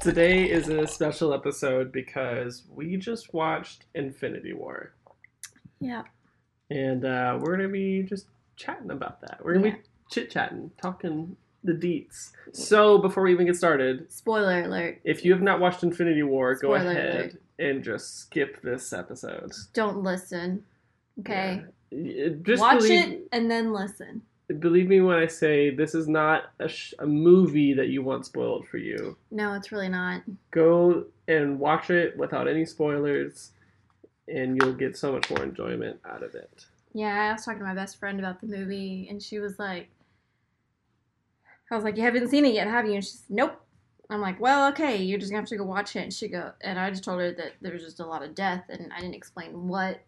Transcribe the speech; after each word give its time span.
Today 0.00 0.44
is 0.50 0.68
a 0.68 0.86
special 0.86 1.34
episode 1.34 1.92
because 1.92 2.62
we 2.74 2.96
just 2.96 3.34
watched 3.34 3.84
Infinity 3.94 4.52
War, 4.52 4.92
yeah. 5.80 6.02
and 6.70 7.04
uh, 7.04 7.38
we're 7.40 7.56
gonna 7.56 7.68
be 7.68 8.02
just 8.02 8.26
chatting 8.56 8.90
about 8.90 9.20
that. 9.22 9.38
We're 9.44 9.54
gonna 9.54 9.68
Yeah. 9.68 9.74
be 9.74 9.80
chit 10.10 10.30
chatting, 10.30 10.70
talking 10.80 11.36
the 11.64 11.72
deets. 11.72 12.30
So 12.52 12.98
before 12.98 13.24
we 13.24 13.32
even 13.32 13.46
get 13.46 13.56
started, 13.56 14.10
Spoiler 14.12 14.64
alert. 14.64 15.00
if 15.04 15.24
you 15.24 15.32
have 15.32 15.42
not 15.42 15.60
watched 15.60 15.82
Infinity 15.82 16.22
War, 16.22 16.54
go 16.54 16.74
ahead 16.74 17.38
and 17.58 17.82
just 17.82 18.18
skip 18.20 18.62
this 18.62 18.92
episode. 18.92 19.52
Don't 19.74 20.02
listen. 20.02 20.64
Okay. 21.20 21.62
Yeah. 21.90 22.28
Just 22.42 22.60
Watch 22.60 22.78
believe, 22.80 23.04
it 23.12 23.28
and 23.32 23.50
then 23.50 23.72
listen. 23.72 24.22
believe 24.60 24.88
me 24.88 25.00
when 25.00 25.16
I 25.16 25.26
say 25.26 25.74
this 25.74 25.94
is 25.94 26.06
not 26.06 26.44
a, 26.60 26.68
sh- 26.68 26.94
a 27.00 27.06
movie 27.06 27.74
that 27.74 27.88
you 27.88 28.02
want 28.02 28.24
spoiled 28.26 28.68
for 28.68 28.76
you. 28.78 29.16
No, 29.30 29.54
it's 29.54 29.72
really 29.72 29.88
not. 29.88 30.22
Go 30.52 31.06
and 31.26 31.58
watch 31.58 31.90
it 31.90 32.16
without 32.16 32.46
any 32.46 32.64
spoilers, 32.66 33.50
and 34.28 34.56
you'll 34.56 34.74
get 34.74 34.96
so 34.96 35.12
much 35.12 35.28
more 35.30 35.42
enjoyment 35.42 35.98
out 36.08 36.22
of 36.22 36.34
it. 36.34 36.66
Yeah, 36.94 37.30
I 37.30 37.32
was 37.32 37.44
talking 37.44 37.60
to 37.60 37.64
my 37.64 37.74
best 37.74 37.98
friend 37.98 38.18
about 38.20 38.40
the 38.40 38.46
movie, 38.46 39.06
and 39.10 39.22
she 39.22 39.38
was 39.40 39.58
like, 39.58 39.88
I 41.70 41.74
was 41.74 41.84
like, 41.84 41.96
You 41.96 42.02
haven't 42.02 42.28
seen 42.28 42.44
it 42.44 42.54
yet, 42.54 42.66
have 42.66 42.86
you? 42.86 42.94
And 42.94 43.04
she's, 43.04 43.24
Nope. 43.28 43.60
I'm 44.10 44.20
like, 44.20 44.40
Well, 44.40 44.68
okay, 44.70 44.96
you're 44.96 45.18
just 45.18 45.30
gonna 45.30 45.42
have 45.42 45.48
to 45.50 45.56
go 45.56 45.64
watch 45.64 45.96
it. 45.96 46.00
And 46.00 46.12
she 46.12 46.28
go, 46.28 46.52
and 46.60 46.78
I 46.78 46.90
just 46.90 47.04
told 47.04 47.20
her 47.20 47.32
that 47.32 47.52
there 47.60 47.72
was 47.72 47.82
just 47.82 48.00
a 48.00 48.06
lot 48.06 48.22
of 48.22 48.34
death, 48.34 48.64
and 48.68 48.92
I 48.92 49.00
didn't 49.00 49.14
explain 49.14 49.68
what 49.68 50.00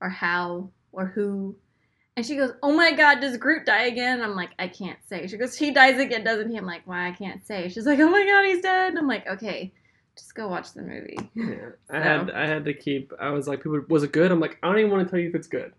or 0.00 0.08
how 0.08 0.70
or 0.92 1.06
who. 1.06 1.56
And 2.16 2.24
she 2.24 2.36
goes, 2.36 2.52
Oh 2.62 2.74
my 2.74 2.92
god, 2.92 3.20
does 3.20 3.36
Groot 3.36 3.66
die 3.66 3.84
again? 3.84 4.22
I'm 4.22 4.34
like, 4.34 4.50
I 4.58 4.68
can't 4.68 4.98
say. 5.06 5.26
She 5.26 5.36
goes, 5.36 5.56
He 5.56 5.70
dies 5.70 5.98
again, 5.98 6.24
doesn't 6.24 6.50
he? 6.50 6.56
I'm 6.56 6.66
like, 6.66 6.86
Why? 6.86 7.08
I 7.08 7.12
can't 7.12 7.46
say. 7.46 7.68
She's 7.68 7.86
like, 7.86 7.98
Oh 7.98 8.08
my 8.08 8.24
god, 8.24 8.44
he's 8.46 8.62
dead. 8.62 8.90
And 8.90 8.98
I'm 8.98 9.06
like, 9.06 9.26
Okay, 9.26 9.72
just 10.16 10.34
go 10.34 10.48
watch 10.48 10.72
the 10.72 10.82
movie. 10.82 11.18
Yeah, 11.34 11.70
I 11.90 11.98
had 12.02 12.30
I 12.30 12.46
had 12.46 12.64
to 12.64 12.74
keep. 12.74 13.12
I 13.20 13.30
was 13.30 13.46
like, 13.46 13.62
people, 13.62 13.80
was 13.88 14.02
it 14.02 14.12
good? 14.12 14.32
I'm 14.32 14.40
like, 14.40 14.58
I 14.62 14.68
don't 14.68 14.78
even 14.78 14.90
want 14.90 15.06
to 15.06 15.10
tell 15.10 15.20
you 15.20 15.28
if 15.28 15.34
it's 15.34 15.46
good. 15.48 15.72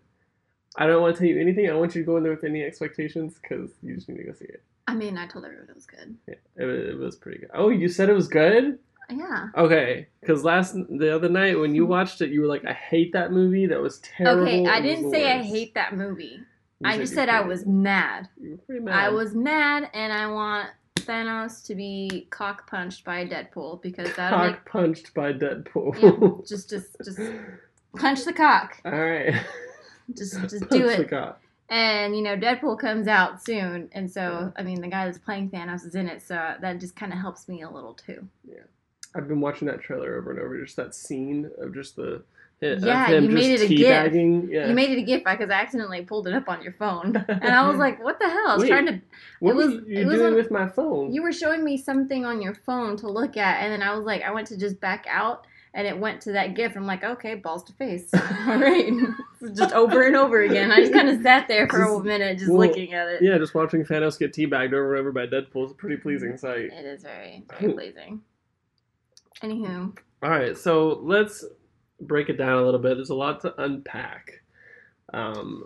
I 0.78 0.86
don't 0.86 1.02
want 1.02 1.16
to 1.16 1.18
tell 1.18 1.28
you 1.28 1.40
anything. 1.40 1.66
I 1.66 1.70
don't 1.70 1.80
want 1.80 1.94
you 1.96 2.02
to 2.02 2.06
go 2.06 2.16
in 2.16 2.22
there 2.22 2.32
with 2.32 2.44
any 2.44 2.62
expectations 2.62 3.38
because 3.42 3.70
you 3.82 3.96
just 3.96 4.08
need 4.08 4.18
to 4.18 4.24
go 4.24 4.32
see 4.32 4.44
it. 4.44 4.62
I 4.86 4.94
mean, 4.94 5.18
I 5.18 5.26
told 5.26 5.44
everyone 5.44 5.68
it 5.68 5.74
was 5.74 5.86
good. 5.86 6.16
Yeah, 6.26 6.34
it, 6.56 6.64
was- 6.64 6.88
it 6.88 6.98
was 6.98 7.16
pretty 7.16 7.40
good. 7.40 7.50
Oh, 7.52 7.68
you 7.68 7.88
said 7.88 8.08
it 8.08 8.14
was 8.14 8.28
good. 8.28 8.78
Yeah. 9.10 9.48
Okay, 9.56 10.06
because 10.20 10.44
last 10.44 10.74
the 10.74 11.14
other 11.14 11.30
night 11.30 11.58
when 11.58 11.74
you 11.74 11.84
hmm. 11.84 11.90
watched 11.90 12.20
it, 12.20 12.30
you 12.30 12.42
were 12.42 12.46
like, 12.46 12.66
"I 12.66 12.74
hate 12.74 13.12
that 13.14 13.32
movie. 13.32 13.66
That 13.66 13.80
was 13.80 14.00
terrible." 14.00 14.42
Okay, 14.42 14.66
I 14.66 14.82
didn't 14.82 15.10
say 15.10 15.32
I 15.32 15.42
hate 15.42 15.74
that 15.74 15.96
movie. 15.96 16.40
You 16.80 16.84
I 16.84 16.98
just 16.98 17.12
you 17.12 17.16
said 17.16 17.30
I 17.30 17.40
was 17.40 17.64
mad. 17.64 18.28
You 18.38 18.50
were 18.50 18.56
pretty 18.58 18.84
mad. 18.84 18.94
I 18.94 19.08
was 19.08 19.34
mad, 19.34 19.90
and 19.94 20.12
I 20.12 20.26
want 20.26 20.68
Thanos 20.96 21.64
to 21.66 21.74
be 21.74 22.26
cock 22.28 22.68
punched 22.68 23.02
by 23.04 23.24
Deadpool 23.24 23.80
because 23.80 24.14
that'll 24.14 24.38
cock 24.38 24.66
punched 24.70 25.14
by 25.14 25.32
Deadpool. 25.32 25.94
make 26.02 26.46
just 26.46 26.68
just 26.68 26.96
just 27.02 27.18
punch 27.96 28.24
the 28.24 28.34
cock. 28.34 28.78
All 28.84 28.92
right. 28.92 29.34
Just 30.16 30.40
just 30.48 30.68
do 30.70 30.88
it. 30.88 31.10
And 31.70 32.16
you 32.16 32.22
know 32.22 32.36
Deadpool 32.36 32.78
comes 32.78 33.06
out 33.08 33.42
soon, 33.44 33.90
and 33.92 34.10
so 34.10 34.52
I 34.56 34.62
mean 34.62 34.80
the 34.80 34.88
guy 34.88 35.04
that's 35.04 35.18
playing 35.18 35.50
Thanos 35.50 35.84
is 35.86 35.94
in 35.94 36.06
it, 36.08 36.22
so 36.22 36.34
uh, 36.36 36.54
that 36.60 36.80
just 36.80 36.96
kind 36.96 37.12
of 37.12 37.18
helps 37.18 37.46
me 37.48 37.62
a 37.62 37.68
little 37.70 37.92
too. 37.94 38.26
Yeah, 38.48 38.60
I've 39.14 39.28
been 39.28 39.40
watching 39.40 39.68
that 39.68 39.82
trailer 39.82 40.16
over 40.16 40.30
and 40.30 40.40
over. 40.40 40.58
Just 40.64 40.76
that 40.76 40.94
scene 40.94 41.50
of 41.58 41.74
just 41.74 41.94
the 41.96 42.22
Yeah, 42.62 43.10
you 43.10 43.28
made 43.28 43.60
it 43.60 43.60
a 43.60 43.68
gif. 43.68 44.14
Yeah. 44.50 44.68
You 44.68 44.74
made 44.74 44.90
it 44.92 44.98
a 44.98 45.02
gift 45.02 45.26
because 45.26 45.50
I 45.50 45.60
accidentally 45.60 46.02
pulled 46.02 46.26
it 46.26 46.32
up 46.32 46.48
on 46.48 46.62
your 46.62 46.72
phone, 46.72 47.14
and 47.28 47.44
I 47.50 47.68
was 47.68 47.76
like, 47.76 48.02
"What 48.02 48.18
the 48.18 48.30
hell?" 48.30 48.48
I 48.48 48.54
was 48.54 48.62
Wait, 48.62 48.68
trying 48.70 48.86
to 48.86 49.00
what 49.40 49.54
was- 49.54 49.74
you 49.74 49.84
it 49.88 50.06
was 50.06 50.16
doing 50.16 50.28
on- 50.28 50.34
with 50.36 50.50
my 50.50 50.66
phone? 50.68 51.12
You 51.12 51.22
were 51.22 51.32
showing 51.32 51.64
me 51.64 51.76
something 51.76 52.24
on 52.24 52.40
your 52.40 52.54
phone 52.54 52.96
to 52.96 53.10
look 53.10 53.36
at, 53.36 53.62
and 53.62 53.70
then 53.70 53.82
I 53.86 53.94
was 53.94 54.06
like, 54.06 54.22
I 54.22 54.30
went 54.32 54.46
to 54.48 54.56
just 54.56 54.80
back 54.80 55.04
out, 55.06 55.46
and 55.74 55.86
it 55.86 55.98
went 55.98 56.20
to 56.22 56.32
that 56.32 56.54
GIF. 56.54 56.76
I'm 56.76 56.86
like, 56.86 57.04
okay, 57.04 57.34
balls 57.34 57.64
to 57.64 57.72
face. 57.74 58.10
All 58.14 58.58
right, 58.58 58.92
just 59.54 59.72
over 59.74 60.06
and 60.06 60.16
over 60.16 60.42
again. 60.42 60.70
I 60.70 60.80
just 60.80 60.92
kind 60.92 61.08
of 61.08 61.22
sat 61.22 61.48
there 61.48 61.68
for 61.68 61.82
a 61.82 62.02
minute, 62.02 62.38
just 62.38 62.50
well, 62.50 62.66
looking 62.66 62.94
at 62.94 63.08
it. 63.08 63.22
Yeah, 63.22 63.38
just 63.38 63.54
watching 63.54 63.84
Thanos 63.84 64.18
get 64.18 64.32
teabagged 64.32 64.72
over 64.72 64.94
and 64.94 65.00
over 65.00 65.12
by 65.12 65.26
Deadpool 65.26 65.66
is 65.66 65.70
a 65.72 65.74
pretty 65.74 65.96
pleasing 65.96 66.36
sight. 66.36 66.70
It 66.72 66.84
is 66.84 67.02
very, 67.02 67.44
very 67.58 67.72
pleasing. 67.72 68.20
Anywho, 69.42 69.96
All 70.22 70.30
right, 70.30 70.56
so 70.56 70.98
let's 71.02 71.44
break 72.00 72.28
it 72.28 72.36
down 72.38 72.58
a 72.58 72.64
little 72.64 72.80
bit. 72.80 72.96
There's 72.96 73.10
a 73.10 73.14
lot 73.14 73.40
to 73.42 73.54
unpack. 73.62 74.42
Um, 75.14 75.64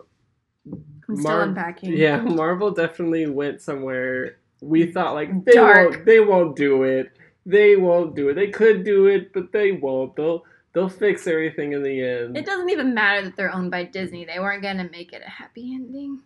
I'm 1.08 1.16
still 1.16 1.30
Mar- 1.30 1.42
unpacking. 1.42 1.96
Yeah, 1.96 2.16
Marvel 2.20 2.70
definitely 2.70 3.26
went 3.26 3.60
somewhere. 3.60 4.36
We 4.60 4.92
thought 4.92 5.14
like 5.14 5.44
they 5.44 5.52
Dark. 5.52 5.90
won't, 5.90 6.04
they 6.06 6.20
won't 6.20 6.56
do 6.56 6.82
it. 6.84 7.12
They 7.44 7.76
won't 7.76 8.14
do 8.14 8.28
it. 8.28 8.34
They 8.34 8.48
could 8.48 8.84
do 8.84 9.06
it, 9.06 9.32
but 9.32 9.52
they 9.52 9.72
won't. 9.72 10.14
They'll 10.16 10.44
they'll 10.72 10.88
fix 10.88 11.26
everything 11.26 11.72
in 11.72 11.82
the 11.82 12.00
end. 12.02 12.36
It 12.36 12.46
doesn't 12.46 12.70
even 12.70 12.94
matter 12.94 13.22
that 13.24 13.36
they're 13.36 13.52
owned 13.52 13.70
by 13.70 13.84
Disney. 13.84 14.24
They 14.24 14.38
weren't 14.38 14.62
gonna 14.62 14.88
make 14.90 15.12
it 15.12 15.22
a 15.26 15.30
happy 15.30 15.72
ending. 15.74 16.20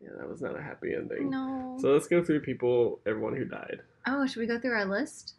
yeah, 0.00 0.10
that 0.18 0.28
was 0.28 0.42
not 0.42 0.58
a 0.58 0.62
happy 0.62 0.94
ending. 0.94 1.30
No. 1.30 1.76
So 1.80 1.88
let's 1.92 2.08
go 2.08 2.22
through 2.22 2.40
people, 2.40 3.00
everyone 3.06 3.36
who 3.36 3.44
died. 3.44 3.80
oh, 4.06 4.26
should 4.26 4.40
we 4.40 4.46
go 4.46 4.58
through 4.58 4.74
our 4.74 4.84
list? 4.84 5.34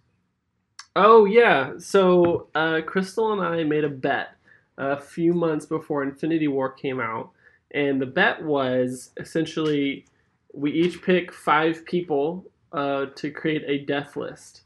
Oh 0.95 1.25
yeah, 1.25 1.73
so 1.77 2.47
uh, 2.55 2.81
Crystal 2.85 3.31
and 3.31 3.41
I 3.41 3.63
made 3.63 3.83
a 3.83 3.89
bet 3.89 4.29
a 4.77 4.99
few 4.99 5.33
months 5.33 5.65
before 5.65 6.03
Infinity 6.03 6.47
War 6.47 6.71
came 6.71 6.99
out, 6.99 7.29
and 7.71 8.01
the 8.01 8.05
bet 8.07 8.43
was 8.43 9.11
essentially 9.17 10.05
we 10.53 10.71
each 10.71 11.01
pick 11.03 11.31
five 11.31 11.85
people 11.85 12.43
uh, 12.73 13.05
to 13.15 13.29
create 13.29 13.63
a 13.67 13.85
death 13.85 14.15
list, 14.15 14.63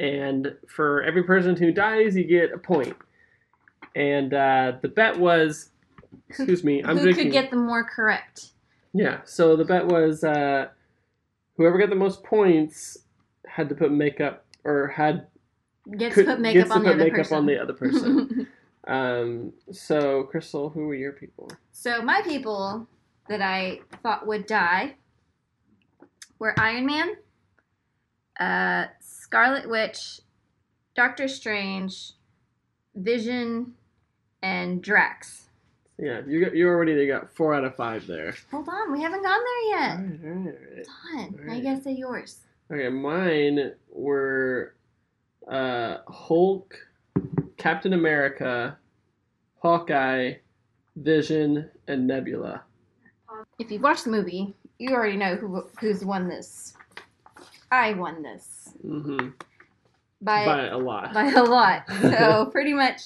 and 0.00 0.56
for 0.66 1.02
every 1.02 1.22
person 1.22 1.54
who 1.56 1.70
dies, 1.72 2.16
you 2.16 2.24
get 2.24 2.52
a 2.52 2.58
point. 2.58 2.96
And 3.94 4.32
uh, 4.32 4.72
the 4.80 4.88
bet 4.88 5.18
was, 5.18 5.68
excuse 6.28 6.64
me, 6.64 6.82
I'm 6.82 6.96
Who 6.96 7.02
drinking. 7.02 7.24
could 7.26 7.32
get 7.32 7.50
them 7.50 7.66
more 7.66 7.84
correct? 7.84 8.52
Yeah, 8.94 9.20
so 9.24 9.56
the 9.56 9.64
bet 9.64 9.86
was 9.86 10.24
uh, 10.24 10.68
whoever 11.56 11.76
got 11.78 11.90
the 11.90 11.96
most 11.96 12.24
points 12.24 12.96
had 13.46 13.68
to 13.68 13.74
put 13.74 13.92
makeup 13.92 14.46
or 14.64 14.88
had 14.88 15.26
Gets 15.98 16.14
could- 16.14 16.26
to 16.26 16.32
put 16.32 16.40
makeup 16.40 16.54
gets 16.54 16.70
to 16.70 16.74
on 16.76 16.82
the 16.82 16.88
put 16.88 16.94
other 16.94 17.04
makeup 17.04 17.16
person. 17.18 17.36
on 17.36 17.46
the 17.46 17.58
other 17.62 17.72
person. 17.74 18.46
um, 18.86 19.52
so 19.72 20.22
Crystal, 20.24 20.70
who 20.70 20.86
were 20.86 20.94
your 20.94 21.12
people? 21.12 21.50
So 21.72 22.00
my 22.02 22.22
people 22.24 22.86
that 23.28 23.42
I 23.42 23.80
thought 24.02 24.26
would 24.26 24.46
die 24.46 24.94
were 26.38 26.54
Iron 26.58 26.86
Man, 26.86 27.16
uh, 28.38 28.86
Scarlet 29.00 29.68
Witch, 29.68 30.20
Doctor 30.94 31.28
Strange, 31.28 32.12
Vision, 32.94 33.74
and 34.42 34.82
Drax. 34.82 35.48
Yeah, 35.98 36.22
you 36.26 36.42
got 36.44 36.56
you 36.56 36.66
already 36.66 36.94
they 36.94 37.06
got 37.06 37.30
four 37.34 37.52
out 37.54 37.64
of 37.64 37.76
five 37.76 38.06
there. 38.06 38.34
Hold 38.50 38.68
on, 38.68 38.90
we 38.92 39.02
haven't 39.02 39.22
gone 39.22 39.40
there 39.44 39.80
yet. 39.80 39.96
right, 39.96 40.20
all 40.24 40.30
right, 40.30 40.54
all 40.54 40.76
right. 40.76 40.86
Hold 40.88 41.24
on. 41.24 41.32
Now 41.32 41.42
Alright. 41.42 41.56
you 41.58 41.62
gotta 41.62 41.82
say 41.82 41.92
yours. 41.92 42.38
Okay, 42.72 42.88
mine 42.88 43.72
were 43.90 44.74
uh, 45.50 45.98
Hulk, 46.08 46.74
Captain 47.58 47.92
America, 47.92 48.78
Hawkeye, 49.58 50.34
Vision, 50.96 51.68
and 51.88 52.06
Nebula. 52.06 52.62
If 53.58 53.70
you've 53.70 53.82
watched 53.82 54.04
the 54.04 54.10
movie, 54.10 54.54
you 54.78 54.94
already 54.94 55.16
know 55.16 55.36
who 55.36 55.64
who's 55.80 56.02
won 56.04 56.28
this. 56.28 56.74
I 57.70 57.92
won 57.94 58.22
this 58.22 58.74
hmm 58.82 59.30
by 60.20 60.44
By 60.44 60.66
a 60.66 60.78
lot. 60.78 61.12
by 61.14 61.30
a 61.30 61.42
lot. 61.42 61.84
So 62.00 62.46
pretty 62.52 62.74
much 62.74 63.02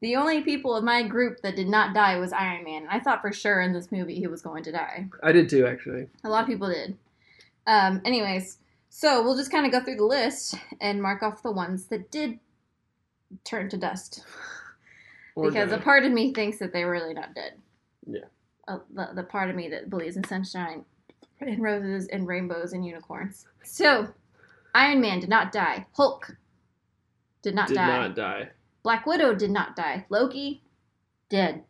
the 0.00 0.16
only 0.16 0.42
people 0.42 0.76
in 0.76 0.84
my 0.84 1.02
group 1.02 1.40
that 1.42 1.56
did 1.56 1.68
not 1.68 1.94
die 1.94 2.18
was 2.18 2.32
Iron 2.32 2.64
Man. 2.64 2.82
And 2.82 2.90
I 2.90 3.00
thought 3.00 3.20
for 3.20 3.32
sure 3.32 3.60
in 3.60 3.72
this 3.72 3.90
movie 3.92 4.16
he 4.16 4.26
was 4.26 4.42
going 4.42 4.62
to 4.64 4.72
die. 4.72 5.08
I 5.22 5.32
did 5.32 5.48
too, 5.48 5.66
actually. 5.66 6.08
A 6.24 6.28
lot 6.28 6.42
of 6.42 6.48
people 6.48 6.68
did. 6.68 6.96
Um, 7.66 8.00
anyways, 8.04 8.58
so 8.88 9.22
we'll 9.22 9.36
just 9.36 9.50
kind 9.50 9.66
of 9.66 9.72
go 9.72 9.80
through 9.80 9.96
the 9.96 10.04
list 10.04 10.54
and 10.80 11.02
mark 11.02 11.22
off 11.22 11.42
the 11.42 11.52
ones 11.52 11.86
that 11.86 12.10
did 12.10 12.38
turn 13.44 13.68
to 13.70 13.76
dust. 13.76 14.24
Or 15.34 15.52
because 15.52 15.70
a 15.70 15.78
part 15.78 16.04
of 16.04 16.10
me 16.10 16.34
thinks 16.34 16.58
that 16.58 16.72
they're 16.72 16.90
really 16.90 17.14
not 17.14 17.32
dead. 17.32 17.52
Yeah. 18.08 18.24
Uh, 18.66 18.78
the, 18.92 19.10
the 19.14 19.22
part 19.22 19.48
of 19.48 19.54
me 19.54 19.68
that 19.68 19.88
believes 19.88 20.16
in 20.16 20.24
sunshine 20.24 20.84
and 21.40 21.62
roses 21.62 22.06
and 22.08 22.26
rainbows 22.26 22.72
and 22.72 22.84
unicorns. 22.84 23.46
So, 23.64 24.08
Iron 24.74 25.00
Man 25.00 25.20
did 25.20 25.28
not 25.28 25.52
die. 25.52 25.86
Hulk 25.92 26.36
did 27.42 27.54
not 27.54 27.68
did 27.68 27.74
die. 27.74 27.86
Did 27.86 27.92
not 28.08 28.14
die. 28.16 28.48
Black 28.82 29.06
Widow 29.06 29.34
did 29.34 29.50
not 29.50 29.76
die. 29.76 30.06
Loki, 30.08 30.62
dead. 31.28 31.64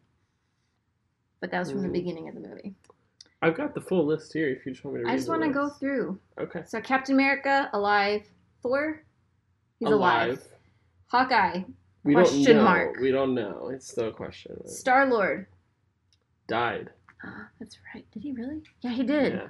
But 1.41 1.50
that 1.50 1.61
was 1.61 1.70
from 1.70 1.82
the 1.82 1.88
Mm. 1.88 1.93
beginning 1.93 2.29
of 2.29 2.35
the 2.35 2.41
movie. 2.41 2.75
I've 3.41 3.56
got 3.56 3.75
the 3.75 3.81
full 3.81 4.05
list 4.05 4.32
here. 4.32 4.49
If 4.49 4.67
you 4.67 4.73
just 4.73 4.85
want 4.85 4.97
me 4.97 5.00
to 5.03 5.06
read 5.06 5.12
I 5.12 5.17
just 5.17 5.29
want 5.29 5.43
to 5.43 5.50
go 5.50 5.69
through. 5.69 6.19
Okay. 6.41 6.62
So 6.67 6.81
Captain 6.81 7.15
America 7.15 7.70
alive, 7.73 8.26
Thor, 8.62 9.05
he's 9.79 9.88
alive. 9.88 10.43
Hawkeye, 11.06 11.62
We 12.05 12.15
Question 12.15 12.43
don't 12.44 12.56
know. 12.56 12.65
mark. 12.65 12.97
We 13.00 13.11
don't 13.12 13.35
know. 13.35 13.69
It's 13.73 13.88
still 13.88 14.09
a 14.09 14.12
question. 14.12 14.67
Star 14.67 15.06
Lord. 15.06 15.47
Died. 16.49 16.91
That's 17.61 17.79
right. 17.94 18.05
Did 18.12 18.23
he 18.23 18.32
really? 18.32 18.62
Yeah, 18.81 18.91
he 18.91 19.03
did. 19.05 19.32
Yeah. 19.35 19.49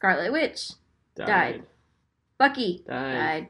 Scarlet 0.00 0.32
Witch 0.32 0.72
Died. 1.14 1.26
Died. 1.26 1.62
Bucky 2.38 2.82
Died. 2.88 3.12
died. 3.12 3.48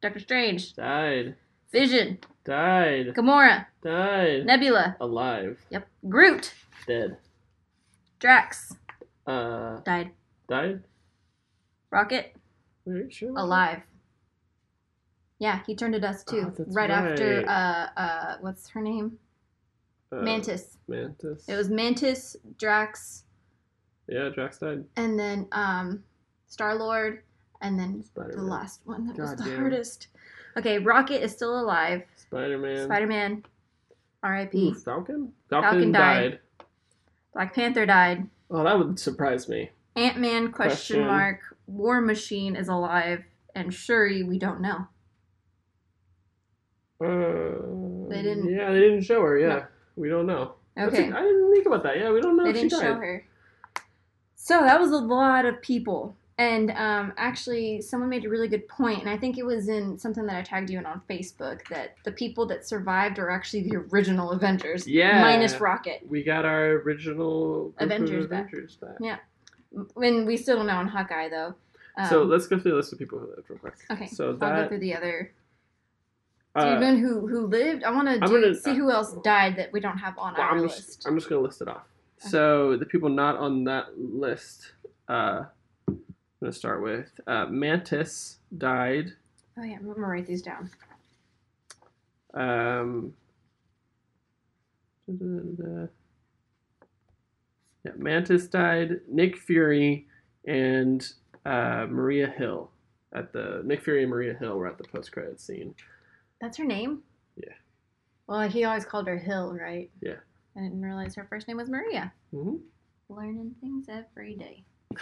Doctor 0.00 0.18
Strange, 0.18 0.74
Died. 0.74 1.36
Vision, 1.70 2.18
Died. 2.44 3.14
Gamora, 3.14 3.66
Died. 3.84 4.44
Nebula. 4.44 4.96
Alive. 5.00 5.64
Yep. 5.70 5.86
Groot, 6.08 6.54
Dead. 6.88 7.18
Drax 8.18 8.74
Uh. 9.28 9.78
died. 9.84 10.10
Died. 10.48 10.82
Rocket 11.92 12.34
Wait, 12.84 13.12
sure? 13.12 13.36
alive. 13.38 13.82
Yeah, 15.38 15.60
he 15.68 15.76
turned 15.76 15.94
to 15.94 16.00
dust 16.00 16.26
too. 16.26 16.46
Oh, 16.48 16.54
that's 16.58 16.74
right, 16.74 16.90
after 16.90 17.44
uh 17.48 17.86
uh 17.96 18.36
what's 18.40 18.68
her 18.70 18.80
name? 18.80 19.18
Uh, 20.10 20.16
Mantis. 20.22 20.78
Mantis. 20.88 21.48
It 21.48 21.54
was 21.54 21.68
Mantis, 21.70 22.34
Drax, 22.58 23.22
Yeah, 24.08 24.28
Drax 24.28 24.58
died. 24.58 24.84
and 24.96 25.18
then 25.18 25.46
um 25.52 26.02
Star 26.46 26.74
Lord, 26.74 27.22
and 27.60 27.78
then 27.78 28.02
Spider 28.02 28.32
the 28.36 28.42
last 28.42 28.80
one 28.84 29.06
that 29.06 29.16
was 29.18 29.36
the 29.36 29.44
damn. 29.44 29.56
hardest. 29.60 30.08
Okay, 30.56 30.78
Rocket 30.78 31.22
is 31.22 31.32
still 31.32 31.58
alive. 31.60 32.02
Spider 32.16 32.58
Man. 32.58 32.84
Spider 32.84 33.06
Man, 33.06 33.44
R.I.P. 34.22 34.74
Falcon? 34.74 35.32
Falcon 35.48 35.92
died. 35.92 36.40
Black 37.32 37.54
Panther 37.54 37.86
died. 37.86 38.28
Oh, 38.50 38.62
that 38.64 38.76
would 38.78 38.98
surprise 38.98 39.48
me. 39.48 39.70
Ant 39.96 40.18
Man 40.18 40.52
question, 40.52 40.96
Question. 40.96 41.06
mark. 41.06 41.40
War 41.66 42.00
Machine 42.02 42.54
is 42.54 42.68
alive, 42.68 43.24
and 43.54 43.72
Shuri 43.72 44.22
we 44.24 44.38
don't 44.38 44.60
know. 44.60 44.86
Uh, 47.00 48.08
They 48.10 48.22
didn't- 48.22 48.50
Yeah, 48.50 48.70
they 48.72 48.80
didn't 48.80 49.02
show 49.02 49.22
her. 49.22 49.38
Yeah, 49.38 49.48
No. 49.48 49.64
we 49.96 50.08
don't 50.10 50.26
know. 50.26 50.54
That's 50.76 50.92
Okay, 50.94 51.10
a- 51.10 51.16
I 51.16 51.22
didn't 51.22 51.52
think 51.54 51.66
about 51.66 51.82
that. 51.84 51.98
Yeah, 51.98 52.12
we 52.12 52.20
don't 52.20 52.36
know 52.36 52.44
they 52.44 52.50
if 52.50 52.56
didn't 52.56 52.70
died. 52.72 52.80
show 52.82 52.94
her. 52.94 53.24
So 54.44 54.58
that 54.62 54.80
was 54.80 54.90
a 54.90 54.96
lot 54.96 55.44
of 55.44 55.62
people. 55.62 56.16
And 56.36 56.72
um, 56.72 57.12
actually, 57.16 57.80
someone 57.80 58.08
made 58.08 58.24
a 58.24 58.28
really 58.28 58.48
good 58.48 58.66
point, 58.66 58.98
and 59.00 59.08
I 59.08 59.16
think 59.16 59.38
it 59.38 59.44
was 59.46 59.68
in 59.68 59.96
something 59.96 60.26
that 60.26 60.34
I 60.34 60.42
tagged 60.42 60.68
you 60.68 60.78
in 60.80 60.86
on 60.86 61.00
Facebook 61.08 61.60
that 61.68 61.94
the 62.04 62.10
people 62.10 62.44
that 62.46 62.66
survived 62.66 63.20
are 63.20 63.30
actually 63.30 63.68
the 63.68 63.76
original 63.76 64.32
Avengers, 64.32 64.88
Yeah. 64.88 65.20
minus 65.20 65.60
Rocket. 65.60 66.00
We 66.08 66.24
got 66.24 66.44
our 66.44 66.70
original 66.80 67.68
of 67.78 67.84
Avengers 67.84 68.26
back. 68.26 68.50
Back. 68.50 68.96
Yeah. 69.00 69.18
When 69.94 70.26
we 70.26 70.36
still 70.36 70.56
don't 70.56 70.66
know 70.66 70.74
on 70.76 70.88
Hawkeye 70.88 71.28
though. 71.28 71.54
Um, 71.96 72.08
so 72.08 72.24
let's 72.24 72.48
go 72.48 72.58
through 72.58 72.72
the 72.72 72.76
list 72.78 72.92
of 72.92 72.98
people 72.98 73.20
who 73.20 73.26
lived 73.28 73.48
real 73.48 73.60
quick. 73.60 73.74
okay, 73.92 74.06
So 74.08 74.30
I'll 74.30 74.62
go 74.62 74.66
through 74.66 74.80
the 74.80 74.96
other. 74.96 75.32
uh, 76.56 76.74
Even 76.76 76.98
who 76.98 77.28
who 77.28 77.46
lived, 77.46 77.84
I 77.84 77.92
want 77.92 78.08
to 78.20 78.54
see 78.56 78.74
who 78.74 78.90
else 78.90 79.14
died 79.22 79.54
that 79.58 79.72
we 79.72 79.78
don't 79.78 79.98
have 79.98 80.18
on 80.18 80.32
well, 80.32 80.42
our 80.42 80.50
I'm 80.50 80.62
list. 80.62 80.76
just 80.78 81.06
I'm 81.06 81.16
just 81.16 81.28
gonna 81.28 81.42
list 81.42 81.62
it 81.62 81.68
off. 81.68 81.84
So 82.28 82.76
the 82.76 82.86
people 82.86 83.08
not 83.08 83.36
on 83.36 83.64
that 83.64 83.98
list, 83.98 84.72
uh, 85.08 85.44
I'm 85.88 86.00
gonna 86.40 86.52
start 86.52 86.82
with 86.82 87.10
uh, 87.26 87.46
Mantis 87.46 88.38
died. 88.56 89.12
Oh 89.58 89.62
yeah, 89.62 89.76
I'm 89.76 89.86
gonna 89.86 90.06
write 90.06 90.26
these 90.26 90.42
down. 90.42 90.70
Um, 92.34 93.12
yeah, 95.06 95.86
Mantis 97.96 98.46
died. 98.46 99.00
Nick 99.08 99.36
Fury 99.36 100.06
and 100.46 101.06
uh, 101.44 101.86
Maria 101.88 102.28
Hill 102.28 102.70
at 103.12 103.32
the 103.32 103.62
Nick 103.64 103.82
Fury 103.82 104.02
and 104.02 104.10
Maria 104.10 104.34
Hill 104.34 104.56
were 104.56 104.68
at 104.68 104.78
the 104.78 104.84
post 104.84 105.12
credit 105.12 105.40
scene. 105.40 105.74
That's 106.40 106.56
her 106.56 106.64
name. 106.64 107.02
Yeah. 107.36 107.52
Well, 108.26 108.48
he 108.48 108.64
always 108.64 108.84
called 108.84 109.06
her 109.08 109.18
Hill, 109.18 109.52
right? 109.52 109.90
Yeah. 110.00 110.16
I 110.56 110.60
didn't 110.60 110.82
realize 110.82 111.14
her 111.14 111.26
first 111.28 111.48
name 111.48 111.56
was 111.56 111.68
Maria. 111.68 112.12
hmm 112.30 112.56
Learning 113.08 113.54
things 113.60 113.86
every 113.88 114.34
day. 114.36 114.64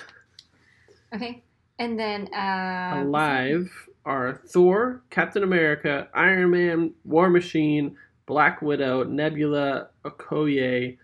Okay, 1.12 1.42
and 1.80 1.98
then 1.98 2.32
uh, 2.32 3.02
Alive 3.04 3.68
are 4.04 4.40
Thor, 4.46 5.02
Captain 5.10 5.42
America, 5.42 6.06
Iron 6.14 6.50
Man, 6.52 6.92
War 7.04 7.28
Machine, 7.28 7.96
Black 8.26 8.62
Widow, 8.62 9.02
Nebula, 9.02 9.88
Okoye, 10.04 10.98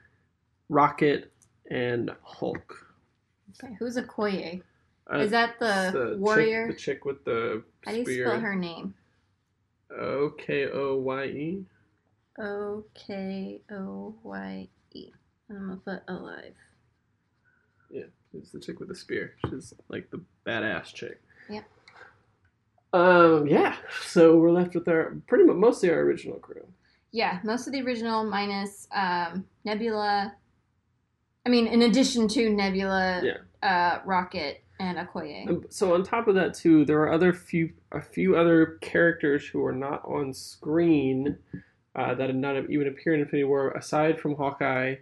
Rocket, 0.68 1.32
and 1.72 2.12
Hulk. 2.22 2.86
Okay, 3.60 3.74
who's 3.80 3.96
Okoye? 3.96 4.62
Uh, 5.12 5.18
Is 5.18 5.32
that 5.32 5.58
the, 5.58 5.90
chick- 6.12 6.20
warrior? 6.20 6.68
the 6.68 6.74
chick 6.74 7.04
with 7.04 7.24
the 7.24 7.64
How 7.84 7.90
do 7.90 7.98
you 7.98 8.04
spear. 8.04 8.28
spell 8.28 8.38
her 8.40 8.54
name? 8.54 8.94
O 9.90 10.30
K 10.38 10.68
O 10.72 10.98
Y 10.98 11.24
E. 11.24 11.64
O 12.38 12.84
K 12.94 13.60
O 13.70 14.14
Y 14.22 14.68
E. 14.94 15.10
I'm 15.50 15.58
gonna 15.68 15.76
put 15.76 16.02
alive. 16.08 16.54
Yeah, 17.90 18.04
it's 18.34 18.50
the 18.50 18.60
chick 18.60 18.78
with 18.80 18.88
the 18.88 18.94
spear. 18.94 19.34
She's 19.48 19.72
like 19.88 20.10
the 20.10 20.20
badass 20.46 20.92
chick. 20.92 21.20
Yeah. 21.48 21.62
Um. 22.92 23.46
Yeah. 23.46 23.76
So 24.02 24.36
we're 24.36 24.50
left 24.50 24.74
with 24.74 24.88
our 24.88 25.16
pretty 25.26 25.44
much 25.44 25.56
mostly 25.56 25.90
our 25.90 26.00
original 26.00 26.38
crew. 26.38 26.66
Yeah, 27.12 27.40
most 27.44 27.66
of 27.66 27.72
the 27.72 27.80
original 27.82 28.24
minus 28.24 28.88
um, 28.94 29.46
Nebula. 29.64 30.34
I 31.44 31.48
mean, 31.48 31.66
in 31.68 31.82
addition 31.82 32.26
to 32.28 32.50
Nebula, 32.50 33.22
Yeah. 33.22 33.36
uh, 33.68 34.00
Rocket, 34.04 34.62
and 34.80 34.98
Okoye. 34.98 35.48
Um, 35.48 35.64
So 35.70 35.94
on 35.94 36.02
top 36.02 36.26
of 36.28 36.34
that 36.34 36.52
too, 36.54 36.84
there 36.84 37.00
are 37.00 37.12
other 37.12 37.32
few 37.32 37.72
a 37.92 38.02
few 38.02 38.36
other 38.36 38.78
characters 38.82 39.46
who 39.46 39.64
are 39.64 39.72
not 39.72 40.04
on 40.04 40.34
screen 40.34 41.38
uh, 41.96 42.14
that 42.14 42.28
have 42.28 42.36
not 42.36 42.56
even 42.70 42.86
appeared 42.86 43.16
in 43.16 43.22
Infinity 43.22 43.44
War 43.44 43.70
aside 43.70 44.20
from 44.20 44.36
Hawkeye 44.36 44.96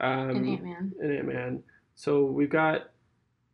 um, 0.00 0.30
and 0.30 0.48
Ant 0.48 0.64
Man. 0.64 0.92
and 1.00 1.12
Ant 1.12 1.26
Man. 1.26 1.62
So 1.94 2.24
we've 2.24 2.50
got 2.50 2.90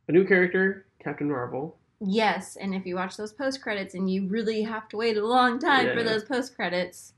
a 0.08 0.12
new 0.12 0.24
character, 0.24 0.86
Captain 1.02 1.28
Marvel. 1.28 1.76
Yes, 2.00 2.56
and 2.56 2.74
if 2.74 2.84
you 2.84 2.96
watch 2.96 3.16
those 3.16 3.32
post 3.32 3.62
credits, 3.62 3.94
and 3.94 4.10
you 4.10 4.26
really 4.26 4.62
have 4.62 4.88
to 4.88 4.96
wait 4.96 5.16
a 5.16 5.24
long 5.24 5.60
time 5.60 5.96
for 5.96 6.02
those 6.02 6.24
post 6.24 6.56
credits. 6.56 7.12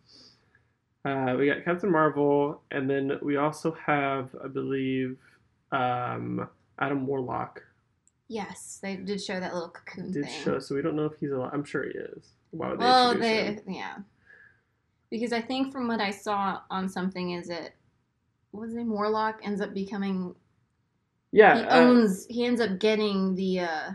Uh, 1.06 1.36
we 1.38 1.46
got 1.46 1.64
Captain 1.64 1.90
Marvel, 1.90 2.60
and 2.70 2.90
then 2.90 3.12
we 3.22 3.36
also 3.36 3.74
have, 3.86 4.28
I 4.44 4.48
believe, 4.48 5.16
um, 5.72 6.48
Adam 6.78 7.06
Warlock 7.06 7.62
Yes, 8.28 8.78
they 8.82 8.96
did 8.96 9.22
show 9.22 9.38
that 9.38 9.52
little 9.52 9.68
cocoon 9.68 10.10
did 10.10 10.24
thing. 10.24 10.42
show. 10.42 10.58
So 10.58 10.74
we 10.74 10.82
don't 10.82 10.96
know 10.96 11.04
if 11.04 11.12
he's 11.20 11.30
alive. 11.30 11.50
I'm 11.52 11.64
sure 11.64 11.84
he 11.84 11.90
is. 11.90 12.32
Why 12.50 12.70
would 12.70 12.80
they 12.80 12.84
well, 12.84 13.14
they 13.14 13.44
him? 13.44 13.60
yeah, 13.68 13.96
because 15.14 15.32
I 15.32 15.40
think 15.40 15.70
from 15.72 15.86
what 15.86 16.00
I 16.00 16.10
saw 16.10 16.58
on 16.72 16.88
something 16.88 17.30
is 17.30 17.48
it 17.48 17.72
what 18.50 18.62
was 18.62 18.70
his 18.70 18.78
name 18.78 18.90
Warlock 18.90 19.38
ends 19.44 19.60
up 19.60 19.72
becoming 19.72 20.34
Yeah, 21.30 21.54
he 21.54 21.62
uh, 21.62 21.80
owns 21.82 22.26
he 22.28 22.44
ends 22.44 22.60
up 22.60 22.80
getting 22.80 23.36
the 23.36 23.60
uh, 23.60 23.90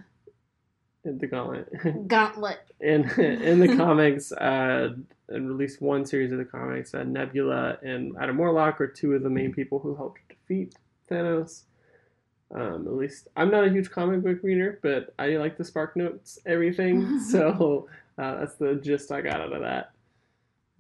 the 1.04 1.28
gauntlet. 1.28 2.08
gauntlet. 2.08 2.60
in 2.80 3.10
in 3.20 3.60
the 3.60 3.76
comics, 3.78 4.32
uh, 4.32 4.94
and 5.28 5.50
released 5.50 5.82
one 5.82 6.06
series 6.06 6.32
of 6.32 6.38
the 6.38 6.46
comics, 6.46 6.96
uh, 6.96 7.04
Nebula 7.04 7.80
and 7.84 8.16
Adam 8.18 8.38
Warlock 8.38 8.80
are 8.80 8.88
two 8.88 9.12
of 9.14 9.22
the 9.22 9.30
main 9.30 9.52
people 9.52 9.80
who 9.80 9.96
helped 9.96 10.22
defeat 10.30 10.76
Thanos. 11.12 11.64
Um, 12.56 12.88
at 12.88 12.94
least 12.94 13.28
I'm 13.36 13.52
not 13.52 13.66
a 13.66 13.70
huge 13.70 13.92
comic 13.92 14.24
book 14.24 14.42
reader, 14.42 14.80
but 14.82 15.14
I 15.20 15.32
like 15.32 15.58
the 15.58 15.66
SparkNotes 15.66 16.38
everything, 16.46 17.20
so 17.30 17.90
uh, 18.18 18.36
that's 18.40 18.56
the 18.56 18.76
gist 18.76 19.12
I 19.12 19.20
got 19.20 19.42
out 19.42 19.52
of 19.52 19.62
that. 19.64 19.92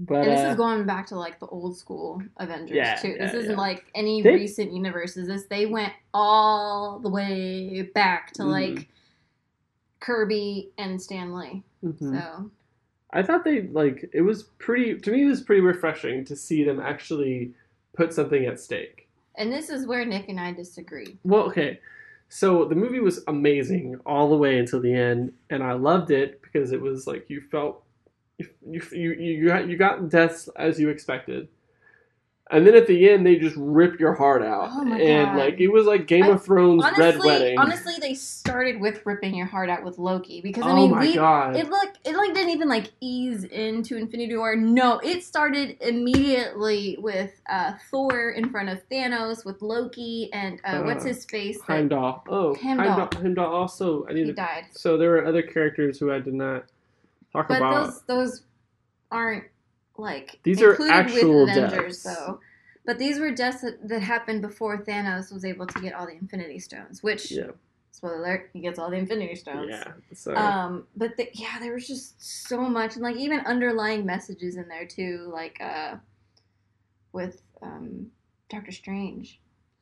But 0.02 0.20
And 0.20 0.32
this 0.32 0.40
uh, 0.40 0.50
is 0.52 0.56
going 0.56 0.86
back 0.86 1.08
to 1.08 1.16
like 1.18 1.40
the 1.40 1.48
old 1.48 1.78
school 1.78 2.22
Avengers 2.38 2.76
Yeah, 2.76 2.96
too. 2.96 3.16
This 3.20 3.34
yeah, 3.34 3.40
isn't 3.40 3.52
yeah. 3.52 3.58
like 3.58 3.86
any 3.94 4.22
They- 4.22 4.34
recent 4.34 4.72
universes. 4.72 5.28
This 5.28 5.44
they 5.46 5.66
went 5.66 5.92
all 6.14 7.00
the 7.00 7.10
way 7.10 7.82
back 7.94 8.32
to 8.34 8.44
Mhm. 8.44 8.52
like 8.52 8.88
Kirby 10.00 10.72
and 10.78 11.02
Stan 11.02 11.34
Lee. 11.36 11.64
mhm. 11.84 12.00
So 12.22 12.52
I 13.12 13.24
thought 13.24 13.44
they 13.44 13.64
like 13.64 14.10
it 14.14 14.22
was 14.22 14.44
pretty 14.58 14.98
to 15.00 15.12
me. 15.12 15.24
It 15.24 15.28
was 15.28 15.42
pretty 15.42 15.62
refreshing 15.62 16.24
to 16.26 16.36
see 16.36 16.64
them 16.64 16.80
actually 16.80 17.54
put 17.94 18.14
something 18.14 18.46
at 18.46 18.60
stake. 18.60 19.08
and 19.36 19.54
this 19.54 19.70
is 19.70 19.88
where 19.88 20.04
Nick 20.06 20.28
and 20.28 20.38
I 20.40 20.52
disagree. 20.52 21.18
Well, 21.24 21.44
okay. 21.44 21.80
So 22.28 22.66
the 22.66 22.76
movie 22.76 23.00
was 23.00 23.24
amazing 23.28 23.98
all 24.06 24.30
the 24.30 24.36
way 24.38 24.60
until 24.60 24.82
the 24.82 24.94
end, 24.94 25.34
and 25.50 25.64
I 25.64 25.74
loved 25.74 26.12
it 26.12 26.42
because 26.42 26.72
it 26.74 26.82
was 26.82 27.08
like 27.08 27.30
you 27.30 27.40
felt 27.42 27.82
you 28.40 28.48
you 28.62 28.82
you, 28.92 29.12
you 29.14 29.48
got 29.48 29.68
you 29.68 29.78
got 29.78 30.10
deaths 30.10 30.50
as 30.56 30.80
you 30.80 30.90
expected. 30.90 31.48
and 32.52 32.66
then 32.66 32.74
at 32.76 32.88
the 32.88 33.08
end 33.08 33.24
they 33.28 33.36
just 33.36 33.56
rip 33.58 34.00
your 34.00 34.16
heart 34.16 34.42
out, 34.42 34.70
Oh 34.72 34.84
my 34.84 35.00
and 35.00 35.28
God. 35.28 35.38
like 35.38 35.60
it 35.60 35.68
was 35.68 35.86
like 35.86 36.08
Game 36.08 36.24
I- 36.24 36.30
of 36.30 36.44
Thrones 36.44 36.84
Red 36.84 36.94
honestly, 37.16 37.28
Wedding. 37.28 37.60
honestly, 37.60 37.94
they 38.02 38.16
started 38.16 38.80
with 38.82 39.06
ripping 39.06 39.36
your 39.36 39.46
heart 39.46 39.70
out 39.70 39.84
with 39.84 40.00
Loki 40.00 40.42
because 40.42 40.64
I 40.64 40.72
oh 40.72 40.76
mean, 40.76 40.92
my 40.92 41.02
we 41.02 41.14
god! 41.16 41.56
it 41.56 41.70
look 41.70 41.90
it 42.04 42.16
like 42.16 42.34
didn't 42.34 42.50
even 42.50 42.68
like 42.68 42.92
ease 43.02 43.44
into 43.44 43.98
Infinity 43.98 44.36
War. 44.36 44.56
No, 44.56 44.98
it 45.00 45.24
started 45.24 45.78
immediately 45.82 46.98
with 47.00 47.40
uh, 47.50 47.74
Thor 47.92 48.32
in 48.32 48.50
front 48.50 48.70
of 48.70 48.80
Thanos 48.90 49.46
with 49.46 49.62
Loki 49.62 50.30
and 50.34 50.60
uh, 50.64 50.82
what's 50.82 51.04
Uh, 51.06 51.10
his 51.10 51.26
face? 51.26 51.58
that- 51.58 51.66
Heimdall. 51.68 52.24
Oh, 52.30 52.56
Heimdall. 52.56 52.88
Heimdall. 52.96 53.22
Heimdall 53.22 53.54
also. 53.54 54.08
I 54.10 54.14
need 54.14 54.22
he 54.22 54.26
to. 54.28 54.34
died. 54.34 54.66
So 54.72 54.98
there 54.98 55.12
were 55.12 55.26
other 55.26 55.42
characters 55.44 56.00
who 56.00 56.12
I 56.12 56.20
did 56.20 56.34
not 56.34 56.66
talk 57.34 57.48
But 57.48 57.58
about. 57.58 57.86
those 57.86 58.02
those 58.04 58.42
aren't 59.12 59.46
like 59.98 60.40
These 60.44 60.62
are 60.62 60.74
actual 60.90 61.46
with 61.46 61.58
Avengers 61.58 62.04
deaths. 62.04 62.18
though. 62.18 62.40
But 62.86 62.98
these 62.98 63.20
were 63.20 63.32
deaths 63.32 63.62
that, 63.62 63.88
that 63.88 64.02
happened 64.02 64.42
before 64.42 64.84
Thanos 64.84 65.32
was 65.32 65.46
able 65.46 65.68
to 65.68 65.80
get 65.82 65.94
all 65.94 66.08
the 66.08 66.14
Infinity 66.14 66.58
Stones. 66.60 67.04
Which, 67.04 67.30
yeah, 67.30 67.52
spoiler 67.92 68.20
alert, 68.20 68.50
he 68.54 68.62
gets 68.62 68.80
all 68.80 68.90
the 68.90 68.96
Infinity 68.98 69.36
Stones. 69.36 69.68
yeah. 69.70 69.84
So 70.14 70.36
Um, 70.36 70.88
but 70.96 71.16
the, 71.18 71.30
yeah, 71.34 71.60
there 71.60 71.74
was 71.74 71.88
just 71.88 72.48
so 72.48 72.62
much, 72.62 72.96
and 72.96 73.04
like 73.04 73.18
even 73.18 73.42
underlying 73.42 74.06
messages 74.06 74.56
in 74.56 74.68
there 74.68 74.88
too, 74.88 75.30
like 75.32 75.60
uh, 75.62 75.98
with 77.12 77.42
um, 77.62 78.08
Doctor 78.50 78.72
Strange, 78.72 79.40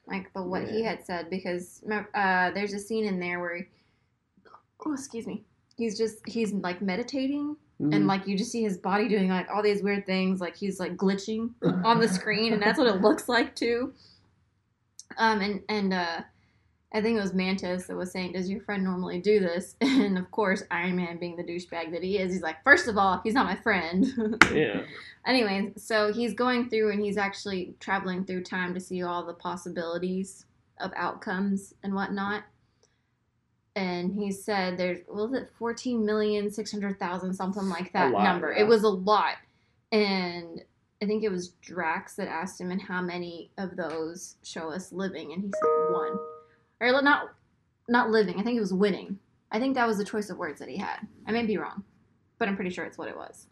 like 0.08 0.34
the 0.34 0.42
what 0.42 0.68
he 0.68 0.84
had 0.84 1.06
said, 1.06 1.30
because 1.30 1.84
uh, 2.13 2.51
there's 2.51 2.74
a 2.74 2.80
scene 2.80 3.06
in 3.06 3.20
there 3.20 3.39
where, 3.39 3.56
he, 3.58 3.66
oh 4.86 4.94
excuse 4.94 5.27
me, 5.27 5.44
he's 5.78 5.98
just 5.98 6.28
he's 6.28 6.52
like 6.52 6.82
meditating, 6.82 7.56
mhm. 7.80 7.96
and 7.96 8.08
like 8.08 8.28
you 8.28 8.38
just 8.38 8.52
see 8.52 8.64
his 8.64 8.78
body 8.78 9.08
doing 9.08 9.30
like 9.30 9.48
all 9.50 9.64
these 9.64 9.84
weird 9.84 10.06
things, 10.06 10.42
like 10.42 10.58
he's 10.58 10.80
like 10.80 10.98
glitching 10.98 11.52
on 11.86 12.00
the 12.00 12.08
screen, 12.08 12.54
and 12.54 12.62
that's 12.62 12.78
what 12.78 12.88
it 12.88 13.02
looks 13.02 13.30
like 13.30 13.56
too. 13.56 13.94
Um, 15.18 15.42
and 15.42 15.62
and 15.70 15.94
uh, 15.94 16.22
I 16.94 17.02
think 17.02 17.18
it 17.18 17.22
was 17.22 17.34
Mantis 17.34 17.88
that 17.88 17.96
was 17.96 18.12
saying, 18.12 18.34
"Does 18.34 18.50
your 18.50 18.62
friend 18.62 18.84
normally 18.84 19.22
do 19.22 19.40
this?" 19.40 19.76
And 19.82 20.18
of 20.18 20.30
course, 20.32 20.64
Iron 20.72 20.96
Man, 20.96 21.18
being 21.18 21.36
the 21.36 21.44
douchebag 21.44 21.92
that 21.92 22.04
he 22.04 22.18
is, 22.18 22.34
he's 22.34 22.42
like, 22.42 22.64
first 22.64 22.88
of 22.88 22.98
all, 22.98 23.22
he's 23.24 23.34
not 23.34 23.46
my 23.46 23.56
friend." 23.56 24.06
yeah, 24.54 24.82
anyway, 25.26 25.74
so 25.78 26.12
he's 26.12 26.34
going 26.34 26.70
through 26.70 26.92
and 26.92 27.02
he's 27.02 27.18
actually 27.18 27.76
traveling 27.80 28.26
through 28.26 28.44
time 28.44 28.74
to 28.74 28.80
see 28.80 29.04
all 29.04 29.26
the 29.26 29.34
possibilities 29.34 30.46
of 30.80 30.92
outcomes 30.96 31.74
and 31.84 31.94
whatnot. 31.94 32.44
And 33.78 34.12
he 34.12 34.32
said 34.32 34.76
there's 34.78 35.00
what 35.08 35.30
was 35.30 35.42
it 35.42 35.50
fourteen 35.60 36.04
million 36.04 36.50
six 36.50 36.72
hundred 36.72 37.00
thousand 37.00 37.34
something 37.36 37.70
like 37.70 37.94
that 37.94 38.12
lot, 38.12 38.24
number. 38.24 38.52
yeah. 38.52 38.62
It 38.62 38.68
was 38.68 38.82
a 38.82 38.90
lot, 38.90 39.36
and 39.92 40.64
I 41.02 41.06
think 41.06 41.24
it 41.24 41.30
was 41.30 41.50
Drax 41.62 42.16
that 42.16 42.28
asked 42.28 42.60
him, 42.60 42.72
and 42.72 42.82
how 42.82 43.04
many 43.04 43.52
of 43.60 43.76
those 43.78 44.38
show 44.44 44.72
us 44.72 44.92
living? 44.92 45.32
And 45.32 45.44
he 45.44 45.52
said 45.52 45.94
one, 45.94 46.18
or 46.82 47.02
not 47.04 47.30
not 47.88 48.10
living. 48.10 48.40
I 48.40 48.44
think 48.44 48.58
it 48.58 48.62
was 48.62 48.74
winning. 48.74 49.20
I 49.52 49.60
think 49.60 49.76
that 49.76 49.86
was 49.88 49.98
the 50.00 50.06
choice 50.06 50.32
of 50.32 50.38
words 50.38 50.60
that 50.60 50.70
he 50.70 50.78
had. 50.78 51.08
I 51.28 51.32
may 51.32 51.46
be 51.46 51.58
wrong, 51.58 51.84
but 52.40 52.48
I'm 52.48 52.56
pretty 52.56 52.72
sure 52.72 52.84
it's 52.84 52.98
what 52.98 53.10
it 53.10 53.16
was. 53.16 53.46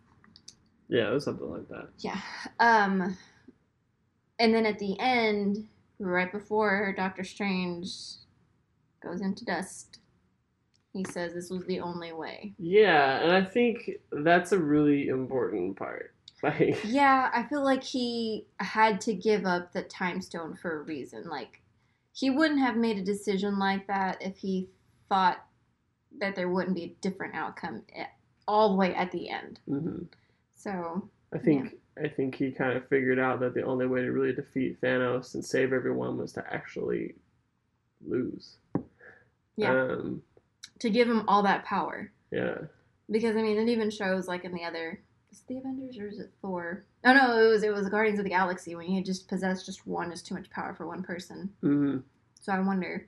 yeah. 0.90 1.08
It 1.08 1.14
was 1.14 1.24
something 1.24 1.50
like 1.52 1.68
that. 1.70 1.90
Yeah. 2.00 2.20
Um 2.60 3.16
and 4.40 4.54
then 4.54 4.66
at 4.66 4.80
the 4.80 5.00
end, 5.00 5.68
right 6.00 6.32
before 6.32 6.94
Doctor 6.98 7.24
Strange 7.24 7.90
goes 9.02 9.22
into 9.22 9.46
dust, 9.46 10.00
he 10.96 11.04
says 11.04 11.34
this 11.34 11.50
was 11.50 11.66
the 11.66 11.82
only 11.82 12.14
way. 12.14 12.54
Yeah, 12.58 13.20
and 13.22 13.32
I 13.34 13.44
think 13.44 13.92
that's 14.12 14.54
a 14.54 14.58
really 14.60 15.08
important 15.10 15.78
part. 15.78 16.12
Like, 16.44 16.78
Yeah, 16.84 17.32
I 17.34 17.44
feel 17.44 17.64
like 17.64 17.84
he 17.84 18.46
had 18.60 19.02
to 19.02 19.14
give 19.16 19.46
up 19.46 19.72
the 19.74 19.82
time 19.82 20.22
stone 20.22 20.56
for 20.56 20.80
a 20.80 20.84
reason. 20.84 21.24
Like 21.28 21.62
he 22.14 22.30
wouldn't 22.30 22.60
have 22.60 22.76
made 22.78 22.98
a 22.98 23.04
decision 23.04 23.58
like 23.58 23.88
that 23.88 24.22
if 24.22 24.38
he 24.38 24.70
thought 25.10 25.44
that 26.20 26.36
there 26.36 26.50
wouldn't 26.50 26.76
be 26.76 26.84
a 26.84 26.96
different 27.02 27.36
outcome 27.36 27.84
all 28.48 28.70
the 28.70 28.76
way 28.76 28.94
at 28.94 29.12
the 29.12 29.30
end. 29.30 29.60
mhm. 29.68 30.08
So, 30.54 31.10
I 31.34 31.38
think 31.40 31.76
I 32.04 32.08
think 32.10 32.36
he 32.36 32.52
kind 32.52 32.78
of 32.78 32.88
figured 32.90 33.18
out 33.20 33.40
that 33.40 33.54
the 33.54 33.64
only 33.64 33.88
way 33.88 34.02
to 34.02 34.12
really 34.12 34.34
defeat 34.34 34.80
Thanos 34.82 35.34
and 35.34 35.44
save 35.44 35.74
everyone 35.74 36.18
was 36.18 36.34
to 36.34 36.44
actually 36.54 37.16
lose. 38.06 38.58
yeah, 39.56 39.72
Um, 39.72 40.22
to 40.80 40.90
give 40.90 41.10
him 41.10 41.24
all 41.28 41.44
that 41.44 41.66
power. 41.66 42.12
yeah. 42.32 42.58
Because 43.10 43.36
I 43.36 43.42
mean, 43.44 43.58
it 43.60 43.70
even 43.72 43.92
shows 43.92 44.28
like 44.28 44.46
in 44.46 44.52
the 44.54 44.64
other, 44.64 45.00
is 45.32 45.40
it 45.40 45.48
the 45.48 45.58
Avengers 45.60 45.98
or 46.00 46.08
is 46.08 46.20
it 46.20 46.32
Thor? 46.42 46.86
Oh 47.04 47.14
no, 47.14 47.38
it 47.40 47.50
was 47.50 47.62
it 47.64 47.72
was 47.72 47.88
Guardians 47.88 48.18
of 48.20 48.24
the 48.24 48.32
Galaxy 48.32 48.74
when 48.76 48.88
he 48.88 49.02
just 49.04 49.28
possessed 49.28 49.68
just 49.68 49.86
one 49.86 50.12
is 50.12 50.24
too 50.24 50.34
much 50.34 50.50
power 50.50 50.74
for 50.74 50.88
one 50.88 51.04
person. 51.04 51.52
hmm 51.62 51.98
So 52.42 52.52
I 52.52 52.60
wonder, 52.60 53.06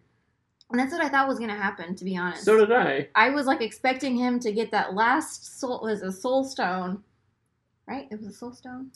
and 0.69 0.79
that's 0.79 0.91
what 0.91 1.03
I 1.03 1.09
thought 1.09 1.27
was 1.27 1.39
gonna 1.39 1.55
happen. 1.57 1.95
To 1.95 2.05
be 2.05 2.15
honest, 2.15 2.43
So 2.45 2.57
did 2.57 2.71
I. 2.71 3.07
I 3.15 3.31
was 3.31 3.47
like 3.47 3.61
expecting 3.61 4.15
him 4.15 4.39
to 4.41 4.51
get 4.51 4.69
that 4.69 4.93
last 4.93 5.59
soul 5.59 5.79
was 5.81 6.03
a 6.03 6.11
Soul 6.11 6.43
Stone, 6.43 7.03
right? 7.87 8.07
It 8.11 8.19
was 8.19 8.27
a 8.27 8.33
Soul 8.33 8.53
Stone. 8.53 8.91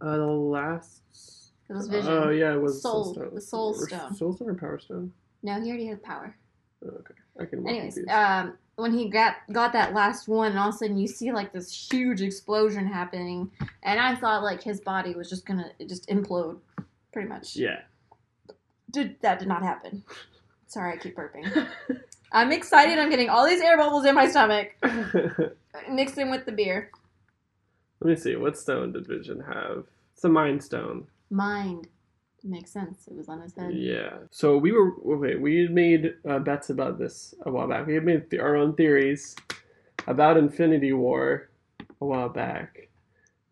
Uh, 0.00 0.16
the 0.18 0.26
last. 0.26 1.50
It 1.68 1.72
was 1.72 1.88
Vision. 1.88 2.12
Oh 2.12 2.28
yeah, 2.30 2.54
it 2.54 2.60
was 2.62 2.80
Soul- 2.80 3.04
Soul 3.06 3.14
Stone. 3.14 3.34
the 3.34 3.40
Soul 3.40 3.74
Stone. 3.74 4.14
Soul 4.14 4.32
Stone 4.36 4.50
or 4.50 4.54
Power 4.54 4.78
Stone? 4.78 5.12
No, 5.42 5.60
he 5.60 5.68
already 5.68 5.86
had 5.86 6.00
power. 6.04 6.36
Oh, 6.84 6.90
okay, 6.90 7.14
I 7.40 7.44
can. 7.44 7.66
Anyways, 7.66 7.98
um, 8.08 8.54
when 8.76 8.92
he 8.92 9.08
got 9.08 9.36
got 9.52 9.72
that 9.72 9.94
last 9.94 10.28
one, 10.28 10.50
and 10.50 10.58
all 10.58 10.68
of 10.68 10.74
a 10.74 10.78
sudden 10.78 10.96
you 10.98 11.06
see 11.08 11.32
like 11.32 11.52
this 11.52 11.88
huge 11.90 12.20
explosion 12.22 12.86
happening, 12.86 13.50
and 13.82 14.00
I 14.00 14.14
thought 14.14 14.42
like 14.42 14.62
his 14.62 14.80
body 14.80 15.14
was 15.14 15.28
just 15.28 15.46
gonna 15.46 15.70
just 15.88 16.08
implode, 16.08 16.58
pretty 17.12 17.28
much. 17.28 17.56
yeah. 17.56 17.80
Did 18.90 19.16
that 19.22 19.38
did 19.40 19.48
not 19.48 19.62
happen? 19.62 20.04
Sorry, 20.66 20.94
I 20.94 20.96
keep 20.96 21.16
burping. 21.16 21.68
I'm 22.32 22.50
excited. 22.50 22.98
I'm 22.98 23.10
getting 23.10 23.28
all 23.28 23.46
these 23.46 23.60
air 23.60 23.76
bubbles 23.76 24.04
in 24.06 24.14
my 24.14 24.28
stomach, 24.28 24.72
mixed 25.90 26.18
in 26.18 26.30
with 26.30 26.46
the 26.46 26.52
beer. 26.52 26.90
Let 28.00 28.08
me 28.10 28.16
see. 28.16 28.34
What 28.36 28.58
stone 28.58 28.92
did 28.92 29.06
Vision 29.06 29.40
have? 29.40 29.84
It's 30.14 30.24
a 30.24 30.28
Mind 30.28 30.62
Stone. 30.62 31.06
Mind 31.30 31.88
makes 32.44 32.70
sense. 32.70 33.06
It 33.08 33.16
was 33.16 33.28
on 33.28 33.40
his 33.40 33.54
head. 33.54 33.72
Yeah. 33.74 34.18
So 34.30 34.56
we 34.58 34.72
were 34.72 34.92
okay. 35.16 35.36
We 35.36 35.60
had 35.62 35.70
made 35.72 36.14
uh, 36.28 36.38
bets 36.40 36.70
about 36.70 36.98
this 36.98 37.34
a 37.46 37.50
while 37.50 37.68
back. 37.68 37.86
We 37.86 37.94
had 37.94 38.04
made 38.04 38.30
th- 38.30 38.42
our 38.42 38.56
own 38.56 38.74
theories 38.74 39.34
about 40.06 40.36
Infinity 40.36 40.92
War 40.92 41.50
a 42.00 42.04
while 42.06 42.28
back, 42.28 42.88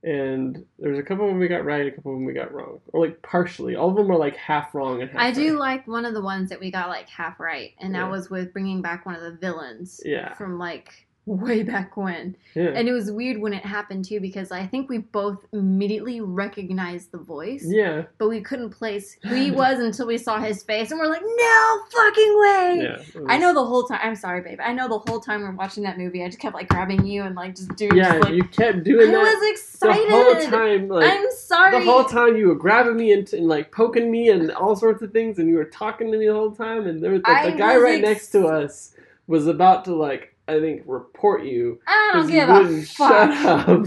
and 0.02 0.64
there's 0.78 0.98
a 0.98 1.02
couple 1.02 1.24
of 1.26 1.30
them 1.30 1.38
we 1.38 1.48
got 1.48 1.64
right, 1.64 1.86
a 1.86 1.90
couple 1.92 2.12
of 2.12 2.18
them 2.18 2.24
we 2.26 2.32
got 2.32 2.52
wrong, 2.52 2.80
or 2.92 3.06
like 3.06 3.22
partially. 3.22 3.76
All 3.76 3.90
of 3.90 3.96
them 3.96 4.08
were 4.08 4.16
like 4.16 4.36
half 4.36 4.74
wrong 4.74 5.00
and 5.00 5.10
half. 5.10 5.20
I 5.20 5.30
do 5.30 5.58
like 5.58 5.86
one 5.86 6.04
of 6.04 6.12
the 6.14 6.22
ones 6.22 6.50
that 6.50 6.60
we 6.60 6.70
got 6.70 6.88
like 6.88 7.08
half 7.08 7.38
right, 7.40 7.72
and 7.80 7.94
that 7.94 8.10
was 8.10 8.28
with 8.30 8.52
bringing 8.52 8.82
back 8.82 9.06
one 9.06 9.14
of 9.14 9.22
the 9.22 9.32
villains 9.38 10.00
Yeah. 10.04 10.34
from 10.34 10.58
like 10.58 11.06
way 11.24 11.62
back 11.62 11.96
when. 11.96 12.36
Yeah. 12.54 12.72
And 12.74 12.88
it 12.88 12.92
was 12.92 13.10
weird 13.10 13.38
when 13.38 13.52
it 13.52 13.64
happened 13.64 14.04
too 14.04 14.20
because 14.20 14.50
I 14.50 14.66
think 14.66 14.88
we 14.88 14.98
both 14.98 15.44
immediately 15.52 16.20
recognized 16.20 17.12
the 17.12 17.18
voice, 17.18 17.64
yeah. 17.66 18.04
but 18.18 18.28
we 18.28 18.40
couldn't 18.40 18.70
place 18.70 19.16
who 19.22 19.34
he 19.34 19.50
was 19.50 19.78
until 19.78 20.06
we 20.06 20.18
saw 20.18 20.40
his 20.40 20.62
face, 20.62 20.90
and 20.90 20.98
we're 20.98 21.06
like, 21.06 21.22
no 21.22 21.78
fucking 21.92 22.40
way. 22.40 22.80
Yeah. 22.82 23.20
it 23.20 23.26
I 23.28 23.38
know 23.38 23.54
the 23.54 23.64
whole 23.64 23.84
time. 23.84 24.00
I'm 24.02 24.16
sorry, 24.16 24.40
babe. 24.42 24.58
I 24.62 24.72
know 24.72 24.88
the 24.88 24.98
whole 24.98 25.20
time 25.20 25.42
we're 25.42 25.52
watching 25.52 25.84
that 25.84 25.96
movie. 25.96 26.24
I 26.24 26.26
just 26.26 26.40
kept 26.40 26.54
like 26.54 26.68
grabbing 26.68 27.06
you 27.06 27.22
and 27.22 27.36
like 27.36 27.54
just 27.54 27.74
doing. 27.76 27.96
Yeah, 27.96 28.14
just, 28.14 28.24
like, 28.24 28.34
you 28.34 28.44
kept 28.44 28.84
doing 28.84 29.08
I 29.08 29.12
that 29.12 29.22
was 29.22 29.50
excited. 29.50 30.06
the 30.08 30.10
whole 30.10 30.50
time. 30.50 30.88
Like 30.88 31.10
I'm 31.10 31.30
sorry. 31.30 31.78
the 31.78 31.90
whole 31.90 32.04
time 32.04 32.36
you 32.36 32.48
were 32.48 32.54
grabbing 32.54 32.96
me 32.96 33.12
and, 33.12 33.32
and 33.32 33.46
like 33.46 33.70
poking 33.70 34.10
me 34.10 34.28
and 34.28 34.50
all 34.52 34.74
sorts 34.74 35.02
of 35.02 35.12
things, 35.12 35.38
and 35.38 35.48
you 35.48 35.54
were 35.54 35.64
talking 35.66 36.10
to 36.10 36.18
me 36.18 36.26
the 36.26 36.34
whole 36.34 36.52
time. 36.52 36.86
And 36.86 37.02
there 37.02 37.12
was 37.12 37.22
like, 37.22 37.52
the 37.52 37.58
guy 37.58 37.74
was 37.74 37.82
right 37.84 38.04
ex- 38.04 38.08
next 38.08 38.28
to 38.30 38.46
us 38.46 38.94
was 39.26 39.46
about 39.46 39.84
to 39.84 39.94
like 39.94 40.31
I 40.52 40.60
think 40.60 40.82
report 40.86 41.44
you 41.44 41.80
I 41.86 42.10
don't 42.14 42.28
give 42.28 42.48
a 42.48 42.52
wouldn't 42.52 42.86
shut 42.88 43.30
up. 43.46 43.86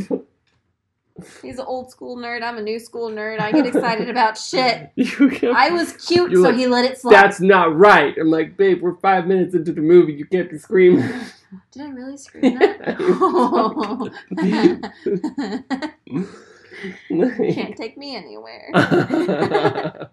He's 1.42 1.60
an 1.60 1.66
old 1.66 1.90
school 1.90 2.18
nerd. 2.18 2.44
I'm 2.44 2.58
a 2.58 2.62
new 2.62 2.78
school 2.78 3.10
nerd. 3.10 3.40
I 3.40 3.54
get 3.54 3.66
excited 3.66 4.10
about 4.10 4.38
shit. 4.38 4.92
I 4.98 5.70
was 5.72 5.94
cute, 5.94 6.34
so 6.34 6.42
like, 6.42 6.56
he 6.56 6.68
let 6.68 6.84
it 6.84 7.00
slide. 7.00 7.14
That's 7.14 7.40
not 7.40 7.74
right. 7.74 8.14
I'm 8.20 8.30
like, 8.30 8.58
babe, 8.58 8.82
we're 8.82 8.98
five 8.98 9.26
minutes 9.26 9.56
into 9.56 9.72
the 9.72 9.80
movie. 9.80 10.12
You 10.12 10.26
can't 10.26 10.52
be 10.52 10.58
screaming. 10.58 11.10
Did 11.72 11.84
I 11.84 11.90
really 11.90 12.18
scream 12.18 12.60
that? 12.60 12.98
Can't 17.10 17.76
take 17.84 17.98
me 17.98 18.16
anywhere. 18.16 18.70
that 18.74 20.10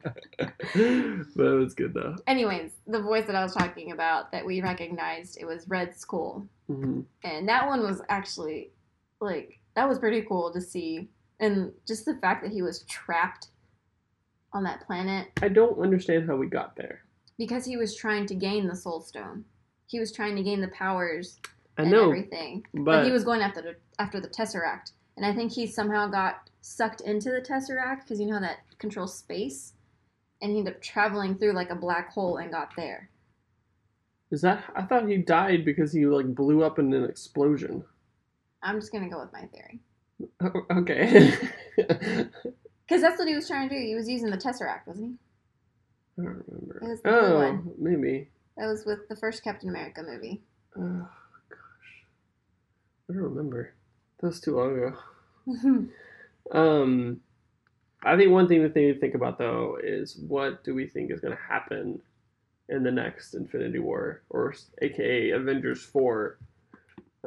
was 1.37 1.75
good 1.75 1.95
though. 1.95 2.17
Anyways, 2.27 2.73
the 2.87 3.01
voice 3.01 3.27
that 3.27 3.35
I 3.37 3.43
was 3.43 3.55
talking 3.55 3.93
about 3.93 4.33
that 4.33 4.45
we 4.45 4.61
recognized, 4.63 5.39
it 5.41 5.45
was 5.47 5.69
Red 5.69 5.97
Skull. 5.97 6.47
hmm 6.67 7.01
And 7.25 7.49
that 7.49 7.67
one 7.67 7.83
was 7.83 8.03
actually 8.09 8.71
like 9.21 9.59
that 9.75 9.89
was 9.89 9.99
pretty 9.99 10.23
cool 10.23 10.53
to 10.53 10.61
see. 10.61 11.09
And 11.41 11.73
just 11.87 12.05
the 12.05 12.15
fact 12.17 12.43
that 12.45 12.53
he 12.53 12.63
was 12.63 12.85
trapped 12.85 13.49
on 14.53 14.63
that 14.65 14.87
planet 14.87 15.29
I 15.41 15.49
don't 15.49 15.79
understand 15.81 16.27
how 16.29 16.37
we 16.37 16.47
got 16.47 16.77
there. 16.77 17.03
because 17.39 17.65
he 17.65 17.77
was 17.77 17.97
trying 17.97 18.27
to 18.27 18.35
gain 18.35 18.69
the 18.69 18.77
soul 18.77 19.01
stone. 19.01 19.45
He 19.87 19.99
was 19.99 20.13
trying 20.13 20.37
to 20.37 20.43
gain 20.43 20.61
the 20.61 20.69
powers 20.69 21.39
I 21.79 21.83
and 21.83 21.91
know, 21.91 22.05
everything. 22.05 22.65
But, 22.75 22.85
but 22.85 23.05
he 23.07 23.11
was 23.13 23.25
going 23.25 23.41
after 23.41 23.63
the 23.63 23.77
after 23.99 24.21
the 24.21 24.29
Tesseract. 24.29 24.93
And 25.17 25.27
I 25.27 25.35
think 25.35 25.53
he 25.53 25.67
somehow 25.67 26.09
got 26.09 26.51
sucked 26.61 27.01
into 27.03 27.31
the 27.31 27.41
Tesseract 27.41 28.03
because 28.03 28.21
you 28.21 28.27
know 28.27 28.41
that 28.41 28.59
controls 28.79 29.17
space, 29.17 29.75
and 30.41 30.53
he 30.53 30.59
ended 30.59 30.75
up 30.75 30.83
traveling 30.83 31.37
through 31.37 31.53
like 31.53 31.71
a 31.71 31.75
black 31.77 32.13
hole 32.13 32.37
and 32.37 32.51
got 32.51 32.75
there. 32.77 33.11
Is 34.31 34.41
that? 34.43 34.65
I 34.75 34.83
thought 34.83 35.09
he 35.09 35.19
died 35.19 35.65
because 35.65 35.93
he 35.93 36.07
like 36.07 36.35
blew 36.35 36.63
up 36.63 36.79
in 36.79 36.93
an 36.95 37.05
explosion. 37.05 37.85
I'm 38.63 38.81
just 38.81 38.93
gonna 38.93 39.11
go 39.11 39.21
with 39.21 39.33
my 39.33 39.47
theory 39.47 39.81
O- 40.41 40.67
Okay. 40.79 41.35
because 41.77 43.03
that's 43.03 43.19
what 43.19 43.29
he 43.29 43.35
was 43.35 43.47
trying 43.49 43.69
to 43.69 43.75
do. 43.75 43.81
He 43.81 43.95
was 43.95 44.09
using 44.09 44.31
the 44.31 44.37
Tesseract, 44.37 44.87
wasn't 44.87 45.19
he? 46.17 46.23
I 46.23 46.25
don't 46.25 46.45
remember. 46.47 46.79
It 46.83 46.89
was 46.89 47.03
the 47.03 47.11
oh, 47.11 47.37
one. 47.39 47.73
maybe. 47.79 48.29
That 48.57 48.67
was 48.67 48.85
with 48.85 49.09
the 49.09 49.17
first 49.17 49.43
Captain 49.43 49.69
America 49.69 50.03
movie. 50.03 50.43
Oh 50.77 51.09
gosh, 51.49 52.05
I 53.11 53.15
don't 53.15 53.23
remember. 53.23 53.75
That 54.23 54.29
was 54.29 54.41
too 54.41 54.57
long 54.57 54.77
ago. 54.79 55.87
Um, 56.53 57.21
I 58.05 58.17
think 58.17 58.31
one 58.31 58.49
thing 58.49 58.63
that 58.63 58.73
they 58.75 58.87
need 58.87 58.95
to 58.95 59.01
think 59.01 59.15
about 59.15 59.37
though 59.39 59.79
is 59.83 60.17
what 60.29 60.65
do 60.65 60.75
we 60.75 60.87
think 60.87 61.11
is 61.11 61.21
going 61.21 61.37
to 61.37 61.43
happen 61.43 62.01
in 62.69 62.83
the 62.85 62.91
next 62.91 63.35
Infinity 63.35 63.81
War, 63.81 64.23
or 64.31 64.55
AKA 64.81 65.31
Avengers 65.31 65.83
Four? 65.85 66.39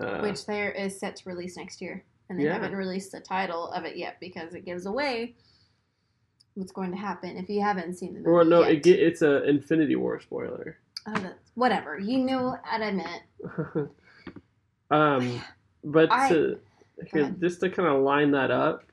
Uh, 0.02 0.20
Which 0.20 0.46
there 0.46 0.72
is 0.72 0.98
set 1.00 1.18
to 1.18 1.30
release 1.30 1.56
next 1.58 1.82
year, 1.82 2.04
and 2.30 2.40
they 2.40 2.46
Yeah. 2.46 2.54
haven't 2.54 2.75
released 2.75 3.12
the 3.12 3.20
title 3.20 3.70
of 3.72 3.84
it 3.86 3.96
yet 3.98 4.18
because 4.20 4.54
it 4.54 4.66
gives 4.66 4.86
away 4.86 5.36
what's 6.56 6.72
going 6.72 6.92
to 6.92 6.98
happen 6.98 7.38
if 7.38 7.50
you 7.50 7.62
haven't 7.62 7.96
seen 7.96 8.14
the 8.14 8.20
movie. 8.20 8.30
or 8.32 8.44
no, 8.46 8.62
yet. 8.62 8.86
it 8.86 8.88
it's 8.88 9.22
a 9.22 9.44
Infinity 9.44 9.96
War 9.98 10.20
spoiler. 10.22 10.78
Oh, 11.08 11.14
that's, 11.14 11.52
whatever. 11.56 12.00
You 12.00 12.18
knew 12.20 12.40
what 12.40 12.62
I 12.66 12.92
meant. 12.92 13.90
um, 14.92 15.42
but 15.84 16.10
I- 16.12 16.30
to, 16.30 16.60
Ahead. 17.02 17.40
just 17.40 17.60
to 17.62 17.70
kind 17.70 17.88
of 17.90 18.02
line 18.02 18.32
that 18.32 18.52
up, 18.52 18.84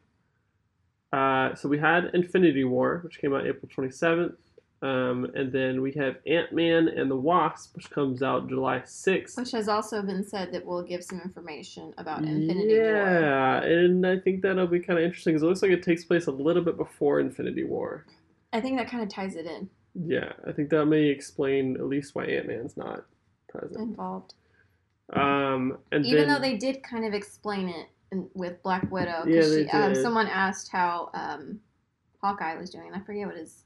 uh, 1.13 1.55
so 1.55 1.69
we 1.69 1.79
had 1.79 2.11
Infinity 2.15 2.65
War, 2.65 3.01
which 3.05 3.19
came 3.21 3.35
out 3.35 3.47
April 3.47 3.71
27th. 3.75 4.35
Um, 4.81 5.27
and 5.37 5.53
then 5.53 5.81
we 5.81 5.93
have 5.93 6.17
Ant 6.27 6.53
Man 6.53 6.89
and 6.89 7.09
the 7.09 7.15
Wasp, 7.15 7.77
which 7.77 7.89
comes 7.91 8.21
out 8.21 8.49
July 8.49 8.81
6th. 8.81 9.37
Which 9.39 9.53
has 9.53 9.69
also 9.69 10.03
been 10.03 10.25
said 10.25 10.53
that 10.53 10.67
we'll 10.67 10.83
give 10.83 11.05
some 11.05 11.21
information 11.21 11.95
about 11.99 12.25
Infinity 12.25 12.81
War. 12.81 12.87
yeah, 13.21 13.63
and 13.63 14.05
I 14.05 14.19
think 14.19 14.43
that'll 14.43 14.67
be 14.67 14.81
kind 14.81 14.99
of 14.99 15.05
interesting 15.05 15.35
because 15.35 15.45
it 15.45 15.47
looks 15.47 15.63
like 15.63 15.71
it 15.71 15.85
takes 15.85 16.05
place 16.05 16.27
a 16.27 16.33
little 16.33 16.63
bit 16.63 16.77
before 16.77 17.21
Infinity 17.21 17.63
War. 17.63 18.07
I 18.53 18.61
think 18.61 18.77
that 18.77 18.89
kind 18.91 19.05
of 19.05 19.09
ties 19.09 19.37
it 19.37 19.47
in, 19.47 19.71
Yeah, 19.95 20.33
I 20.49 20.51
think 20.51 20.71
that 20.71 20.87
may 20.87 21.05
explain 21.05 21.77
at 21.77 21.87
least 21.87 22.17
why 22.17 22.25
Ant 22.25 22.49
Man's 22.49 22.77
not 22.77 23.05
present. 23.49 23.79
involved. 23.79 24.35
Um, 25.13 25.79
and 25.93 26.05
Even 26.05 26.27
then, 26.27 26.29
though 26.29 26.41
they 26.41 26.57
did 26.57 26.83
kind 26.83 27.05
of 27.05 27.15
explain 27.15 27.69
it 27.69 27.87
in, 28.13 28.29
with 28.35 28.63
Black 28.63 28.89
Widow. 28.93 29.25
Yeah, 29.27 29.43
she, 29.43 29.69
um, 29.71 29.95
someone 29.95 30.29
asked 30.29 30.71
how 30.71 31.11
um, 31.15 31.59
Hawkeye 32.23 32.57
was 32.57 32.71
doing. 32.71 32.93
I 32.95 33.01
forget 33.01 33.27
what 33.27 33.37
his. 33.37 33.65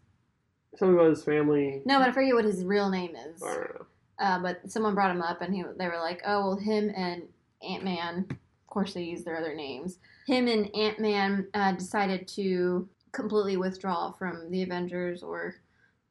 something 0.77 0.95
about 0.95 1.11
his 1.11 1.25
family. 1.25 1.83
No, 1.85 1.99
but 1.99 2.09
I 2.09 2.13
forget 2.13 2.35
what 2.35 2.45
his 2.45 2.65
real 2.65 2.89
name 2.89 3.15
is. 3.15 3.43
I 3.43 3.55
don't 3.55 3.75
know. 3.75 3.87
Uh, 4.19 4.39
but 4.39 4.71
someone 4.71 4.95
brought 4.95 5.11
him 5.11 5.21
up, 5.21 5.43
and 5.43 5.55
he 5.55 5.63
they 5.79 5.89
were 5.89 5.99
like, 5.99 6.23
"Oh, 6.25 6.41
well, 6.41 6.57
him 6.57 6.91
and 6.97 7.25
Ant 7.69 7.85
Man. 7.85 8.27
Of 8.31 8.67
course, 8.69 8.95
they 8.95 9.03
use 9.03 9.25
their 9.25 9.37
other 9.37 9.55
names. 9.55 9.99
Him 10.27 10.49
and 10.49 10.75
Ant 10.75 10.99
Man 10.99 11.49
uh, 11.55 11.73
decided 11.73 12.27
to 12.29 12.89
completely 13.13 13.57
withdraw 13.57 14.13
from 14.13 14.51
the 14.51 14.63
Avengers 14.63 15.23
or 15.23 15.57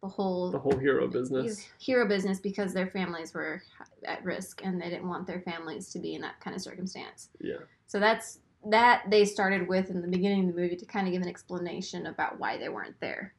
the 0.05 0.13
whole 0.13 0.51
The 0.51 0.59
whole 0.59 0.77
hero 0.77 1.07
business. 1.07 1.67
hero 1.79 2.07
business 2.07 2.39
because 2.39 2.73
their 2.73 2.87
families 2.87 3.33
were 3.33 3.61
at 4.03 4.23
risk, 4.23 4.61
and 4.63 4.79
they 4.81 4.89
didn't 4.89 5.07
want 5.07 5.25
their 5.27 5.41
families 5.41 5.89
to 5.89 5.99
be 5.99 6.13
in 6.15 6.21
that 6.21 6.39
kind 6.39 6.55
of 6.55 6.61
circumstance. 6.61 7.29
Yeah. 7.39 7.55
So 7.87 7.99
that's 7.99 8.39
that 8.67 9.03
they 9.09 9.25
started 9.25 9.67
with 9.67 9.89
in 9.89 10.01
the 10.01 10.07
beginning 10.07 10.47
of 10.49 10.55
the 10.55 10.61
movie 10.61 10.75
to 10.75 10.85
kind 10.85 11.07
of 11.07 11.13
give 11.13 11.21
an 11.21 11.27
explanation 11.27 12.05
about 12.07 12.39
why 12.39 12.57
they 12.57 12.69
weren't 12.69 12.99
there. 12.99 13.33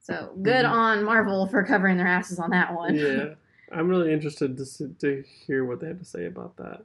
So 0.00 0.32
good 0.42 0.64
Mhm. 0.64 0.70
on 0.70 1.04
Marvel 1.04 1.46
for 1.46 1.62
covering 1.64 1.96
their 1.96 2.06
asses 2.06 2.38
on 2.38 2.50
that 2.50 2.74
one. 2.74 2.94
yeah, 2.94 3.34
I'm 3.72 3.88
really 3.88 4.12
interested 4.12 4.56
to 4.56 4.64
see, 4.64 4.88
to 5.00 5.22
hear 5.22 5.64
what 5.64 5.80
they 5.80 5.88
have 5.88 5.98
to 5.98 6.04
say 6.04 6.26
about 6.26 6.56
that. 6.56 6.82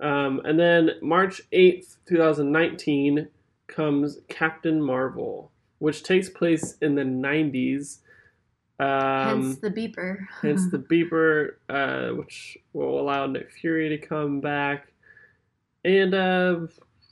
Um, 0.00 0.40
and 0.44 0.58
then 0.58 0.92
March 1.00 1.42
8th, 1.52 1.96
2019 2.06 3.28
comes 3.68 4.18
Captain 4.28 4.80
Marvel, 4.82 5.50
which 5.78 6.02
takes 6.04 6.28
place 6.28 6.76
in 6.80 6.94
the 6.94 7.04
90s. 7.04 7.98
Um, 8.80 9.42
Hence 9.42 9.56
the 9.58 9.70
beeper. 9.70 10.26
hence 10.40 10.68
the 10.70 10.78
beeper, 10.90 11.54
uh, 11.68 12.14
which 12.16 12.58
will 12.72 12.98
allow 13.00 13.26
Nick 13.26 13.50
Fury 13.52 13.88
to 13.90 13.98
come 13.98 14.40
back. 14.40 14.92
And 15.84 16.14
uh, 16.14 16.60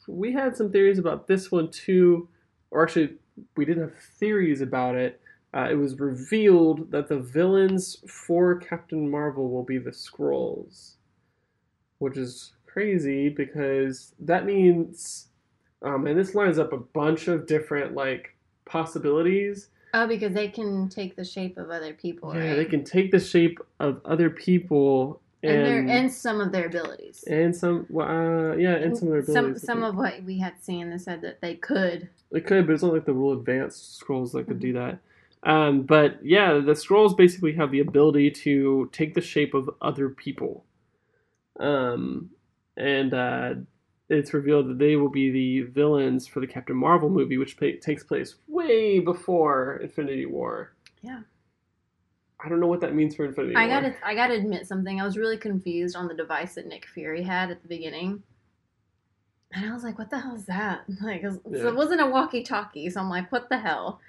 we 0.09 0.33
had 0.33 0.57
some 0.57 0.73
theories 0.73 0.99
about 0.99 1.29
this 1.29 1.51
one 1.53 1.71
too, 1.71 2.29
or 2.71 2.83
actually, 2.83 3.15
we 3.57 3.65
didn't 3.65 3.83
have 3.85 3.99
theories 4.19 4.61
about 4.61 4.95
it. 4.97 5.21
Uh, 5.55 5.69
it 5.71 5.75
was 5.75 5.99
revealed 5.99 6.91
that 6.93 7.09
the 7.09 7.19
villains 7.19 7.97
for 8.09 8.57
Captain 8.57 9.11
Marvel 9.11 9.51
will 9.51 9.65
be 9.65 9.79
the 9.79 9.91
Skrulls, 9.91 10.95
which 11.99 12.17
is 12.17 12.53
crazy 12.67 13.29
because 13.29 14.15
that 14.21 14.47
means, 14.47 15.29
um, 15.83 16.07
and 16.07 16.17
this 16.19 16.35
lines 16.37 16.59
up 16.59 16.73
a 16.73 16.77
bunch 16.79 17.27
of 17.29 17.47
different 17.47 17.95
like 17.95 18.37
possibilities. 18.65 19.69
Oh, 19.93 20.07
because 20.07 20.33
they 20.33 20.49
can 20.49 20.89
take 20.89 21.17
the 21.17 21.25
shape 21.25 21.59
of 21.59 21.71
other 21.71 21.93
people, 21.93 22.35
Yeah, 22.35 22.51
right? 22.51 22.57
they 22.57 22.65
can 22.65 22.85
take 22.85 23.11
the 23.11 23.19
shape 23.21 23.59
of 23.81 24.01
other 24.05 24.31
people 24.31 25.21
and, 25.43 25.53
and 25.53 25.67
their 25.67 25.97
and 25.97 26.13
some 26.13 26.41
of 26.41 26.53
their 26.53 26.67
abilities. 26.67 27.25
and 27.27 27.55
some 27.57 27.87
well, 27.89 28.09
uh, 28.09 28.57
yeah, 28.57 28.75
and 28.75 28.97
some 28.97 29.09
of 29.09 29.13
their 29.13 29.21
abilities. 29.23 29.65
I 29.65 29.67
some 29.67 29.83
of 29.83 29.97
what 29.97 30.23
we 30.23 30.39
had 30.39 30.63
seen, 30.63 30.91
they 30.91 30.99
said 30.99 31.23
that 31.23 31.41
they 31.41 31.55
could. 31.55 32.09
it 32.31 32.47
could, 32.47 32.67
but 32.67 32.75
it's 32.75 32.83
not 32.83 32.93
like 32.93 33.05
the 33.07 33.15
real 33.15 33.33
advanced 33.33 34.01
Skrulls 34.01 34.33
that 34.33 34.47
could 34.47 34.61
do 34.61 34.73
that. 34.75 34.99
Um, 35.43 35.83
but 35.83 36.25
yeah, 36.25 36.55
the 36.55 36.73
Skrulls 36.73 37.17
basically 37.17 37.55
have 37.55 37.71
the 37.71 37.81
ability 37.81 38.31
to 38.31 38.91
take 38.93 39.15
the 39.15 39.21
shape 39.23 39.55
of 39.55 39.71
other 39.81 40.11
people. 40.11 40.65
Um, 41.59 42.31
and 42.77 43.15
uh, 43.15 43.55
it's 44.11 44.35
revealed 44.35 44.69
that 44.69 44.79
they 44.79 44.97
will 44.97 45.09
be 45.09 45.31
the 45.31 45.63
villains 45.71 46.27
for 46.27 46.41
the 46.41 46.47
Captain 46.47 46.77
Marvel 46.77 47.09
movie, 47.09 47.39
which 47.39 47.57
pa- 47.59 47.79
takes 47.81 48.03
place 48.05 48.35
way 48.49 48.99
before 48.99 49.77
Infinity 49.83 50.27
War. 50.27 50.73
Yeah. 51.03 51.21
I 52.43 52.49
don't 52.49 52.61
know 52.61 52.67
what 52.67 52.81
that 52.81 52.95
means 52.95 53.15
for 53.15 53.25
Infinity 53.25 53.55
I 53.55 53.67
War. 53.67 53.81
gotta 53.81 53.95
I 54.07 54.15
gotta 54.15 54.35
admit 54.35 54.67
something. 54.67 55.01
I 55.01 55.05
was 55.05 55.17
really 55.17 55.37
confused 55.39 55.95
on 55.97 56.09
the 56.09 56.15
device 56.15 56.55
that 56.57 56.67
Nick 56.67 56.87
Fury 56.87 57.23
had 57.23 57.51
at 57.51 57.63
the 57.63 57.69
beginning. 57.69 58.23
And 59.53 59.69
I 59.69 59.73
was 59.75 59.83
like, 59.85 59.99
what 59.99 60.11
the 60.11 60.19
hell 60.21 60.35
is 60.37 60.47
that? 60.47 60.85
Like, 61.03 61.23
'cause- 61.23 61.41
so 61.45 61.51
Yeah. 61.51 61.69
it 61.69 61.75
wasn't 61.77 62.01
a 62.01 62.07
walkie-talkie, 62.07 62.89
so 62.91 63.01
I'm 63.01 63.11
like, 63.11 63.31
what 63.33 63.49
the 63.49 63.59
hell? 63.59 64.01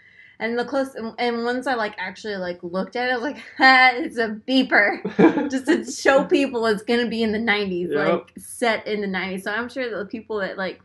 And 0.41 0.57
the 0.57 0.65
close, 0.65 0.95
and, 0.95 1.13
and 1.19 1.45
once 1.45 1.67
I 1.67 1.75
like 1.75 1.93
actually 1.99 2.35
like 2.35 2.63
looked 2.63 2.95
at 2.95 3.09
it, 3.09 3.11
I 3.11 3.15
was 3.15 3.23
like, 3.23 3.37
ha, 3.57 3.91
it's 3.93 4.17
a 4.17 4.29
beeper, 4.47 5.49
just 5.51 5.67
to 5.67 5.85
show 5.85 6.25
people 6.25 6.65
it's 6.65 6.81
gonna 6.81 7.07
be 7.07 7.21
in 7.21 7.31
the 7.31 7.37
'90s, 7.37 7.93
Yep. 7.93 8.09
like 8.09 8.33
set 8.39 8.87
in 8.87 9.01
the 9.01 9.07
'90s. 9.07 9.43
So 9.43 9.51
I'm 9.51 9.69
sure 9.69 9.95
the 9.95 10.05
people 10.07 10.39
that 10.39 10.57
like, 10.57 10.81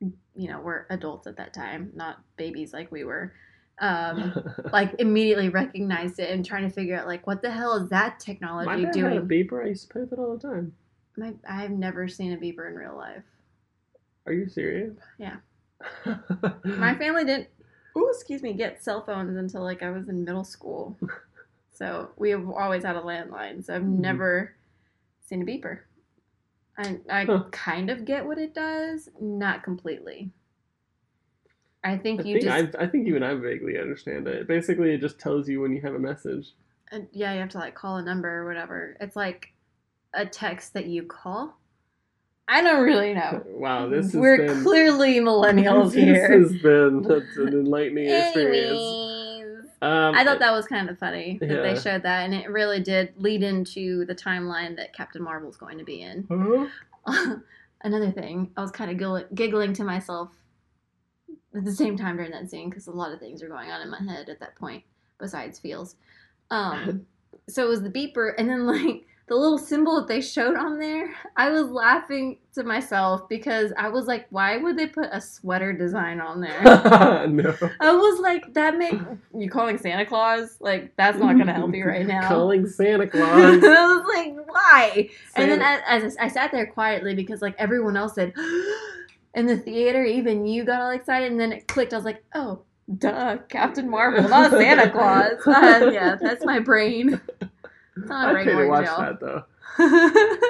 you 0.00 0.48
know, 0.48 0.60
were 0.60 0.86
adults 0.90 1.26
at 1.26 1.38
that 1.38 1.54
time, 1.54 1.92
not 1.94 2.20
babies 2.36 2.74
like 2.74 2.92
we 2.92 3.04
were, 3.04 3.32
um, 3.78 4.34
like 4.72 4.94
immediately 4.98 5.48
recognized 5.48 6.20
it 6.20 6.30
and 6.30 6.44
trying 6.44 6.68
to 6.68 6.70
figure 6.70 6.94
out 6.94 7.06
like 7.06 7.26
what 7.26 7.40
the 7.40 7.50
hell 7.50 7.76
is 7.82 7.88
that 7.88 8.20
technology 8.20 8.66
My 8.66 8.76
dad 8.84 8.96
had 8.96 9.16
a 9.16 9.22
beeper. 9.22 9.64
I 9.64 9.68
used 9.68 9.88
to 9.88 9.92
play 9.94 10.02
with 10.02 10.12
it 10.12 10.18
all 10.18 10.36
the 10.36 10.46
time. 10.46 10.74
My, 11.16 11.32
I've 11.48 11.70
never 11.70 12.06
seen 12.06 12.34
a 12.34 12.36
beeper 12.36 12.68
in 12.68 12.74
real 12.74 12.96
life. 12.96 13.22
Are 14.26 14.32
you 14.34 14.46
serious? 14.46 14.94
Yeah. 15.18 15.36
My 16.64 16.94
family 16.96 17.24
didn't. 17.24 17.48
Oh, 17.96 18.08
excuse 18.10 18.42
me, 18.42 18.52
get 18.54 18.82
cell 18.82 19.04
phones 19.04 19.36
until 19.36 19.62
like 19.62 19.82
I 19.82 19.90
was 19.90 20.08
in 20.08 20.24
middle 20.24 20.44
school. 20.44 20.96
So 21.76 22.12
we 22.16 22.30
have 22.30 22.48
always 22.48 22.84
had 22.84 22.94
a 22.94 23.02
landline. 23.02 23.64
So 23.64 23.74
I've 23.74 23.82
Mhm. 23.82 23.88
never 23.88 24.54
seen 25.22 25.42
a 25.42 25.44
beeper. 25.44 25.80
I 26.78 27.00
I 27.10 27.26
Huh. 27.26 27.44
kind 27.50 27.90
of 27.90 28.04
get 28.04 28.26
what 28.26 28.38
it 28.38 28.54
does, 28.54 29.08
not 29.20 29.64
completely. 29.64 30.30
I 31.84 31.96
think 31.98 32.20
I 32.20 32.24
you 32.24 32.36
think 32.38 32.42
just 32.42 32.66
I, 32.76 32.82
I 32.84 32.86
think 32.88 33.06
you 33.06 33.14
and 33.16 33.24
I 33.24 33.34
vaguely 33.34 33.78
understand 33.78 34.26
it. 34.26 34.46
Basically, 34.48 34.92
it 34.94 35.00
just 35.00 35.18
tells 35.20 35.48
you 35.48 35.60
when 35.60 35.72
you 35.72 35.80
have 35.82 35.94
a 35.94 35.98
message. 35.98 36.52
Uh, 36.92 37.00
yeah, 37.12 37.32
you 37.32 37.40
have 37.40 37.48
to 37.50 37.58
like 37.58 37.74
call 37.74 37.96
a 37.96 38.02
number 38.02 38.28
or 38.30 38.46
whatever. 38.46 38.96
It's 39.00 39.16
like 39.16 39.52
a 40.14 40.26
text 40.26 40.74
that 40.74 40.86
you 40.86 41.04
call. 41.04 41.58
I 42.46 42.60
don't 42.62 42.84
really 42.84 43.14
know. 43.14 43.42
Wow, 43.46 43.88
this 43.88 44.06
has 44.06 44.14
We're 44.14 44.46
been 44.46 44.62
clearly 44.62 45.14
millennials 45.20 45.84
this 45.92 45.94
here. 45.94 46.40
This 46.42 46.52
has 46.52 46.62
been 46.62 47.04
an 47.10 47.48
enlightening 47.48 48.08
experience. 48.08 48.80
Um, 49.80 50.14
I 50.14 50.24
thought 50.24 50.38
that 50.38 50.52
was 50.52 50.66
kind 50.66 50.88
of 50.88 50.98
funny 50.98 51.38
that 51.40 51.48
Yeah. 51.50 51.62
they 51.62 51.78
showed 51.78 52.02
that, 52.02 52.24
and 52.24 52.34
it 52.34 52.48
really 52.50 52.80
did 52.80 53.12
lead 53.16 53.42
into 53.42 54.04
the 54.06 54.14
timeline 54.14 54.76
that 54.76 54.94
Captain 54.94 55.22
Marvel's 55.22 55.56
going 55.56 55.78
to 55.78 55.84
be 55.84 56.00
in. 56.02 56.70
Huh? 57.06 57.36
Another 57.82 58.10
thing, 58.10 58.50
I 58.56 58.62
was 58.62 58.70
kind 58.70 58.90
of 58.90 58.96
giggling, 58.96 59.24
giggling 59.34 59.72
to 59.74 59.84
myself 59.84 60.30
at 61.54 61.64
the 61.64 61.72
same 61.72 61.98
time 61.98 62.16
during 62.16 62.30
that 62.30 62.48
scene 62.50 62.70
because 62.70 62.86
a 62.86 62.90
lot 62.92 63.12
of 63.12 63.20
things 63.20 63.42
are 63.42 63.48
going 63.48 63.70
on 63.70 63.82
in 63.82 63.90
my 63.90 64.00
head 64.02 64.28
at 64.30 64.40
that 64.40 64.56
point 64.56 64.82
besides 65.18 65.58
feels. 65.58 65.96
Um, 66.50 67.06
so 67.48 67.64
it 67.64 67.68
was 67.68 67.82
the 67.82 67.90
beeper, 67.90 68.32
and 68.38 68.48
then 68.48 68.66
like 68.66 69.06
the 69.26 69.34
little 69.34 69.56
symbol 69.56 69.96
that 69.96 70.06
they 70.06 70.20
showed 70.20 70.54
on 70.54 70.78
there, 70.78 71.14
I 71.36 71.50
was 71.50 71.70
laughing 71.70 72.38
to 72.54 72.62
myself 72.62 73.26
because 73.28 73.72
I 73.78 73.88
was 73.88 74.06
like, 74.06 74.26
why 74.28 74.58
would 74.58 74.76
they 74.76 74.86
put 74.86 75.08
a 75.12 75.20
sweater 75.20 75.72
design 75.72 76.20
on 76.20 76.42
there? 76.42 76.62
no. 77.28 77.56
I 77.80 77.92
was 77.92 78.20
like, 78.20 78.52
that 78.52 78.76
make 78.76 78.94
you 79.34 79.48
calling 79.48 79.78
Santa 79.78 80.04
Claus? 80.04 80.58
Like, 80.60 80.94
that's 80.96 81.18
not 81.18 81.38
gonna 81.38 81.54
help 81.54 81.74
you 81.74 81.86
right 81.86 82.06
now. 82.06 82.28
Calling 82.28 82.66
Santa 82.66 83.06
Claus. 83.10 83.24
I 83.24 83.56
was 83.56 84.04
like, 84.14 84.46
why? 84.46 85.08
And 85.36 85.50
then 85.50 85.60
Santa- 85.60 85.90
as, 85.90 86.04
as 86.04 86.16
I 86.18 86.28
sat 86.28 86.52
there 86.52 86.66
quietly 86.66 87.14
because 87.14 87.40
like 87.40 87.54
everyone 87.58 87.96
else 87.96 88.14
said 88.16 88.34
in 89.34 89.46
the 89.46 89.56
theater, 89.56 90.04
even 90.04 90.46
you 90.46 90.64
got 90.64 90.82
all 90.82 90.90
excited, 90.90 91.30
and 91.30 91.40
then 91.40 91.52
it 91.52 91.66
clicked. 91.66 91.94
I 91.94 91.96
was 91.96 92.04
like, 92.04 92.22
oh, 92.34 92.60
duh, 92.98 93.38
Captain 93.48 93.88
Marvel, 93.88 94.28
not 94.28 94.50
Santa 94.50 94.90
Claus. 94.92 95.46
Uh, 95.46 95.90
yeah, 95.92 96.16
that's 96.20 96.44
my 96.44 96.58
brain. 96.58 97.20
That's 97.96 98.10
how 98.10 98.32
my 98.32 98.40
I'd 98.40 98.44
pay 98.46 98.52
to 98.52 98.66
watch 98.66 98.86
y'all. 98.86 99.00
that 99.00 99.20
though. 99.20 99.44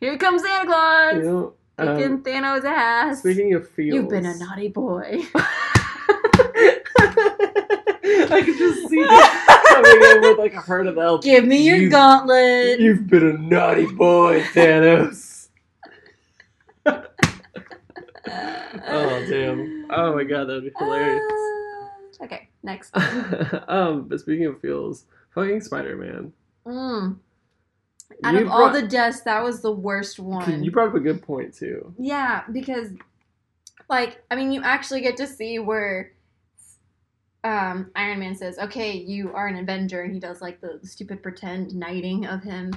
Here 0.00 0.18
comes 0.18 0.42
Santa 0.42 0.66
Claus, 0.66 1.14
You 1.16 1.22
know, 1.22 1.54
kicking 1.78 2.12
um, 2.12 2.22
Thanos' 2.22 2.64
ass. 2.64 3.20
speaking 3.20 3.54
of 3.54 3.68
feels, 3.70 3.94
You've 3.94 4.08
been 4.10 4.26
a 4.26 4.36
naughty 4.36 4.68
boy. 4.68 5.22
I 8.26 8.42
could 8.44 8.58
just 8.58 8.88
see 8.88 9.04
coming 9.04 10.02
in 10.02 10.20
with 10.22 10.38
like 10.38 10.54
a 10.54 10.60
herd 10.60 10.86
of 10.86 10.98
elves. 10.98 11.24
Give 11.24 11.44
me 11.44 11.66
your 11.66 11.76
You- 11.76 11.90
gauntlet. 11.90 12.80
You've 12.80 13.06
been 13.06 13.26
a 13.26 13.38
naughty 13.38 13.86
boy, 13.86 14.42
Thanos. 14.52 15.48
oh 16.86 17.02
damn! 19.28 19.86
Oh 19.90 20.14
my 20.14 20.24
god, 20.24 20.44
that'd 20.48 20.64
be 20.64 20.72
hilarious. 20.78 21.22
Uh, 22.20 22.24
okay, 22.24 22.48
next. 22.62 22.96
um, 23.68 24.08
but 24.08 24.20
speaking 24.20 24.46
of 24.46 24.60
feels, 24.60 25.06
fucking 25.34 25.60
Spider 25.60 25.96
Man. 25.96 26.32
Mm. 26.66 27.18
Out 28.22 28.34
of 28.36 28.48
all 28.48 28.70
the 28.70 28.82
deaths, 28.86 29.20
that 29.22 29.42
was 29.42 29.60
the 29.60 29.72
worst 29.72 30.18
one. 30.18 30.62
you 30.62 30.70
brought 30.70 30.88
up 30.88 30.94
a 30.94 31.00
good 31.00 31.22
point 31.22 31.54
too. 31.54 31.94
Yeah, 31.98 32.44
because 32.52 32.90
like 33.90 34.22
I 34.30 34.36
mean 34.36 34.52
you 34.52 34.62
actually 34.62 35.00
get 35.00 35.16
to 35.18 35.26
see 35.26 35.58
where 35.58 36.12
um 37.42 37.90
Iron 37.94 38.20
Man 38.20 38.34
says, 38.34 38.58
"Okay, 38.58 38.92
you 38.92 39.32
are 39.34 39.46
an 39.48 39.56
Avenger," 39.56 40.02
and 40.02 40.12
he 40.14 40.20
does 40.20 40.40
like 40.40 40.60
the, 40.60 40.78
the 40.80 40.86
stupid 40.86 41.22
pretend 41.22 41.74
knighting 41.74 42.26
of 42.26 42.42
him. 42.42 42.72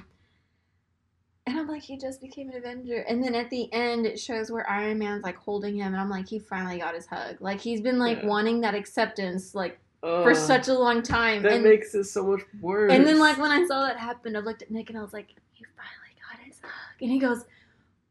And 1.45 1.58
I'm 1.58 1.67
like, 1.67 1.84
he 1.84 1.97
just 1.97 2.19
became 2.19 2.50
an 2.50 2.58
Avenger. 2.58 3.06
And 3.08 3.23
then 3.23 3.34
at 3.34 3.50
the 3.50 3.71
end, 3.71 4.06
it 4.06 4.19
shows 4.19 4.52
where 4.52 4.69
Iron 4.69 5.00
Man's 5.00 5.23
like 5.23 5.38
holding 5.38 5.78
him, 5.78 5.93
and 5.93 5.95
I'm 6.02 6.10
like, 6.10 6.28
he 6.28 6.39
finally 6.39 6.80
got 6.80 6.93
his 6.95 7.06
hug. 7.06 7.38
Like 7.39 7.62
he's 7.62 7.80
been 7.80 8.00
like 8.00 8.19
Yeah. 8.21 8.28
wanting 8.28 8.60
that 8.62 8.76
acceptance 8.76 9.56
like 9.56 9.80
for 10.02 10.34
such 10.36 10.68
a 10.68 10.74
long 10.74 11.02
time. 11.02 11.44
that 11.44 11.54
and 11.54 11.64
makes 11.64 11.94
it 11.96 12.06
so 12.06 12.24
much 12.26 12.42
worse. 12.62 12.92
and 12.92 13.06
then 13.06 13.20
like 13.20 13.38
when 13.38 13.52
I 13.52 13.66
saw 13.66 13.86
that 13.86 13.98
happen, 13.98 14.36
I 14.36 14.40
looked 14.40 14.62
at 14.62 14.72
Nick 14.72 14.90
and 14.90 14.98
I 14.98 15.02
was 15.02 15.14
like, 15.14 15.30
"You 15.56 15.66
finally 15.76 16.16
got 16.30 16.46
his 16.46 16.60
hug," 16.62 17.02
and 17.02 17.10
he 17.12 17.20
goes, 17.20 17.46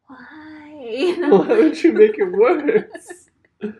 "Why?" 0.06 1.14
Why 1.28 1.46
would 1.58 1.82
you 1.82 1.92
make 1.92 2.18
it 2.18 2.24
worse? 2.24 3.30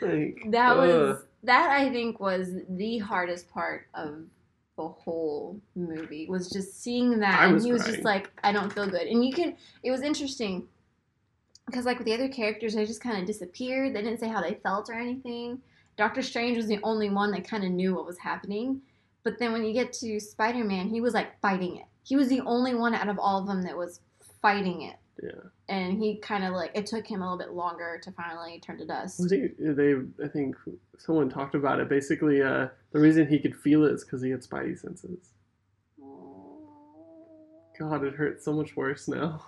like 0.00 0.42
that 0.50 0.76
was 0.76 1.24
that 1.44 1.70
I 1.70 1.90
think 1.90 2.20
was 2.20 2.50
the 2.68 2.98
hardest 2.98 3.48
part 3.50 3.86
of 3.94 4.24
the 4.76 4.88
whole 4.88 5.58
movie 5.74 6.26
was 6.28 6.50
just 6.50 6.82
seeing 6.82 7.18
that, 7.20 7.40
I 7.40 7.46
and 7.46 7.62
he 7.62 7.72
was 7.72 7.82
crying. 7.82 7.94
just 7.94 8.04
like, 8.04 8.30
"I 8.42 8.52
don't 8.52 8.72
feel 8.72 8.86
good," 8.86 9.06
and 9.06 9.24
you 9.24 9.32
can. 9.32 9.56
It 9.82 9.90
was 9.90 10.02
interesting 10.02 10.66
because 11.66 11.84
like 11.84 11.98
with 11.98 12.06
the 12.06 12.14
other 12.14 12.28
characters, 12.28 12.74
they 12.74 12.84
just 12.84 13.00
kind 13.00 13.18
of 13.18 13.26
disappeared. 13.26 13.94
They 13.94 14.02
didn't 14.02 14.20
say 14.20 14.28
how 14.28 14.40
they 14.42 14.54
felt 14.54 14.88
or 14.90 14.94
anything. 14.94 15.60
Doctor 15.96 16.22
Strange 16.22 16.56
was 16.56 16.66
the 16.66 16.80
only 16.82 17.10
one 17.10 17.30
that 17.32 17.48
kind 17.48 17.64
of 17.64 17.70
knew 17.70 17.94
what 17.94 18.06
was 18.06 18.18
happening. 18.18 18.82
But 19.22 19.38
then 19.38 19.52
when 19.52 19.64
you 19.64 19.72
get 19.72 19.92
to 19.94 20.20
Spider 20.20 20.64
Man, 20.64 20.88
he 20.88 21.00
was 21.00 21.14
like 21.14 21.40
fighting 21.40 21.76
it. 21.76 21.86
He 22.04 22.16
was 22.16 22.28
the 22.28 22.40
only 22.42 22.74
one 22.74 22.94
out 22.94 23.08
of 23.08 23.18
all 23.18 23.40
of 23.40 23.46
them 23.46 23.62
that 23.62 23.76
was 23.76 24.00
fighting 24.40 24.82
it. 24.82 24.96
Yeah. 25.22 25.30
And 25.68 25.98
he 25.98 26.18
kind 26.18 26.44
of 26.44 26.52
like, 26.52 26.70
it 26.74 26.86
took 26.86 27.06
him 27.06 27.22
a 27.22 27.24
little 27.24 27.38
bit 27.38 27.52
longer 27.52 27.98
to 28.02 28.12
finally 28.12 28.60
turn 28.60 28.78
to 28.78 28.86
dust. 28.86 29.18
Was 29.18 29.32
he, 29.32 29.48
they, 29.58 29.94
I 30.22 30.28
think 30.28 30.54
someone 30.98 31.30
talked 31.30 31.54
about 31.54 31.80
it. 31.80 31.88
Basically, 31.88 32.42
uh, 32.42 32.68
the 32.92 33.00
reason 33.00 33.26
he 33.26 33.38
could 33.38 33.56
feel 33.56 33.84
it 33.84 33.92
is 33.92 34.04
because 34.04 34.22
he 34.22 34.30
had 34.30 34.42
spidey 34.42 34.78
senses. 34.78 35.30
God, 37.78 38.04
it 38.04 38.14
hurts 38.14 38.44
so 38.44 38.52
much 38.52 38.76
worse 38.76 39.08
now. 39.08 39.42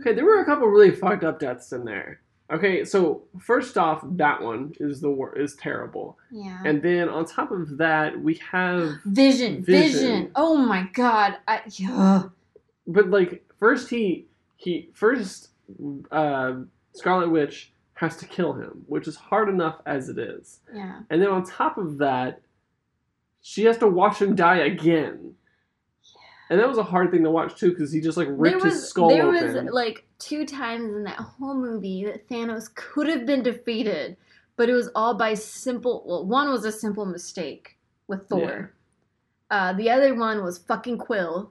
Okay, 0.00 0.12
there 0.12 0.24
were 0.24 0.40
a 0.40 0.44
couple 0.44 0.66
really 0.66 0.90
fucked 0.90 1.24
up 1.24 1.38
deaths 1.38 1.72
in 1.72 1.84
there. 1.84 2.20
Okay, 2.52 2.84
so 2.84 3.22
first 3.40 3.78
off, 3.78 4.02
that 4.04 4.42
one 4.42 4.72
is 4.78 5.00
the 5.00 5.10
wor- 5.10 5.36
is 5.38 5.54
terrible, 5.56 6.18
Yeah. 6.30 6.60
and 6.66 6.82
then 6.82 7.08
on 7.08 7.24
top 7.24 7.50
of 7.50 7.78
that, 7.78 8.20
we 8.20 8.34
have, 8.50 8.90
Vision, 9.06 9.62
Vision. 9.64 9.92
vision, 10.00 10.30
Oh 10.34 10.56
my 10.58 10.86
god. 10.92 11.38
I, 11.48 11.62
yeah. 11.66 12.24
but 12.86 13.08
like 13.10 13.44
first 13.58 13.88
he 13.88 14.26
he 14.56 14.90
first 14.92 15.48
uh, 16.10 16.54
Scarlet 16.94 17.30
Witch 17.30 17.72
has 17.94 18.16
to 18.18 18.26
kill 18.26 18.52
him, 18.52 18.84
which 18.86 19.08
is 19.08 19.16
hard 19.16 19.48
enough 19.48 19.80
as 19.86 20.08
it 20.10 20.18
is, 20.18 20.60
Yeah. 20.74 21.00
and 21.08 21.22
then 21.22 21.28
on 21.30 21.44
top 21.44 21.78
of 21.78 21.98
that, 21.98 22.42
she 23.40 23.64
has 23.64 23.78
to 23.78 23.86
watch 23.88 24.20
him 24.20 24.34
die 24.36 24.58
again. 24.58 25.34
And 26.52 26.60
that 26.60 26.68
was 26.68 26.76
a 26.76 26.82
hard 26.82 27.10
thing 27.10 27.22
to 27.22 27.30
watch 27.30 27.54
too, 27.54 27.70
because 27.70 27.90
he 27.90 28.02
just 28.02 28.18
like 28.18 28.28
ripped 28.30 28.62
was, 28.62 28.74
his 28.74 28.86
skull 28.86 29.08
there 29.08 29.26
open. 29.26 29.64
was 29.64 29.72
like 29.72 30.04
two 30.18 30.44
times 30.44 30.94
in 30.94 31.02
that 31.04 31.16
whole 31.16 31.54
movie 31.54 32.04
that 32.04 32.28
Thanos 32.28 32.72
could 32.74 33.08
have 33.08 33.24
been 33.24 33.42
defeated, 33.42 34.18
but 34.56 34.68
it 34.68 34.74
was 34.74 34.90
all 34.94 35.14
by 35.14 35.32
simple. 35.32 36.04
Well, 36.06 36.26
one 36.26 36.50
was 36.50 36.66
a 36.66 36.70
simple 36.70 37.06
mistake 37.06 37.78
with 38.06 38.28
Thor. 38.28 38.74
Uh, 39.50 39.72
the 39.72 39.88
other 39.88 40.14
one 40.14 40.44
was 40.44 40.58
fucking 40.58 40.98
Quill. 40.98 41.50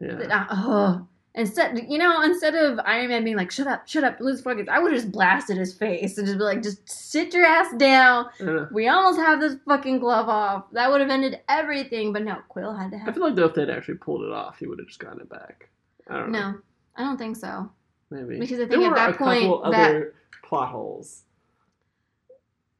yeah. 0.00 0.16
That, 0.16 0.30
uh, 0.30 0.46
oh. 0.50 1.08
Instead, 1.34 1.86
you 1.88 1.96
know, 1.96 2.20
instead 2.22 2.54
of 2.54 2.78
Iron 2.84 3.08
Man 3.08 3.24
being 3.24 3.38
like, 3.38 3.50
"Shut 3.50 3.66
up, 3.66 3.88
shut 3.88 4.04
up, 4.04 4.20
lose 4.20 4.42
focus," 4.42 4.66
I 4.70 4.78
would 4.78 4.92
have 4.92 5.00
just 5.00 5.12
blasted 5.12 5.56
his 5.56 5.72
face 5.72 6.18
and 6.18 6.26
just 6.26 6.36
be 6.38 6.44
like, 6.44 6.62
"Just 6.62 6.86
sit 6.86 7.32
your 7.32 7.46
ass 7.46 7.72
down." 7.78 8.26
Uh, 8.38 8.66
We 8.70 8.88
almost 8.88 9.18
have 9.18 9.40
this 9.40 9.56
fucking 9.66 9.98
glove 9.98 10.28
off. 10.28 10.70
That 10.72 10.90
would 10.90 11.00
have 11.00 11.08
ended 11.08 11.40
everything, 11.48 12.12
but 12.12 12.22
no, 12.22 12.36
Quill 12.48 12.74
had 12.74 12.90
to 12.90 12.98
have. 12.98 13.08
I 13.08 13.12
feel 13.12 13.22
like 13.22 13.34
though 13.34 13.46
if 13.46 13.54
they'd 13.54 13.70
actually 13.70 13.96
pulled 13.96 14.24
it 14.24 14.30
off, 14.30 14.58
he 14.58 14.66
would 14.66 14.78
have 14.78 14.88
just 14.88 15.00
gotten 15.00 15.20
it 15.20 15.30
back. 15.30 15.70
I 16.10 16.18
don't 16.18 16.32
know. 16.32 16.50
No, 16.50 16.58
I 16.96 17.04
don't 17.04 17.16
think 17.16 17.36
so. 17.36 17.70
Maybe 18.10 18.38
Because 18.38 18.60
I 18.60 18.66
think 18.66 18.82
at 18.82 18.90
were 18.90 18.94
that 18.96 19.10
a 19.10 19.12
couple 19.14 19.62
point 19.62 19.72
that- 19.72 19.88
other 19.90 20.14
plot 20.42 20.68
holes. 20.68 21.22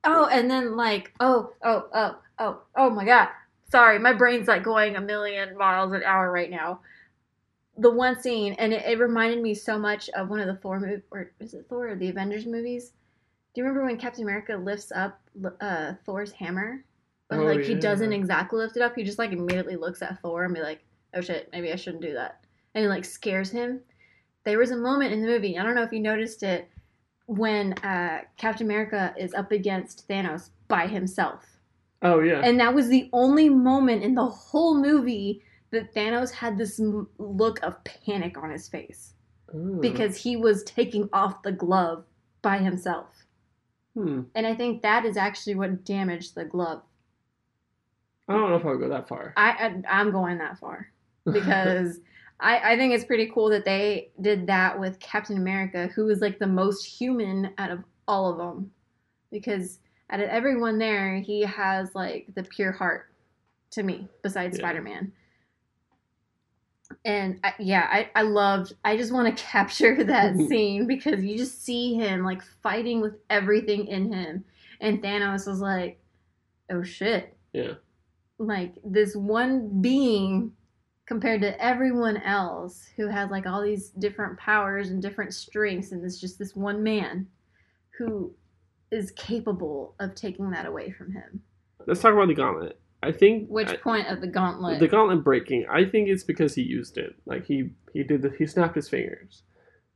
Oh, 0.05 0.27
and 0.27 0.51
then 0.51 0.77
like, 0.77 1.13
oh, 1.21 1.53
oh, 1.63 1.89
oh, 1.95 2.19
oh, 2.39 2.59
oh 2.77 2.91
my 2.91 3.05
god. 3.05 3.29
Sorry, 3.71 3.99
my 3.99 4.13
brain's 4.13 4.49
like 4.49 4.63
going 4.63 4.97
a 4.97 5.01
million 5.01 5.57
miles 5.57 5.93
an 5.93 6.03
hour 6.03 6.31
right 6.31 6.51
now. 6.51 6.81
The 7.79 7.91
one 7.91 8.21
scene, 8.21 8.55
and 8.59 8.73
it, 8.73 8.85
it 8.85 8.99
reminded 8.99 9.43
me 9.43 9.55
so 9.55 9.79
much 9.79 10.09
of 10.11 10.29
one 10.29 10.41
of 10.41 10.47
the 10.47 10.57
Thor 10.57 10.79
movies, 10.79 11.03
or 11.11 11.33
is 11.41 11.55
it 11.55 11.67
Thor 11.69 11.89
or 11.89 11.97
the 11.97 12.09
Avengers 12.11 12.47
movies? 12.47 12.93
Do 13.55 13.61
you 13.61 13.65
remember 13.65 13.87
when 13.87 13.99
Captain 13.99 14.25
America 14.25 14.57
lifts 14.57 14.93
up 14.93 15.21
uh, 15.61 15.95
Thor's 16.05 16.33
hammer, 16.33 16.85
but 17.29 17.39
Oh, 17.39 17.45
like 17.45 17.65
he 17.65 17.75
doesn't 17.75 18.13
yeah. 18.13 18.19
exactly 18.19 18.59
lift 18.59 18.77
it 18.77 18.83
up? 18.83 18.95
He 18.95 19.03
just 19.03 19.19
like 19.19 19.33
immediately 19.33 19.77
looks 19.77 20.03
at 20.03 20.21
Thor 20.21 20.45
and 20.45 20.55
be 20.55 20.61
like, 20.61 20.81
"Oh 21.15 21.21
shit, 21.21 21.49
maybe 21.53 21.73
I 21.73 21.77
shouldn't 21.77 22.03
do 22.03 22.13
that," 22.13 22.45
and 22.75 22.85
it 22.85 22.89
like 22.89 23.05
scares 23.05 23.51
him. 23.51 23.81
There 24.45 24.59
was 24.59 24.71
a 24.71 24.77
moment 24.77 25.13
in 25.13 25.23
the 25.23 25.29
movie. 25.29 25.59
I 25.59 25.63
don't 25.63 25.75
know 25.75 25.83
if 25.83 25.93
you 25.93 26.01
noticed 26.01 26.43
it 26.43 26.69
when 27.27 27.73
uh, 27.85 28.23
Captain 28.37 28.67
America 28.67 29.15
is 29.17 29.33
up 29.35 29.53
against 29.53 30.07
Thanos 30.09 30.51
by 30.69 30.87
himself. 30.87 31.47
Oh 32.03 32.21
yeah. 32.21 32.41
And 32.45 32.59
that 32.61 32.75
was 32.75 32.89
the 32.89 33.09
only 33.13 33.49
moment 33.49 34.03
in 34.03 34.15
the 34.15 34.27
whole 34.27 34.75
movie 34.75 35.43
that 35.73 35.95
Thanos 35.95 36.31
had 36.31 36.57
this 36.57 36.81
look 37.19 37.63
of 37.63 37.83
panic 37.85 38.39
on 38.39 38.51
his 38.51 38.69
face 38.69 39.15
Oh. 39.55 39.81
because 39.81 40.17
he 40.17 40.37
was 40.37 40.63
taking 40.65 41.11
off 41.13 41.43
the 41.43 41.53
glove 41.53 42.05
by 42.41 42.57
himself. 42.59 43.09
hmm. 43.95 44.23
And 44.35 44.47
I 44.47 44.55
think 44.55 44.81
that 44.83 45.05
is 45.05 45.17
actually 45.19 45.57
what 45.57 45.85
damaged 45.85 46.35
the 46.35 46.45
glove. 46.47 46.83
I 48.29 48.33
don't 48.35 48.49
know 48.51 48.57
if 48.57 48.65
I'll 48.65 48.79
go 48.79 48.89
that 48.89 49.09
far. 49.09 49.35
I, 49.37 49.51
I 49.89 50.01
I'm 50.01 50.11
going 50.11 50.39
that 50.39 50.59
far 50.59 50.89
because 51.33 52.01
I 52.41 52.73
I 52.73 52.77
think 52.79 52.95
it's 52.95 53.05
pretty 53.05 53.31
cool 53.35 53.51
that 53.51 53.65
they 53.67 54.11
did 54.21 54.47
that 54.47 54.79
with 54.79 54.99
Captain 55.01 55.37
America, 55.37 55.89
who 55.95 56.09
is 56.09 56.21
like 56.21 56.39
the 56.39 56.47
most 56.47 56.85
human 56.85 57.51
out 57.59 57.71
of 57.71 57.85
all 58.09 58.31
of 58.31 58.39
them, 58.39 58.71
because 59.31 59.81
out 60.11 60.21
of 60.21 60.29
everyone 60.31 60.79
there, 60.79 61.17
he 61.17 61.41
has 61.43 61.95
like 61.95 62.27
the 62.35 62.43
pure 62.45 62.73
heart 62.73 63.13
to 63.73 63.83
me, 63.83 64.09
besides 64.23 64.57
Yeah. 64.59 64.63
Spider 64.63 64.83
Man. 64.83 65.13
And 67.05 67.41
I, 67.45 67.53
yeah, 67.59 67.89
I, 67.91 68.11
I 68.15 68.23
loved. 68.23 68.75
I 68.85 68.97
just 68.97 69.13
want 69.13 69.37
to 69.37 69.45
capture 69.51 70.03
that 70.05 70.37
scene 70.49 70.87
because 70.87 71.25
you 71.25 71.37
just 71.37 71.65
see 71.65 71.95
him 71.95 72.25
like 72.25 72.43
fighting 72.63 73.01
with 73.01 73.15
everything 73.31 73.87
in 73.87 74.13
him, 74.13 74.45
and 74.81 75.03
Thanos 75.03 75.47
was 75.47 75.61
like, 75.61 76.01
"Oh 76.71 76.83
shit!" 76.83 77.37
yeah. 77.53 77.75
like 78.39 78.75
this 78.85 79.15
one 79.15 79.81
being 79.81 80.53
compared 81.07 81.41
to 81.43 81.63
everyone 81.63 82.17
else 82.19 82.89
who 82.97 83.09
has 83.09 83.31
like 83.31 83.47
all 83.47 83.61
these 83.63 83.91
different 83.91 84.39
powers 84.39 84.91
and 84.91 85.03
different 85.03 85.35
strengths 85.35 85.93
and 85.93 86.03
it's 86.05 86.21
just 86.21 86.39
this 86.39 86.55
one 86.55 86.83
man 86.83 87.27
who 87.99 88.33
is 88.91 89.11
capable 89.11 89.95
of 90.01 90.15
taking 90.15 90.51
that 90.51 90.65
away 90.65 90.91
from 90.91 91.13
him 91.13 91.43
Let's 91.87 92.01
talk 92.01 92.13
about 92.13 92.29
the 92.29 92.35
gauntlet. 92.35 92.79
I 93.03 93.11
think 93.13 93.49
Which 93.49 93.69
I- 93.69 93.77
point 93.77 94.07
of 94.09 94.21
the 94.21 94.27
gauntlet? 94.29 94.79
the 94.79 94.89
gauntlet 94.89 95.25
breaking. 95.25 95.67
I 95.69 95.85
think 95.85 96.09
it's 96.09 96.23
because 96.25 96.55
he 96.55 96.63
used 96.63 96.97
it. 96.99 97.15
Like 97.27 97.45
he 97.47 97.71
he 97.93 98.03
did 98.05 98.23
the 98.23 98.31
he 98.39 98.47
snapped 98.47 98.77
his 98.77 98.89
fingers, 98.89 99.43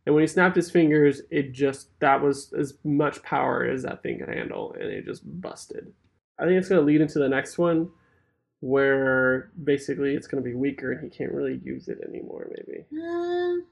and 0.04 0.14
when 0.14 0.22
he 0.22 0.26
snapped 0.28 0.56
his 0.56 0.70
fingers, 0.70 1.22
it 1.30 1.52
just 1.52 1.98
that 2.00 2.20
was 2.22 2.52
as 2.52 2.74
much 2.84 3.22
power 3.22 3.64
as 3.64 3.82
that 3.84 4.02
thing 4.02 4.18
could 4.18 4.28
handle, 4.28 4.72
and 4.74 4.90
it 4.90 5.04
just 5.04 5.22
busted. 5.40 5.92
I 6.38 6.44
think 6.44 6.58
it's 6.58 6.68
going 6.68 6.80
to 6.80 6.86
lead 6.86 7.00
into 7.00 7.18
the 7.18 7.28
next 7.28 7.56
one, 7.58 7.90
where 8.60 9.50
basically 9.62 10.14
it's 10.14 10.26
going 10.26 10.42
to 10.42 10.48
be 10.48 10.54
weaker 10.54 10.92
and 10.92 11.02
he 11.02 11.08
can't 11.16 11.32
really 11.32 11.60
use 11.64 11.88
it 11.88 11.98
anymore. 12.06 12.50
Maybe. 12.50 12.84
Uh, 12.92 13.62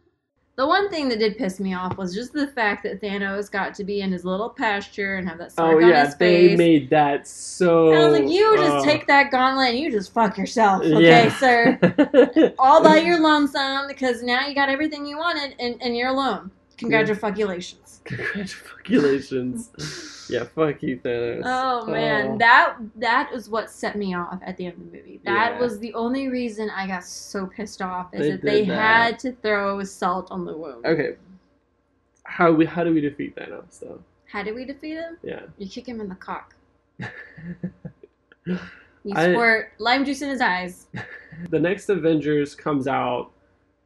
the 0.56 0.66
one 0.66 0.88
thing 0.88 1.08
that 1.08 1.18
did 1.18 1.36
piss 1.36 1.58
me 1.58 1.74
off 1.74 1.96
was 1.96 2.14
just 2.14 2.32
the 2.32 2.46
fact 2.46 2.84
that 2.84 3.00
Thanos 3.00 3.50
got 3.50 3.74
to 3.74 3.84
be 3.84 4.02
in 4.02 4.12
his 4.12 4.24
little 4.24 4.48
pasture 4.48 5.16
and 5.16 5.28
have 5.28 5.38
that 5.38 5.52
Oh 5.58 5.70
sword 5.70 5.84
on 5.84 5.90
yeah, 5.90 6.04
his 6.06 6.14
they 6.16 6.54
made 6.56 6.90
that 6.90 7.26
so. 7.26 7.92
I 7.92 8.08
was 8.08 8.20
like, 8.20 8.30
you 8.30 8.56
just 8.56 8.76
uh, 8.76 8.84
take 8.84 9.06
that 9.08 9.30
gauntlet 9.32 9.70
and 9.70 9.78
you 9.78 9.90
just 9.90 10.12
fuck 10.12 10.38
yourself, 10.38 10.82
okay, 10.82 11.24
Yeah. 11.24 11.28
sir? 11.38 12.54
All 12.58 12.82
by 12.82 12.98
your 12.98 13.18
lonesome 13.20 13.88
because 13.88 14.22
now 14.22 14.46
you 14.46 14.54
got 14.54 14.68
everything 14.68 15.04
you 15.06 15.18
wanted 15.18 15.56
and, 15.58 15.80
and 15.82 15.96
you're 15.96 16.10
alone. 16.10 16.50
Congratulations. 16.76 18.00
Congratulations. 18.04 20.26
yeah, 20.30 20.44
fuck 20.44 20.82
you, 20.82 20.98
Thanos. 20.98 21.42
Oh 21.44 21.86
man, 21.86 22.32
Oh. 22.32 22.38
that 22.38 22.76
that 22.96 23.32
is 23.32 23.48
what 23.48 23.70
set 23.70 23.96
me 23.96 24.14
off 24.14 24.40
at 24.44 24.56
the 24.56 24.66
end 24.66 24.74
of 24.74 24.80
the 24.90 24.98
movie. 24.98 25.20
That 25.24 25.52
Yeah. 25.54 25.60
was 25.60 25.78
the 25.78 25.94
only 25.94 26.28
reason 26.28 26.70
I 26.70 26.86
got 26.86 27.04
so 27.04 27.46
pissed 27.46 27.80
off 27.82 28.12
is 28.12 28.20
They 28.20 28.30
that 28.32 28.42
they 28.42 28.64
that. 28.66 28.74
had 29.10 29.18
to 29.20 29.32
throw 29.32 29.82
salt 29.84 30.30
on 30.30 30.44
the 30.44 30.56
wound. 30.56 30.84
Okay. 30.84 31.16
How 32.24 32.52
we 32.52 32.66
how 32.66 32.84
do 32.84 32.92
we 32.92 33.00
defeat 33.00 33.36
Thanos 33.36 33.80
though? 33.80 34.00
How 34.26 34.42
do 34.42 34.54
we 34.54 34.64
defeat 34.64 34.94
him? 34.96 35.16
Yeah. 35.22 35.40
You 35.58 35.68
kick 35.68 35.86
him 35.88 36.00
in 36.00 36.08
the 36.08 36.14
cock. 36.16 36.54
You 38.46 38.58
I- 39.14 39.32
squirt 39.32 39.72
lime 39.78 40.04
juice 40.04 40.22
in 40.22 40.30
his 40.30 40.40
eyes. 40.40 40.86
the 41.50 41.60
next 41.60 41.88
Avengers 41.90 42.54
comes 42.54 42.86
out. 42.88 43.30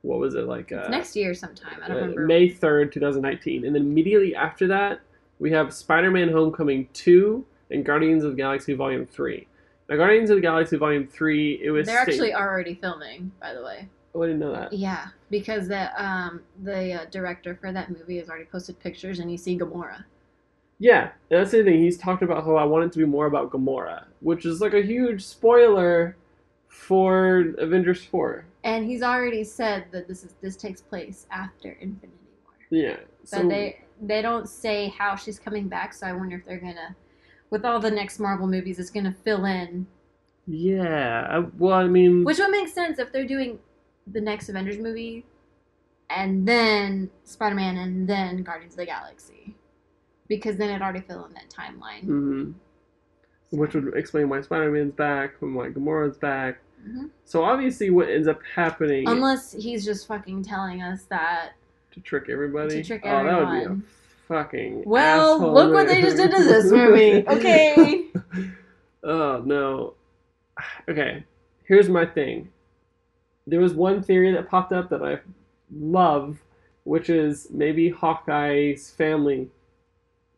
What 0.08 0.20
was 0.20 0.34
it 0.34 0.46
like? 0.46 0.72
It's 0.72 0.88
Uh, 0.88 0.90
next 0.90 1.14
year 1.14 1.34
sometime. 1.34 1.80
I 1.84 1.88
don't 1.88 1.96
uh, 1.98 2.00
remember. 2.00 2.26
May 2.26 2.48
third, 2.48 2.92
two 2.92 2.98
thousand 2.98 3.20
nineteen, 3.20 3.66
and 3.66 3.74
then 3.74 3.82
immediately 3.82 4.34
after 4.34 4.66
that, 4.68 5.00
we 5.38 5.50
have 5.50 5.72
Spider-Man: 5.72 6.30
Homecoming 6.30 6.88
two 6.94 7.44
and 7.70 7.84
Guardians 7.84 8.24
of 8.24 8.30
the 8.30 8.36
Galaxy 8.36 8.72
Volume 8.72 9.04
three. 9.04 9.46
Now, 9.90 9.96
Guardians 9.96 10.30
of 10.30 10.36
the 10.36 10.40
Galaxy 10.40 10.78
Volume 10.78 11.06
three, 11.06 11.60
it 11.62 11.70
was. 11.70 11.86
They're 11.86 12.00
sta- 12.02 12.10
actually 12.10 12.34
already 12.34 12.74
filming, 12.74 13.30
by 13.38 13.52
the 13.52 13.62
way. 13.62 13.86
Oh, 14.14 14.22
I 14.22 14.28
didn't 14.28 14.40
know 14.40 14.52
that. 14.52 14.72
Yeah, 14.72 15.08
because 15.28 15.68
the 15.68 15.90
um 16.02 16.40
the 16.62 17.02
uh, 17.02 17.04
director 17.10 17.54
for 17.54 17.70
that 17.70 17.90
movie 17.90 18.16
has 18.16 18.30
already 18.30 18.46
posted 18.46 18.80
pictures, 18.80 19.18
and 19.18 19.30
you 19.30 19.36
see 19.36 19.58
Gamora. 19.58 20.04
Yeah, 20.78 21.10
and 21.30 21.38
that's 21.40 21.50
the 21.50 21.62
thing. 21.62 21.82
He's 21.82 21.98
talked 21.98 22.22
about 22.22 22.46
how 22.46 22.56
I 22.56 22.64
want 22.64 22.86
it 22.86 22.92
to 22.92 22.98
be 22.98 23.04
more 23.04 23.26
about 23.26 23.50
Gamora, 23.50 24.06
which 24.20 24.46
is 24.46 24.62
like 24.62 24.72
a 24.72 24.80
huge 24.80 25.22
spoiler 25.22 26.16
for 26.66 27.52
Avengers 27.58 28.02
four. 28.02 28.46
And 28.64 28.84
he's 28.86 29.02
already 29.02 29.44
said 29.44 29.86
that 29.92 30.08
this 30.08 30.24
is 30.24 30.34
this 30.40 30.56
takes 30.56 30.80
place 30.80 31.26
after 31.30 31.72
Infinity 31.80 32.18
War. 32.44 32.54
Yeah. 32.70 32.96
So 33.24 33.48
they 33.48 33.80
they 34.00 34.22
don't 34.22 34.48
say 34.48 34.88
how 34.88 35.16
she's 35.16 35.38
coming 35.38 35.68
back. 35.68 35.92
So 35.92 36.06
I 36.06 36.12
wonder 36.12 36.36
if 36.36 36.44
they're 36.44 36.58
gonna, 36.58 36.94
with 37.50 37.64
all 37.64 37.80
the 37.80 37.90
next 37.90 38.18
Marvel 38.18 38.46
movies, 38.46 38.78
it's 38.78 38.90
gonna 38.90 39.14
fill 39.24 39.44
in. 39.44 39.86
Yeah. 40.46 41.26
I, 41.30 41.38
well, 41.56 41.74
I 41.74 41.86
mean, 41.88 42.24
Which 42.24 42.38
would 42.38 42.50
make 42.50 42.68
sense 42.68 42.98
if 42.98 43.12
they're 43.12 43.26
doing 43.26 43.58
the 44.06 44.20
next 44.20 44.48
Avengers 44.48 44.78
movie, 44.78 45.24
and 46.10 46.46
then 46.48 47.10
Spider 47.24 47.54
Man, 47.54 47.76
and 47.76 48.08
then 48.08 48.42
Guardians 48.42 48.72
of 48.74 48.78
the 48.78 48.86
Galaxy, 48.86 49.54
because 50.26 50.56
then 50.56 50.70
it 50.70 50.80
already 50.82 51.00
fill 51.00 51.26
in 51.26 51.34
that 51.34 51.50
timeline. 51.50 52.04
mhm. 52.06 52.54
which 53.50 53.74
would 53.74 53.94
explain 53.96 54.28
why 54.28 54.40
Spider-Man's 54.40 54.92
back, 54.94 55.34
and 55.40 55.54
why 55.54 55.68
Gamora's 55.70 56.18
back. 56.18 56.60
Mhm. 56.88 57.10
So 57.24 57.44
obviously, 57.44 57.90
what 57.90 58.08
ends 58.08 58.28
up 58.28 58.40
happening 58.54 59.08
Unless 59.08 59.52
he's 59.52 59.84
just 59.84 60.06
fucking 60.06 60.42
telling 60.42 60.82
us 60.82 61.04
that. 61.04 61.52
to 61.92 62.00
trick 62.00 62.28
everybody? 62.30 62.76
To 62.76 62.84
trick 62.84 63.02
oh, 63.04 63.24
that 63.24 63.38
would 63.38 63.58
be 63.58 63.64
a 63.64 63.76
fucking. 64.28 64.84
Well, 64.86 65.52
look 65.52 65.72
what 65.72 65.86
they 65.86 66.00
just 66.00 66.16
did 66.16 66.30
to 66.30 66.38
this 66.44 66.70
movie. 66.70 67.26
Okay. 67.26 68.06
oh 69.02 69.42
no. 69.44 69.94
Okay, 70.88 71.24
here's 71.64 71.88
my 71.88 72.04
thing. 72.04 72.50
There 73.46 73.60
was 73.60 73.74
one 73.74 74.02
theory 74.02 74.32
that 74.32 74.48
popped 74.48 74.72
up 74.72 74.90
that 74.90 75.02
I 75.02 75.20
love, 75.74 76.38
which 76.84 77.10
is 77.10 77.48
maybe 77.50 77.90
Hawkeye's 77.90 78.90
family, 78.90 79.48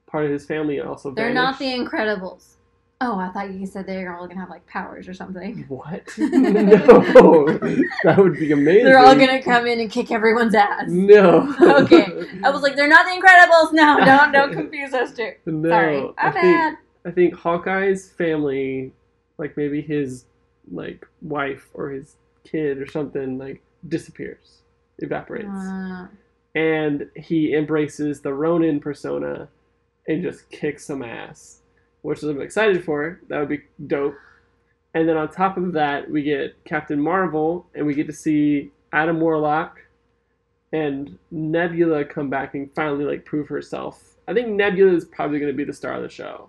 part 0.07 0.25
of 0.27 0.31
his 0.31 0.47
family, 0.47 0.81
also. 0.81 1.13
They're 1.13 1.33
not 1.33 1.59
the. 1.59 1.67
Incredibles. 1.67 2.55
Oh, 3.03 3.19
I 3.19 3.31
thought 3.31 3.51
you 3.51 3.65
said 3.67 3.87
they 3.87 4.05
were 4.05 4.15
all 4.15 4.27
gonna 4.29 4.41
have 4.41 4.51
like 4.51 4.67
powers 4.67 5.09
or 5.09 5.15
something. 5.15 5.65
What? 5.69 6.03
no, 6.19 7.47
that 8.05 8.17
would 8.19 8.35
be 8.35 8.53
amazing. 8.53 8.85
They're 8.85 8.99
all 8.99 9.15
gonna 9.15 9.43
come 9.43 9.67
in 9.67 9.81
and 9.81 9.91
kick 9.91 10.11
everyone's 10.11 10.55
ass. 10.55 10.89
No. 10.89 11.55
Okay. 11.61 12.05
I 12.45 12.51
was 12.51 12.61
like, 12.61 12.77
they're 12.77 12.89
not 12.89 13.07
the 13.07 13.13
Incredibles. 13.13 13.73
No, 13.73 14.05
don't 14.05 14.33
don't 14.33 14.53
confuse 14.53 14.93
us 14.93 15.15
two. 15.15 15.33
no. 15.47 15.69
Sorry, 15.71 15.97
I 16.19 16.27
my 16.27 16.33
think, 16.33 16.43
bad. 16.43 16.77
I 17.07 17.11
think 17.11 17.35
Hawkeye's 17.35 18.11
family, 18.11 18.93
like 19.39 19.57
maybe 19.57 19.81
his 19.81 20.27
like 20.71 21.07
wife 21.23 21.69
or 21.73 21.89
his 21.91 22.17
kid 22.45 22.79
or 22.79 22.87
something, 22.87 23.39
like 23.39 23.63
disappears, 23.89 24.59
evaporates, 24.99 25.49
Uh, 25.49 26.07
and 26.55 27.09
he 27.17 27.55
embraces 27.55 28.21
the 28.21 28.35
Ronin 28.35 28.79
persona 28.79 29.49
and 30.07 30.23
just 30.23 30.51
kicks 30.51 30.85
some 30.85 31.03
ass, 31.03 31.60
which 32.03 32.19
is 32.19 32.25
I'm 32.25 32.41
excited 32.41 32.85
for. 32.85 33.21
That 33.29 33.39
would 33.41 33.49
be 33.49 33.63
dope. 33.87 34.15
And 34.95 35.09
then 35.09 35.17
on 35.17 35.31
top 35.31 35.57
of 35.57 35.73
that, 35.75 36.11
we 36.11 36.23
get 36.23 36.63
Captain 36.65 37.01
Marvel, 37.01 37.67
and 37.75 37.87
we 37.87 37.95
get 37.95 38.07
to 38.09 38.13
see 38.13 38.71
Adam 38.93 39.21
Warlock 39.21 39.79
and 40.73 41.19
Nebula 41.31 42.05
come 42.05 42.29
back 42.31 42.55
and 42.55 42.73
finally 42.75 43.05
like 43.05 43.25
prove 43.25 43.49
herself. 43.49 44.17
I 44.29 44.35
think 44.35 44.49
Nebula 44.49 44.93
is 44.93 45.05
probably 45.05 45.39
going 45.39 45.53
to 45.53 45.57
be 45.57 45.65
the 45.65 45.73
star 45.73 45.95
of 45.95 46.03
the 46.03 46.09
show. 46.09 46.49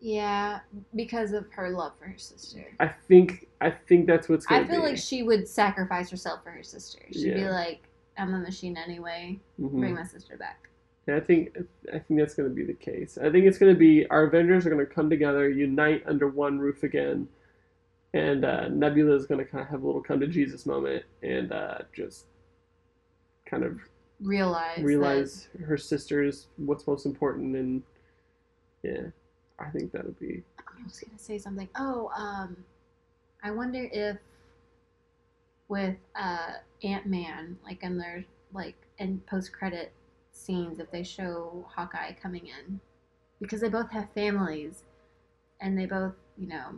yeah, 0.00 0.60
because 0.94 1.32
of 1.32 1.46
her 1.52 1.70
love 1.70 1.92
for 1.98 2.06
her 2.06 2.18
sister. 2.18 2.66
I 2.80 2.88
think 2.88 3.48
I 3.60 3.70
think 3.70 4.06
that's 4.06 4.28
what's 4.28 4.44
going. 4.46 4.64
I 4.64 4.66
feel 4.66 4.80
be. 4.82 4.88
like 4.88 4.98
she 4.98 5.22
would 5.22 5.48
sacrifice 5.48 6.10
herself 6.10 6.42
for 6.44 6.50
her 6.50 6.62
sister. 6.62 7.00
She'd 7.12 7.34
be 7.34 7.48
like, 7.48 7.82
"I'm 8.18 8.34
a 8.34 8.38
machine 8.38 8.76
anyway. 8.76 9.38
Mhm. 9.58 9.80
Bring 9.80 9.94
my 9.94 10.04
sister 10.04 10.36
back." 10.36 10.68
Yeah, 11.06 11.16
I 11.16 11.20
think 11.20 11.56
I 11.92 11.98
think 11.98 12.18
that's 12.20 12.34
going 12.34 12.48
to 12.48 12.54
be 12.54 12.64
the 12.64 12.72
case. 12.72 13.18
I 13.18 13.30
think 13.30 13.44
it's 13.46 13.58
going 13.58 13.72
to 13.74 13.78
be 13.78 14.06
our 14.08 14.24
Avengers 14.24 14.64
are 14.66 14.70
going 14.70 14.84
to 14.84 14.92
come 14.92 15.10
together, 15.10 15.48
unite 15.50 16.02
under 16.06 16.28
one 16.28 16.58
roof 16.58 16.82
again, 16.82 17.28
and 18.14 18.44
uh, 18.44 18.68
Nebula 18.68 19.14
is 19.14 19.26
going 19.26 19.44
to 19.44 19.50
kind 19.50 19.62
of 19.62 19.68
have 19.68 19.82
a 19.82 19.86
little 19.86 20.02
come 20.02 20.20
to 20.20 20.26
Jesus 20.26 20.64
moment 20.64 21.04
and 21.22 21.52
uh, 21.52 21.78
just 21.92 22.24
kind 23.46 23.64
of 23.64 23.80
Realize. 24.20 24.76
that- 24.76 24.84
realize 24.84 25.48
her 25.66 25.76
sister's 25.76 26.46
what's 26.56 26.86
most 26.86 27.04
important, 27.04 27.54
and 27.56 27.82
yeah, 28.82 29.02
I 29.58 29.68
think 29.70 29.92
that 29.92 30.04
would 30.04 30.18
be 30.18 30.42
I 30.58 30.82
was 30.84 31.00
gonna 31.00 31.18
say 31.18 31.36
something. 31.38 31.68
Oh, 31.76 32.10
um, 32.16 32.56
I 33.42 33.50
wonder 33.50 33.88
if 33.92 34.16
with 35.68 35.96
uh 36.16 36.52
Ant 36.82 37.06
Man, 37.06 37.58
like 37.64 37.82
in 37.82 37.98
their 37.98 38.24
like 38.54 38.76
in 38.98 39.20
post 39.28 39.52
credit 39.52 39.92
scenes, 40.34 40.78
if 40.78 40.90
they 40.90 41.02
show 41.02 41.66
Hawkeye 41.74 42.12
coming 42.12 42.46
in, 42.46 42.80
because 43.40 43.60
they 43.60 43.68
both 43.68 43.90
have 43.90 44.08
families, 44.14 44.84
and 45.60 45.78
they 45.78 45.86
both, 45.86 46.14
you 46.36 46.48
know, 46.48 46.74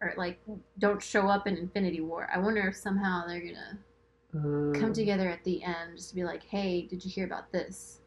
or 0.00 0.14
like 0.16 0.38
don't 0.78 1.02
show 1.02 1.28
up 1.28 1.46
in 1.46 1.56
Infinity 1.56 2.00
War. 2.00 2.28
I 2.32 2.38
wonder 2.38 2.66
if 2.68 2.76
somehow 2.76 3.26
they're 3.26 3.40
gonna 3.40 3.78
uh, 4.34 4.78
come 4.78 4.92
together 4.92 5.28
at 5.28 5.42
the 5.44 5.62
end 5.62 5.96
just 5.96 6.10
to 6.10 6.14
be 6.14 6.24
like, 6.24 6.44
hey, 6.44 6.82
did 6.82 7.04
you 7.04 7.10
hear 7.10 7.24
about 7.24 7.50
this? 7.52 8.00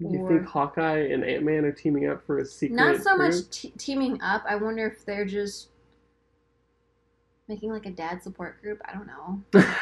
Do 0.00 0.08
you 0.08 0.26
think 0.26 0.46
Hawkeye 0.46 1.08
and 1.12 1.22
Ant 1.24 1.44
Man 1.44 1.64
are 1.66 1.72
teaming 1.72 2.08
up 2.08 2.24
for 2.24 2.38
a 2.38 2.46
secret? 2.46 2.74
Not 2.74 3.02
so 3.02 3.16
much 3.16 3.32
group? 3.32 3.50
te- 3.50 3.72
teaming 3.76 4.20
up. 4.22 4.42
I 4.48 4.56
wonder 4.56 4.86
if 4.86 5.04
they're 5.04 5.26
just 5.26 5.68
making 7.48 7.70
like 7.70 7.84
a 7.84 7.90
dad 7.90 8.22
support 8.22 8.62
group. 8.62 8.80
I 8.86 8.94
don't 8.94 9.06
know. 9.06 9.42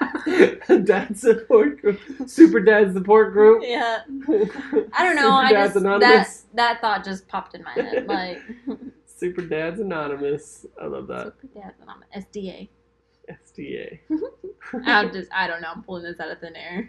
dad 0.84 1.16
support 1.18 1.80
group, 1.80 2.00
super 2.26 2.60
dad 2.60 2.92
support 2.92 3.32
group. 3.32 3.62
Yeah. 3.64 4.02
I 4.92 5.04
don't 5.04 5.16
know. 5.16 5.32
I 5.32 5.52
Dads 5.52 5.74
just 5.74 5.84
that 5.84 5.96
Anonymous. 5.96 6.44
that 6.54 6.80
thought 6.80 7.04
just 7.04 7.26
popped 7.28 7.54
in 7.54 7.62
my 7.62 7.72
head. 7.72 8.06
Like 8.08 8.40
Super 9.06 9.42
Dads 9.42 9.80
Anonymous. 9.80 10.66
I 10.80 10.86
love 10.86 11.06
that. 11.08 11.34
Super 11.40 11.60
Dads 11.60 11.74
Anonymous 11.82 12.08
SDA. 12.16 12.68
SDA. 13.30 13.98
I'm 14.86 15.12
just 15.12 15.32
I 15.32 15.46
don't 15.46 15.60
know. 15.60 15.72
I'm 15.74 15.82
pulling 15.82 16.04
this 16.04 16.20
out 16.20 16.30
of 16.30 16.38
thin 16.40 16.56
air. 16.56 16.88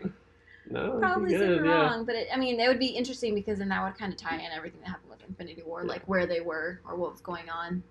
No, 0.70 1.00
Probably 1.00 1.30
good, 1.32 1.40
super 1.40 1.66
yeah. 1.66 1.72
wrong, 1.72 2.06
but 2.06 2.14
it, 2.16 2.28
I 2.32 2.38
mean, 2.38 2.60
it 2.60 2.68
would 2.68 2.78
be 2.78 2.88
interesting 2.88 3.34
because 3.34 3.58
then 3.58 3.70
that 3.70 3.84
would 3.84 3.98
kind 3.98 4.14
of 4.14 4.20
tie 4.20 4.36
in 4.36 4.52
everything 4.52 4.80
that 4.82 4.90
happened 4.90 5.10
with 5.10 5.28
Infinity 5.28 5.64
War, 5.64 5.84
like 5.84 6.04
where 6.08 6.28
they 6.28 6.42
were 6.42 6.80
or 6.86 6.96
what 6.96 7.12
was 7.12 7.22
going 7.22 7.50
on. 7.50 7.82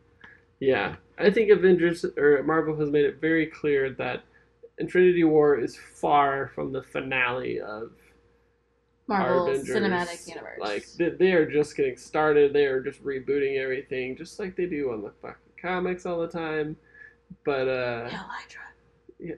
Yeah, 0.61 0.95
I 1.19 1.31
think 1.31 1.51
Avengers 1.51 2.05
or 2.17 2.43
Marvel 2.45 2.77
has 2.79 2.89
made 2.91 3.05
it 3.05 3.21
very 3.21 3.47
clear 3.47 3.91
that 3.95 4.23
Infinity 4.79 5.25
War 5.25 5.59
is 5.59 5.77
far 5.77 6.53
from 6.55 6.73
the 6.73 6.83
finale 6.83 7.61
of 7.61 7.93
Marvel 9.09 9.49
Avengers. 9.49 9.75
Cinematic 9.75 10.29
Universe. 10.29 10.59
Like 10.61 10.87
they, 10.99 11.11
they 11.11 11.33
are 11.33 11.51
just 11.51 11.77
getting 11.77 11.97
started. 11.97 12.53
They 12.53 12.67
are 12.67 12.81
just 12.81 13.03
rebooting 13.03 13.59
everything, 13.59 14.17
just 14.17 14.39
like 14.39 14.55
they 14.57 14.67
do 14.67 14.93
on 14.93 15.03
the 15.03 15.11
fucking 15.23 15.55
comics 15.61 16.07
all 16.07 16.21
the 16.21 16.29
time, 16.29 16.77
but 17.45 17.69
uh, 17.69 18.09
Hydra. 18.09 18.61
Yeah. 19.19 19.35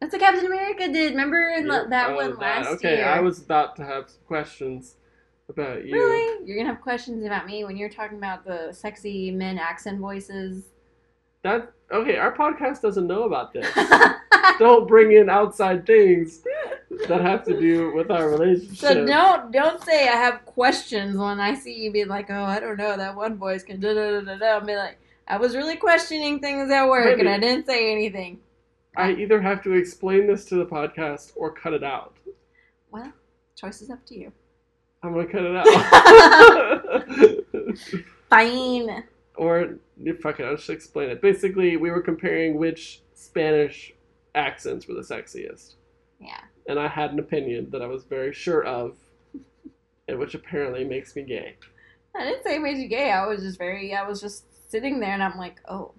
That's 0.00 0.12
what 0.12 0.20
Captain 0.20 0.46
America 0.46 0.92
did. 0.92 1.12
Remember 1.12 1.48
in 1.56 1.66
yeah, 1.66 1.84
that 1.88 2.10
oh, 2.10 2.16
one 2.16 2.30
that- 2.32 2.40
last 2.40 2.68
okay, 2.68 2.96
year? 2.96 3.00
Okay, 3.00 3.10
I 3.10 3.20
was 3.20 3.40
about 3.42 3.76
to 3.76 3.84
have 3.84 4.10
some 4.10 4.20
questions 4.26 4.96
about 5.48 5.84
you. 5.84 5.94
Really? 5.94 6.46
You're 6.46 6.56
gonna 6.56 6.72
have 6.72 6.82
questions 6.82 7.24
about 7.24 7.46
me 7.46 7.64
when 7.64 7.76
you're 7.76 7.88
talking 7.88 8.18
about 8.18 8.44
the 8.44 8.72
sexy 8.72 9.30
men 9.30 9.58
accent 9.58 10.00
voices? 10.00 10.64
That 11.46 11.70
okay? 11.92 12.16
Our 12.16 12.34
podcast 12.34 12.80
doesn't 12.80 13.06
know 13.06 13.22
about 13.22 13.52
this. 13.52 13.72
Don't 14.58 14.88
bring 14.88 15.12
in 15.12 15.30
outside 15.30 15.86
things 15.86 16.42
that 17.06 17.20
have 17.20 17.44
to 17.44 17.60
do 17.60 17.94
with 17.94 18.10
our 18.10 18.28
relationship. 18.36 18.76
So 18.78 19.06
don't 19.06 19.52
don't 19.52 19.82
say 19.84 20.08
I 20.08 20.16
have 20.16 20.44
questions 20.44 21.16
when 21.16 21.38
I 21.38 21.54
see 21.54 21.74
you 21.74 21.92
be 21.92 22.04
like, 22.04 22.30
oh, 22.30 22.42
I 22.42 22.58
don't 22.58 22.78
know, 22.78 22.96
that 22.96 23.14
one 23.14 23.36
voice 23.36 23.62
can 23.62 23.78
da 23.78 23.94
da 23.94 24.10
da 24.12 24.20
da 24.22 24.36
da. 24.38 24.60
Be 24.64 24.74
like, 24.74 24.98
I 25.28 25.36
was 25.36 25.54
really 25.54 25.76
questioning 25.76 26.40
things 26.40 26.68
at 26.70 26.88
work 26.88 27.18
and 27.20 27.28
I 27.28 27.38
didn't 27.38 27.66
say 27.66 27.92
anything. 27.92 28.40
I 28.96 29.12
either 29.12 29.40
have 29.40 29.62
to 29.64 29.74
explain 29.74 30.26
this 30.26 30.46
to 30.46 30.56
the 30.56 30.66
podcast 30.66 31.32
or 31.36 31.52
cut 31.52 31.74
it 31.74 31.84
out. 31.84 32.16
Well, 32.90 33.12
choice 33.54 33.82
is 33.82 33.90
up 33.90 34.04
to 34.06 34.18
you. 34.18 34.32
I'm 35.02 35.12
gonna 35.12 35.26
cut 35.26 35.44
it 35.44 35.56
out. 37.60 38.08
Fine. 38.30 39.04
Or 39.36 39.78
fuck 40.22 40.40
it, 40.40 40.44
I'll 40.44 40.56
just 40.56 40.70
explain 40.70 41.10
it. 41.10 41.20
Basically, 41.22 41.76
we 41.76 41.90
were 41.90 42.00
comparing 42.02 42.56
which 42.56 43.02
Spanish 43.14 43.92
accents 44.34 44.86
were 44.86 44.94
the 44.94 45.00
sexiest, 45.02 45.74
Yeah. 46.20 46.40
and 46.68 46.78
I 46.78 46.88
had 46.88 47.12
an 47.12 47.18
opinion 47.18 47.70
that 47.70 47.82
I 47.82 47.86
was 47.86 48.04
very 48.04 48.32
sure 48.32 48.64
of, 48.64 48.96
and 50.08 50.18
which 50.18 50.34
apparently 50.34 50.84
makes 50.84 51.14
me 51.16 51.22
gay. 51.22 51.56
I 52.14 52.24
didn't 52.24 52.44
say 52.44 52.56
it 52.56 52.62
made 52.62 52.78
you 52.78 52.88
gay. 52.88 53.10
I 53.12 53.26
was 53.26 53.42
just 53.42 53.58
very. 53.58 53.94
I 53.94 54.06
was 54.08 54.20
just 54.20 54.44
sitting 54.70 55.00
there 55.00 55.12
and 55.12 55.22
I'm 55.22 55.36
like, 55.36 55.60
oh. 55.68 55.92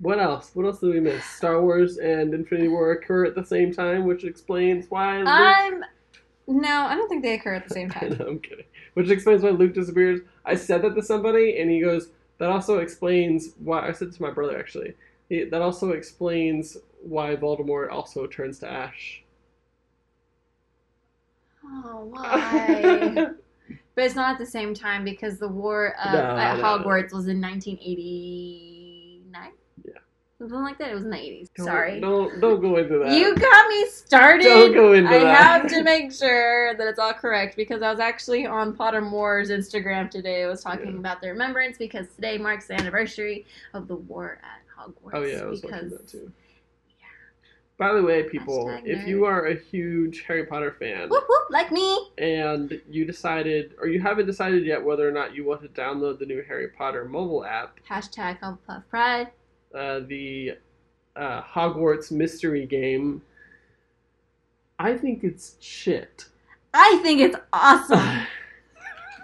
What 0.00 0.20
else? 0.20 0.50
What 0.54 0.66
else 0.66 0.80
did 0.80 0.92
we 0.94 1.00
miss? 1.00 1.24
Star 1.24 1.60
Wars 1.62 1.96
and 1.98 2.32
Infinity 2.34 2.68
War 2.68 2.92
occur 2.92 3.24
at 3.24 3.34
the 3.34 3.44
same 3.44 3.72
time, 3.72 4.04
which 4.04 4.24
explains 4.24 4.86
why. 4.90 5.18
Luke... 5.18 5.28
I'm. 5.28 5.82
No, 6.46 6.82
I 6.82 6.94
don't 6.94 7.08
think 7.08 7.22
they 7.22 7.34
occur 7.34 7.54
at 7.54 7.66
the 7.66 7.74
same 7.74 7.90
time. 7.96 8.16
no, 8.18 8.26
I'm 8.26 8.38
kidding. 8.38 8.64
Which 8.94 9.10
explains 9.10 9.42
why 9.42 9.50
Luke 9.50 9.74
disappears. 9.74 10.20
I 10.44 10.54
said 10.54 10.82
that 10.82 10.94
to 10.94 11.02
somebody, 11.02 11.58
and 11.58 11.70
he 11.70 11.80
goes, 11.80 12.10
"That 12.38 12.50
also 12.50 12.78
explains 12.78 13.54
why." 13.58 13.86
I 13.88 13.92
said 13.92 14.12
to 14.12 14.22
my 14.22 14.30
brother 14.30 14.58
actually. 14.58 14.94
He, 15.28 15.44
that 15.44 15.60
also 15.60 15.90
explains 15.90 16.78
why 17.02 17.36
Voldemort 17.36 17.90
also 17.90 18.26
turns 18.26 18.58
to 18.60 18.70
ash. 18.70 19.22
Oh, 21.64 22.04
why? 22.10 23.28
but 23.94 24.04
it's 24.04 24.14
not 24.14 24.32
at 24.32 24.38
the 24.38 24.46
same 24.46 24.72
time 24.74 25.04
because 25.04 25.38
the 25.38 25.48
war 25.48 25.94
uh, 26.02 26.12
No, 26.12 26.36
at 26.36 26.56
no. 26.56 26.62
Hogwarts 26.62 27.12
was 27.12 27.28
in 27.28 27.40
1989. 27.40 28.67
Yeah. 30.40 30.46
Something 30.46 30.62
like 30.62 30.78
that. 30.78 30.90
It 30.90 30.94
was 30.94 31.04
in 31.04 31.10
the 31.10 31.16
80s. 31.16 31.48
Don't- 31.56 31.66
Sorry. 31.66 32.00
Don't 32.00 32.40
don't 32.40 32.60
go 32.60 32.76
into 32.76 32.98
that. 32.98 33.12
You 33.12 33.34
got 33.34 33.68
me 33.68 33.86
started. 33.86 34.44
Don't 34.44 34.72
go 34.72 34.92
into 34.92 35.10
I 35.10 35.18
that. 35.20 35.36
have 35.62 35.70
to 35.70 35.82
make 35.82 36.12
sure 36.12 36.74
that 36.76 36.86
it's 36.86 36.98
all 36.98 37.12
correct 37.12 37.56
because 37.56 37.82
I 37.82 37.90
was 37.90 38.00
actually 38.00 38.46
on 38.46 38.74
Potter 38.74 39.00
Pottermore's 39.00 39.50
Instagram 39.50 40.10
today. 40.10 40.44
I 40.44 40.46
was 40.48 40.62
talking 40.62 40.92
Yeah. 40.92 40.98
about 40.98 41.20
the 41.20 41.28
remembrance 41.28 41.76
because 41.76 42.06
today 42.14 42.38
marks 42.38 42.66
the 42.68 42.74
anniversary 42.74 43.46
of 43.74 43.88
the 43.88 43.96
war 43.96 44.38
at 44.42 44.62
Hogwarts. 44.86 45.10
Oh 45.14 45.22
yeah, 45.22 45.38
I 45.40 45.44
was 45.46 45.62
watching 45.62 45.78
because 45.88 45.90
that 45.98 46.08
too. 46.08 46.32
By 47.78 47.92
the 47.94 48.02
way, 48.02 48.24
people, 48.24 48.76
if 48.84 49.06
you 49.06 49.24
are 49.24 49.46
a 49.46 49.54
huge 49.54 50.24
Harry 50.26 50.44
Potter 50.44 50.74
fan 50.80 51.08
whoop 51.08 51.24
whoop 51.28 51.46
like 51.50 51.70
me. 51.70 52.10
and 52.18 52.80
you 52.90 53.04
decided, 53.04 53.74
or 53.80 53.86
you 53.86 54.00
haven't 54.00 54.26
decided 54.26 54.64
yet 54.66 54.84
whether 54.84 55.08
or 55.08 55.12
not 55.12 55.32
you 55.32 55.44
want 55.44 55.62
to 55.62 55.68
download 55.68 56.18
the 56.18 56.26
new 56.26 56.42
Harry 56.42 56.66
Potter 56.68 57.04
mobile 57.04 57.44
app, 57.44 57.78
Hashtag 57.88 58.40
Hufflepuff 58.40 58.82
Pride. 58.90 59.28
Uh, 59.74 60.00
the 60.00 60.52
uh, 61.16 61.42
Hogwarts 61.42 62.10
mystery 62.10 62.66
game, 62.66 63.22
I 64.78 64.96
think 64.96 65.24
it's 65.24 65.56
shit. 65.60 66.26
I 66.72 67.00
think 67.02 67.20
it's 67.20 67.36
awesome. 67.52 68.26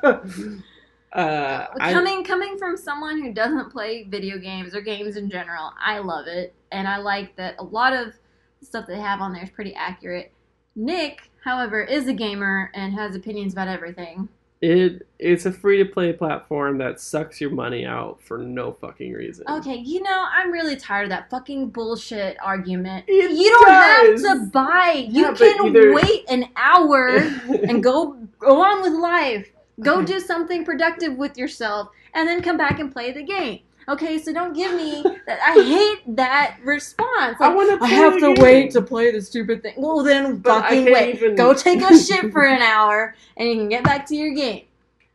uh, 1.12 1.66
I, 1.80 1.92
coming 1.92 2.24
coming 2.24 2.58
from 2.58 2.76
someone 2.76 3.22
who 3.22 3.32
doesn't 3.32 3.70
play 3.70 4.04
video 4.04 4.38
games 4.38 4.74
or 4.74 4.80
games 4.80 5.16
in 5.16 5.30
general, 5.30 5.72
I 5.80 5.98
love 5.98 6.26
it, 6.26 6.54
and 6.72 6.88
I 6.88 6.96
like 6.98 7.36
that 7.36 7.56
a 7.58 7.64
lot 7.64 7.92
of 7.92 8.14
stuff 8.62 8.86
they 8.86 8.98
have 8.98 9.20
on 9.20 9.32
there 9.32 9.44
is 9.44 9.50
pretty 9.50 9.74
accurate. 9.74 10.32
Nick, 10.74 11.30
however, 11.44 11.82
is 11.82 12.08
a 12.08 12.12
gamer 12.12 12.70
and 12.74 12.92
has 12.94 13.14
opinions 13.14 13.52
about 13.52 13.68
everything. 13.68 14.28
It 14.64 15.06
it's 15.18 15.46
a 15.46 15.52
free 15.52 15.78
to 15.78 15.84
play 15.84 16.12
platform 16.12 16.78
that 16.78 17.00
sucks 17.00 17.40
your 17.40 17.50
money 17.50 17.84
out 17.86 18.20
for 18.22 18.38
no 18.38 18.72
fucking 18.72 19.12
reason. 19.12 19.44
Okay, 19.48 19.76
you 19.76 20.02
know, 20.02 20.26
I'm 20.32 20.50
really 20.50 20.76
tired 20.76 21.04
of 21.04 21.10
that 21.10 21.30
fucking 21.30 21.70
bullshit 21.70 22.36
argument. 22.42 23.04
It 23.08 23.30
you 23.32 23.50
don't 23.50 23.68
does. 23.68 24.26
have 24.26 24.38
to 24.40 24.46
buy. 24.46 25.06
You 25.10 25.24
Yeah, 25.26 25.34
can 25.34 25.66
either- 25.66 25.94
wait 25.94 26.24
an 26.30 26.48
hour 26.56 27.08
and 27.68 27.82
go 27.82 28.12
go 28.38 28.62
on 28.62 28.82
with 28.82 28.92
life. 28.94 29.48
Go 29.80 30.02
do 30.02 30.20
something 30.20 30.64
productive 30.64 31.16
with 31.16 31.36
yourself 31.36 31.88
and 32.14 32.28
then 32.28 32.40
come 32.42 32.56
back 32.56 32.78
and 32.78 32.92
play 32.92 33.10
the 33.10 33.22
game. 33.24 33.60
Okay, 33.88 34.18
so 34.18 34.32
don't 34.32 34.54
give 34.54 34.74
me 34.74 35.02
that. 35.26 35.38
I 35.42 35.52
hate 35.62 36.16
that 36.16 36.56
response. 36.64 37.36
I 37.40 37.52
want 37.54 37.78
to. 37.78 37.84
I 37.84 37.88
have 37.88 38.18
to 38.18 38.34
wait 38.40 38.70
to 38.72 38.82
play 38.82 39.10
the 39.10 39.20
stupid 39.20 39.62
thing. 39.62 39.74
Well, 39.76 40.02
then 40.02 40.38
But 40.38 40.62
fucking 40.62 40.84
wait. 40.86 41.16
even- 41.16 41.36
Go 41.36 41.52
take 41.54 41.82
a 41.82 41.98
shit 41.98 42.32
for 42.32 42.44
an 42.44 42.62
hour 42.62 43.14
and 43.36 43.48
you 43.48 43.54
can 43.56 43.68
get 43.68 43.84
back 43.84 44.06
to 44.06 44.16
your 44.16 44.34
game. 44.34 44.64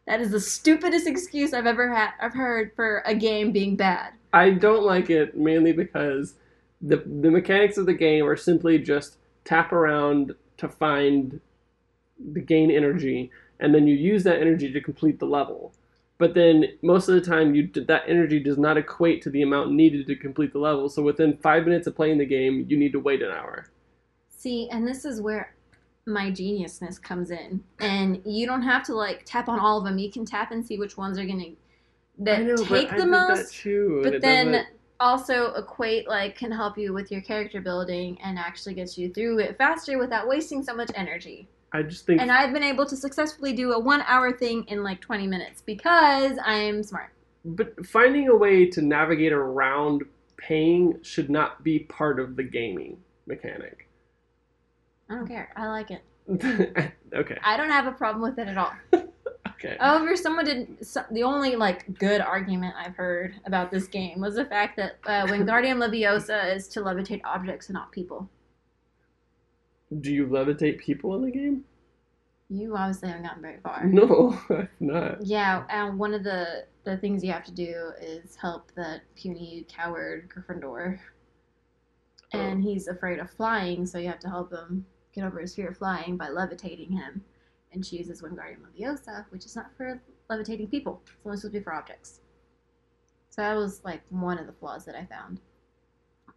That 0.08 0.22
is 0.22 0.32
the 0.32 0.40
stupidest 0.40 1.08
excuse 1.08 1.54
I've 1.54 1.66
ever 1.68 1.94
had. 1.94 2.12
I've 2.20 2.34
heard 2.34 2.72
for 2.76 3.04
a 3.06 3.14
game 3.16 3.52
being 3.52 3.76
bad. 3.76 4.14
I 4.34 4.52
don't 4.52 4.84
like 4.84 5.10
it 5.10 5.36
mainly 5.38 5.72
because 5.72 6.36
the 6.82 6.98
the 6.98 7.32
mechanics 7.32 7.78
of 7.78 7.86
the 7.88 7.94
game 7.94 8.26
are 8.26 8.36
simply 8.38 8.78
just 8.80 9.18
tap 9.46 9.72
around 9.72 10.34
to 10.58 10.68
find 10.70 11.40
the 12.34 12.40
gain 12.42 12.70
energy, 12.70 13.32
and 13.60 13.74
then 13.74 13.88
you 13.88 13.96
use 13.96 14.24
that 14.26 14.40
energy 14.42 14.72
to 14.72 14.82
complete 14.82 15.20
the 15.20 15.26
level. 15.26 15.74
But 16.20 16.34
then 16.34 16.66
most 16.84 17.08
of 17.08 17.16
the 17.16 17.22
time, 17.22 17.56
you 17.56 17.70
that 17.88 18.04
energy 18.06 18.40
does 18.42 18.58
not 18.58 18.78
equate 18.78 19.22
to 19.24 19.30
the 19.30 19.42
amount 19.42 19.72
needed 19.72 20.06
to 20.08 20.16
complete 20.18 20.52
the 20.52 20.60
level. 20.60 20.90
So 20.90 21.02
within 21.02 21.38
five 21.38 21.64
minutes 21.64 21.88
of 21.88 21.96
playing 21.96 22.18
the 22.18 22.26
game, 22.26 22.66
you 22.68 22.78
need 22.78 22.92
to 22.92 23.00
wait 23.00 23.22
an 23.22 23.32
hour. 23.32 23.68
See, 24.30 24.70
and 24.70 24.86
this 24.86 25.06
is 25.06 25.22
where 25.22 25.56
my 26.06 26.30
geniusness 26.30 27.02
comes 27.02 27.32
in. 27.32 27.64
And 27.80 28.22
you 28.26 28.46
don't 28.46 28.62
have 28.64 28.84
to 28.84 28.94
like 28.96 29.24
tap 29.26 29.48
on 29.48 29.60
all 29.60 29.78
of 29.80 29.86
them. 29.86 29.98
You 29.98 30.12
can 30.12 30.26
tap 30.26 30.52
and 30.52 30.66
see 30.66 30.78
which 30.78 30.98
ones 30.98 31.18
are 31.18 31.26
gonna 31.26 31.52
that 32.20 32.44
know, 32.44 32.58
take 32.58 32.90
the 32.90 32.96
I 32.96 32.98
did 32.98 33.14
that 33.14 33.30
most, 33.38 33.54
too, 33.54 34.02
but 34.04 34.22
then 34.22 34.52
doesn't- 34.52 34.68
also 35.00 35.54
equate 35.54 36.06
like 36.10 36.36
can 36.36 36.52
help 36.52 36.78
you 36.78 36.92
with 36.92 37.10
your 37.10 37.22
character 37.22 37.62
building 37.62 38.20
and 38.22 38.38
actually 38.38 38.74
gets 38.74 38.98
you 38.98 39.10
through 39.14 39.40
it 39.40 39.58
faster 39.58 39.98
without 39.98 40.28
wasting 40.28 40.62
so 40.62 40.76
much 40.76 40.92
energy. 40.96 41.48
I 41.72 41.84
just 41.84 42.06
think 42.06 42.22
And 42.22 42.32
I've 42.32 42.54
been 42.54 42.64
able 42.64 42.86
to 42.86 42.96
successfully 42.96 43.54
do 43.54 43.74
a 43.74 43.80
one 43.80 44.04
hour 44.08 44.32
thing 44.32 44.64
in 44.68 44.84
like 44.84 45.02
20 45.02 45.28
minutes 45.28 45.62
because 45.62 46.38
I'm 46.44 46.84
smart. 46.84 47.12
But 47.46 47.86
finding 47.86 48.28
a 48.28 48.36
way 48.36 48.66
to 48.68 48.82
navigate 48.82 49.32
around 49.32 50.04
paying 50.38 51.00
should 51.04 51.30
not 51.30 51.64
be 51.64 51.80
part 51.80 52.20
of 52.20 52.36
the 52.36 52.44
gaming 52.44 52.98
mechanic. 53.28 53.88
I 55.10 55.16
don't 55.16 55.28
care. 55.28 55.52
I 55.56 55.68
like 55.68 55.92
it. 55.92 56.04
okay. 57.14 57.38
I 57.44 57.58
don't 57.58 57.70
have 57.70 57.88
a 57.88 57.92
problem 57.92 58.22
with 58.22 58.40
it 58.40 58.48
at 58.48 58.58
all. 58.58 58.74
Okay. 59.60 59.76
However, 59.78 60.16
someone 60.16 60.46
did 60.46 60.86
so, 60.86 61.04
the 61.12 61.24
only 61.24 61.58
like 61.58 61.98
good 62.00 62.22
argument 62.22 62.76
I've 62.78 62.96
heard 62.96 63.36
about 63.46 63.72
this 63.72 63.88
game 63.88 64.22
was 64.22 64.36
the 64.36 64.46
fact 64.46 64.78
that 64.78 65.00
uh, 65.06 65.28
when 65.28 65.42
Wingardium 65.46 65.86
Leviosa 65.86 66.56
is 66.56 66.70
to 66.70 66.80
levitate 66.80 67.20
objects 67.26 67.68
and 67.68 67.74
not 67.74 67.92
people. 67.92 68.30
Do 69.97 70.13
you 70.13 70.28
levitate 70.28 70.78
people 70.78 71.15
in 71.15 71.23
the 71.23 71.32
game? 71.32 71.65
You 72.49 72.75
obviously 72.75 73.10
haven't 73.10 73.23
gotten 73.23 73.41
very 73.41 73.60
far. 73.62 73.86
No, 73.86 74.39
not. 74.80 75.25
Yeah, 75.25 75.65
and 75.69 75.99
one 75.99 76.13
of 76.13 76.23
the 76.23 76.65
the 76.84 76.97
things 76.97 77.23
you 77.23 77.32
have 77.32 77.43
to 77.45 77.52
do 77.52 77.91
is 78.02 78.36
help 78.36 78.71
that 78.75 79.02
puny 79.15 79.65
coward 79.67 80.30
Gryffindor, 80.30 80.99
oh. 82.34 82.39
and 82.39 82.63
he's 82.63 82.88
afraid 82.88 83.19
of 83.19 83.30
flying, 83.30 83.86
so 83.86 83.99
you 83.99 84.08
have 84.08 84.19
to 84.19 84.30
help 84.30 84.52
him 84.52 84.86
get 85.13 85.25
over 85.25 85.39
his 85.39 85.54
fear 85.54 85.69
of 85.69 85.78
flying 85.78 86.17
by 86.17 86.30
levitating 86.30 86.91
him. 86.91 87.23
And 87.71 87.86
she 87.86 87.97
uses 87.97 88.23
Wingardium 88.23 88.62
Leviosa, 88.65 89.25
which 89.30 89.45
is 89.45 89.56
not 89.56 89.75
for 89.78 90.02
levitating 90.28 90.67
people; 90.67 91.02
it's 91.04 91.13
only 91.25 91.38
supposed 91.38 91.54
to 91.54 91.60
be 91.60 91.63
for 91.63 91.73
objects. 91.73 92.21
So 93.30 93.43
that 93.43 93.56
was 93.56 93.84
like 93.84 94.02
one 94.10 94.39
of 94.39 94.47
the 94.47 94.54
flaws 94.54 94.86
that 94.86 94.95
I 94.95 95.06
found. 95.06 95.39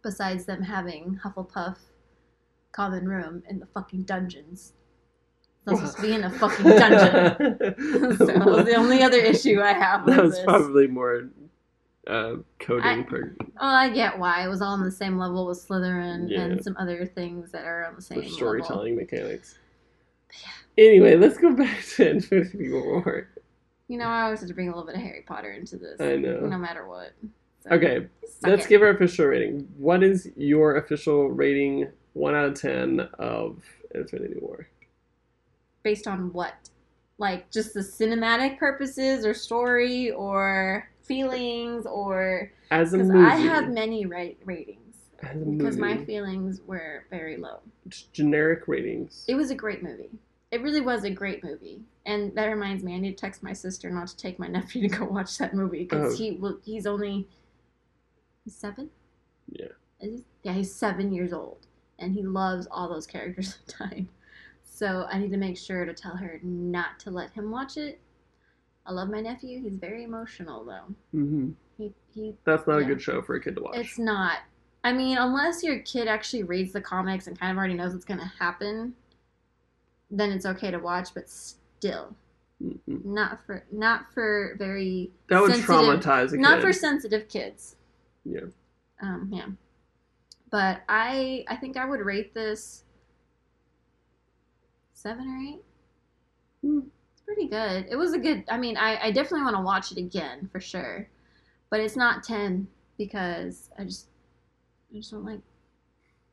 Besides 0.03 0.45
them 0.45 0.61
having 0.61 1.19
Hufflepuff 1.23 1.77
common 2.73 3.07
room 3.07 3.41
in 3.49 3.59
the 3.59 3.65
fucking 3.67 4.03
dungeons. 4.03 4.73
It's 5.65 5.65
not 5.71 5.77
supposed 5.77 5.95
to 5.97 6.01
be 6.01 6.13
in 6.13 6.23
a 6.25 6.29
fucking 6.29 6.65
dungeon. 6.65 7.57
so 8.17 8.25
that 8.25 8.45
was 8.45 8.65
the 8.65 8.75
only 8.75 9.01
other 9.01 9.17
issue 9.19 9.61
I 9.61 9.71
have 9.71 10.05
that 10.07 10.21
was 10.21 10.33
this. 10.35 10.43
probably 10.43 10.87
more 10.87 11.29
uh, 12.07 12.35
coding 12.59 12.83
I- 12.85 13.03
per 13.03 13.33
Oh, 13.39 13.67
I 13.67 13.89
get 13.89 14.19
why. 14.19 14.43
It 14.43 14.49
was 14.49 14.61
all 14.61 14.73
on 14.73 14.83
the 14.83 14.91
same 14.91 15.17
level 15.17 15.45
with 15.47 15.65
Slytherin 15.65 16.29
Yeah. 16.29 16.41
and 16.41 16.61
some 16.63 16.75
other 16.77 17.05
things 17.05 17.51
that 17.53 17.63
are 17.63 17.85
on 17.85 17.95
the 17.95 18.01
same 18.01 18.17
level. 18.19 18.33
storytelling 18.33 18.97
mechanics. 18.97 19.57
Anyway, 20.77 21.15
let's 21.15 21.37
go 21.37 21.53
back 21.55 21.83
to 21.95 22.09
Infinity 22.09 22.71
War. 22.73 23.29
You 23.87 23.97
know, 23.99 24.05
I 24.07 24.23
always 24.23 24.39
have 24.39 24.49
to 24.49 24.55
bring 24.55 24.67
a 24.69 24.71
little 24.71 24.85
bit 24.85 24.95
of 24.95 25.01
Harry 25.01 25.23
Potter 25.25 25.51
into 25.51 25.77
this, 25.77 26.01
I 26.01 26.15
know. 26.15 26.39
no 26.41 26.57
matter 26.57 26.87
what. 26.87 27.11
So, 27.61 27.69
Okay, 27.75 28.07
let's 28.41 28.65
it. 28.65 28.69
give 28.69 28.81
our 28.81 28.89
official 28.89 29.27
rating. 29.27 29.67
What 29.77 30.03
is 30.03 30.29
your 30.35 30.77
official 30.77 31.29
rating, 31.29 31.87
one 32.13 32.35
out 32.35 32.45
of 32.45 32.59
ten, 32.59 32.99
of 33.19 33.61
Infinity 33.93 34.35
War? 34.39 34.67
based 35.83 36.07
on 36.07 36.31
what? 36.31 36.53
Like 37.17 37.51
just 37.51 37.73
the 37.73 37.81
cinematic 37.81 38.57
purposes, 38.57 39.25
or 39.25 39.33
story, 39.33 40.11
or 40.11 40.89
feelings, 41.01 41.85
or 41.85 42.51
As 42.71 42.93
a 42.93 42.97
movie, 42.97 43.19
I 43.19 43.35
have 43.35 43.69
many 43.69 44.05
ra- 44.05 44.29
ratings 44.45 44.79
as 45.21 45.41
a 45.41 45.45
because 45.45 45.77
my 45.77 45.97
feelings 46.05 46.61
were 46.65 47.05
very 47.09 47.37
low. 47.37 47.59
just 47.89 48.11
generic 48.13 48.67
ratings. 48.67 49.25
It 49.27 49.35
was 49.35 49.51
a 49.51 49.55
great 49.55 49.83
movie. 49.83 50.09
It 50.51 50.61
really 50.61 50.81
was 50.81 51.03
a 51.03 51.09
great 51.09 51.43
movie. 51.43 51.81
And 52.05 52.33
that 52.35 52.45
reminds 52.45 52.83
me, 52.83 52.93
I 52.95 52.99
need 52.99 53.17
to 53.17 53.21
text 53.21 53.41
my 53.43 53.53
sister 53.53 53.89
not 53.89 54.07
to 54.07 54.17
take 54.17 54.37
my 54.39 54.47
nephew 54.57 54.87
to 54.87 54.97
go 54.97 55.05
watch 55.05 55.37
that 55.37 55.53
movie 55.53 55.83
because 55.83 56.13
Oh. 56.13 56.17
he 56.17 56.31
will. 56.31 56.59
He's 56.63 56.85
only 56.87 57.27
he's 58.43 58.55
seven. 58.55 58.89
Yeah. 59.51 59.67
Is 59.99 60.11
he? 60.19 60.23
Yeah, 60.43 60.53
he's 60.53 60.73
seven 60.73 61.13
years 61.13 61.31
old, 61.33 61.67
and 62.03 62.13
he 62.13 62.23
loves 62.23 62.67
all 62.69 62.87
those 62.89 63.07
characters 63.07 63.57
dying. 63.79 64.07
So 64.63 65.05
I 65.09 65.17
need 65.17 65.31
to 65.31 65.37
make 65.37 65.57
sure 65.57 65.85
to 65.85 65.93
tell 65.93 66.15
her 66.15 66.39
not 66.43 66.99
to 66.99 67.11
let 67.11 67.31
him 67.31 67.51
watch 67.51 67.77
it. 67.77 67.99
I 68.85 68.91
love 68.91 69.09
my 69.09 69.21
nephew. 69.21 69.61
He's 69.61 69.75
very 69.75 70.03
emotional 70.03 70.65
though. 70.65 70.95
Mm-hmm. 71.17 71.51
He 71.77 71.93
he. 72.13 72.35
That's 72.45 72.67
not 72.67 72.79
a 72.79 72.83
good 72.85 73.01
show 73.01 73.21
for 73.21 73.35
a 73.35 73.41
kid 73.41 73.55
to 73.55 73.61
watch. 73.61 73.77
It's 73.77 73.97
not. 73.97 74.39
I 74.83 74.91
mean, 74.91 75.17
unless 75.17 75.63
your 75.63 75.79
kid 75.79 76.07
actually 76.09 76.43
reads 76.43 76.73
the 76.73 76.81
comics 76.81 77.27
and 77.27 77.39
kind 77.39 77.51
of 77.51 77.57
already 77.57 77.75
knows 77.75 77.93
what's 77.93 78.03
going 78.03 78.19
to 78.19 78.31
happen, 78.39 78.93
then 80.11 80.31
it's 80.31 80.45
okay 80.45 80.69
to 80.71 80.79
watch. 80.79 81.13
But 81.13 81.29
still, 81.29 82.13
Mm-mm. 82.61 83.05
not 83.05 83.45
for 83.45 83.63
not 83.71 84.11
for 84.13 84.55
very 84.57 85.11
That 85.29 85.41
would 85.41 85.51
traumatize 85.53 86.27
a 86.27 86.31
kid. 86.31 86.39
not 86.39 86.61
for 86.61 86.73
sensitive 86.73 87.29
kids. 87.29 87.77
Yeah. 88.25 88.41
Um. 89.01 89.29
Yeah. 89.31 89.45
But 90.53 90.83
I 90.87 91.45
I 91.47 91.55
think 91.55 91.77
I 91.77 91.85
would 91.85 92.01
rate 92.01 92.35
this 92.35 92.83
seven 94.93 95.27
or 95.27 95.37
eight. 95.49 95.63
Hmm. 96.61 96.87
It's 97.11 97.23
pretty 97.25 97.47
good. 97.47 97.87
It 97.89 97.95
was 97.95 98.13
a 98.13 98.19
good. 98.19 98.43
I 98.47 98.59
mean, 98.59 98.77
I 98.77 99.07
I 99.07 99.11
definitely 99.11 99.45
want 99.45 99.55
to 99.55 99.63
watch 99.63 99.91
it 99.91 99.97
again 99.97 100.47
for 100.51 100.59
sure, 100.59 101.09
but 101.71 101.79
it's 101.79 101.95
not 101.95 102.23
ten 102.23 102.67
because 102.99 103.71
I 103.79 103.85
just 103.85 104.09
I 104.91 104.97
just 104.97 105.09
don't 105.09 105.25
like 105.25 105.39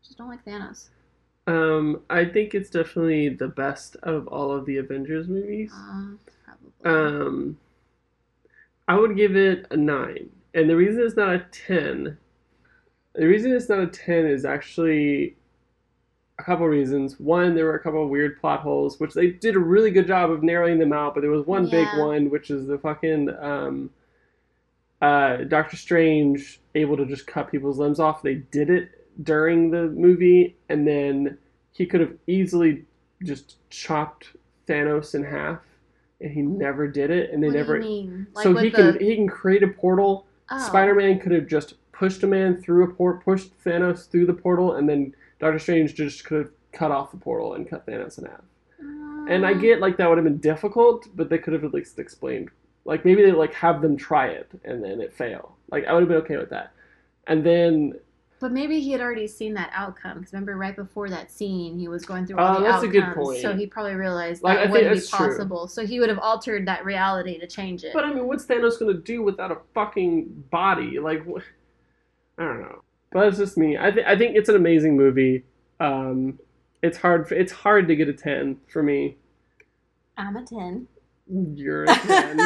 just 0.04 0.18
don't 0.18 0.28
like 0.28 0.44
Thanos. 0.44 0.90
Um, 1.46 2.02
I 2.10 2.26
think 2.26 2.54
it's 2.54 2.68
definitely 2.68 3.30
the 3.30 3.48
best 3.48 3.96
of 4.02 4.28
all 4.28 4.52
of 4.52 4.66
the 4.66 4.76
Avengers 4.76 5.28
movies. 5.28 5.72
Uh, 5.74 6.16
probably. 6.44 6.84
Um, 6.84 7.58
I 8.86 8.98
would 8.98 9.16
give 9.16 9.34
it 9.34 9.66
a 9.70 9.78
nine, 9.78 10.28
and 10.52 10.68
the 10.68 10.76
reason 10.76 11.00
it's 11.06 11.16
not 11.16 11.34
a 11.34 11.46
ten, 11.50 12.18
the 13.14 13.26
reason 13.26 13.52
it's 13.52 13.68
not 13.68 13.80
a 13.80 13.86
ten 13.86 14.26
is 14.26 14.44
actually 14.44 15.36
a 16.38 16.42
couple 16.42 16.66
reasons. 16.66 17.18
One, 17.20 17.54
there 17.54 17.66
were 17.66 17.74
a 17.74 17.82
couple 17.82 18.02
of 18.02 18.08
weird 18.08 18.40
plot 18.40 18.60
holes, 18.60 18.98
which 18.98 19.14
they 19.14 19.28
did 19.28 19.56
a 19.56 19.60
really 19.60 19.90
good 19.90 20.06
job 20.06 20.30
of 20.30 20.42
narrowing 20.42 20.78
them 20.78 20.92
out, 20.92 21.14
but 21.14 21.20
there 21.20 21.30
was 21.30 21.46
one 21.46 21.68
big 21.68 21.86
one, 21.98 22.30
which 22.30 22.50
is 22.50 22.66
the 22.66 22.78
fucking 22.78 23.28
um, 23.40 23.90
uh, 25.02 25.38
Doctor 25.38 25.76
Strange 25.76 26.60
able 26.74 26.96
to 26.96 27.06
just 27.06 27.26
cut 27.26 27.50
people's 27.50 27.78
limbs 27.78 28.00
off. 28.00 28.22
They 28.22 28.36
did 28.36 28.70
it 28.70 28.90
during 29.22 29.70
the 29.70 29.88
movie, 29.88 30.56
and 30.68 30.86
then 30.86 31.38
he 31.72 31.86
could 31.86 32.00
have 32.00 32.14
easily 32.26 32.84
just 33.22 33.56
chopped 33.70 34.28
Thanos 34.66 35.14
in 35.14 35.24
half, 35.24 35.60
and 36.20 36.30
he 36.30 36.42
never 36.42 36.88
did 36.88 37.10
it, 37.10 37.30
and 37.32 37.42
they 37.42 37.48
what 37.48 37.56
never. 37.56 37.78
do 37.78 37.86
you 37.86 37.90
mean? 37.90 38.26
Like 38.34 38.42
so 38.44 38.56
he 38.56 38.70
the, 38.70 38.76
can 38.76 39.00
he 39.00 39.14
can 39.14 39.28
create 39.28 39.62
a 39.62 39.68
portal. 39.68 40.26
oh. 40.50 40.58
Spider-Man 40.58 41.18
could 41.20 41.32
have 41.32 41.46
just 41.46 41.74
pushed 42.00 42.22
a 42.22 42.26
man 42.26 42.56
through 42.56 42.82
a 42.82 42.88
port, 42.94 43.22
pushed 43.22 43.52
Thanos 43.62 44.10
through 44.10 44.24
the 44.24 44.32
portal, 44.32 44.76
and 44.76 44.88
then 44.88 45.14
Doctor 45.38 45.58
Strange 45.58 45.94
just 45.94 46.24
could 46.24 46.38
have 46.46 46.50
cut 46.72 46.90
off 46.90 47.10
the 47.10 47.18
portal 47.18 47.52
and 47.54 47.68
cut 47.68 47.86
Thanos 47.86 48.18
in 48.18 48.24
half. 48.24 48.40
And 49.28 49.44
I 49.44 49.52
get 49.52 49.80
like 49.80 49.98
that 49.98 50.08
would 50.08 50.16
have 50.16 50.24
been 50.24 50.38
difficult, 50.38 51.06
but 51.14 51.28
they 51.28 51.36
could 51.36 51.52
have 51.52 51.62
at 51.62 51.74
least 51.74 51.98
explained. 51.98 52.48
Like 52.86 53.04
maybe 53.04 53.22
they 53.22 53.32
like 53.32 53.52
have 53.52 53.82
them 53.82 53.98
try 53.98 54.28
it 54.28 54.48
and 54.64 54.82
then 54.82 55.02
it 55.02 55.12
fail. 55.12 55.56
Like 55.70 55.84
I 55.84 55.92
would 55.92 56.00
have 56.00 56.08
been 56.08 56.16
okay 56.22 56.38
with 56.38 56.48
that. 56.50 56.72
And 57.26 57.44
then 57.44 57.92
But 58.40 58.50
maybe 58.50 58.80
he 58.80 58.92
had 58.92 59.02
already 59.02 59.28
seen 59.28 59.52
that 59.54 59.70
outcome. 59.74 60.18
Because 60.20 60.32
remember, 60.32 60.56
right 60.56 60.74
before 60.74 61.10
that 61.10 61.30
scene, 61.30 61.78
he 61.78 61.86
was 61.86 62.06
going 62.06 62.26
through 62.26 62.38
all 62.38 62.56
Oh, 62.56 62.60
the 62.60 62.66
that's 62.66 62.82
a 62.82 62.88
good 62.88 63.02
outcomes. 63.04 63.26
point. 63.26 63.40
So 63.42 63.54
he 63.54 63.66
probably 63.66 63.94
realized 63.94 64.42
Like, 64.42 64.56
that 64.56 64.62
think 64.62 64.72
wouldn't 64.72 64.92
be 64.94 64.98
that's 65.00 65.10
true. 65.10 65.26
possible. 65.28 65.68
So 65.68 65.84
he 65.84 66.00
would 66.00 66.08
have 66.08 66.18
altered 66.18 66.66
that 66.66 66.86
reality 66.86 67.38
to 67.38 67.46
change 67.46 67.84
it. 67.84 67.92
But 67.92 68.04
I 68.04 68.14
mean, 68.14 68.26
what's 68.26 68.46
Thanos 68.46 68.78
gonna 68.80 68.94
do 68.94 69.22
without 69.22 69.52
a 69.52 69.58
fucking 69.74 70.44
body? 70.50 70.98
Like, 70.98 71.22
wh- 71.26 71.42
I 72.40 72.44
don't 72.44 72.60
know. 72.60 72.82
But 73.12 73.28
it's 73.28 73.38
just 73.38 73.56
me. 73.58 73.76
I 73.78 73.92
think 73.92 74.06
I 74.06 74.16
think 74.16 74.34
it's 74.36 74.48
an 74.48 74.56
amazing 74.56 74.96
movie. 74.96 75.44
Um, 75.78 76.38
it's 76.82 76.96
hard. 76.98 77.28
For, 77.28 77.34
it's 77.34 77.52
hard 77.52 77.86
to 77.88 77.94
get 77.96 78.08
a 78.08 78.12
ten 78.12 78.56
for 78.66 78.82
me. 78.82 79.16
I'm 80.16 80.36
a 80.36 80.44
ten. 80.44 80.88
You're 81.28 81.84
a 81.84 81.94
ten. 81.94 82.38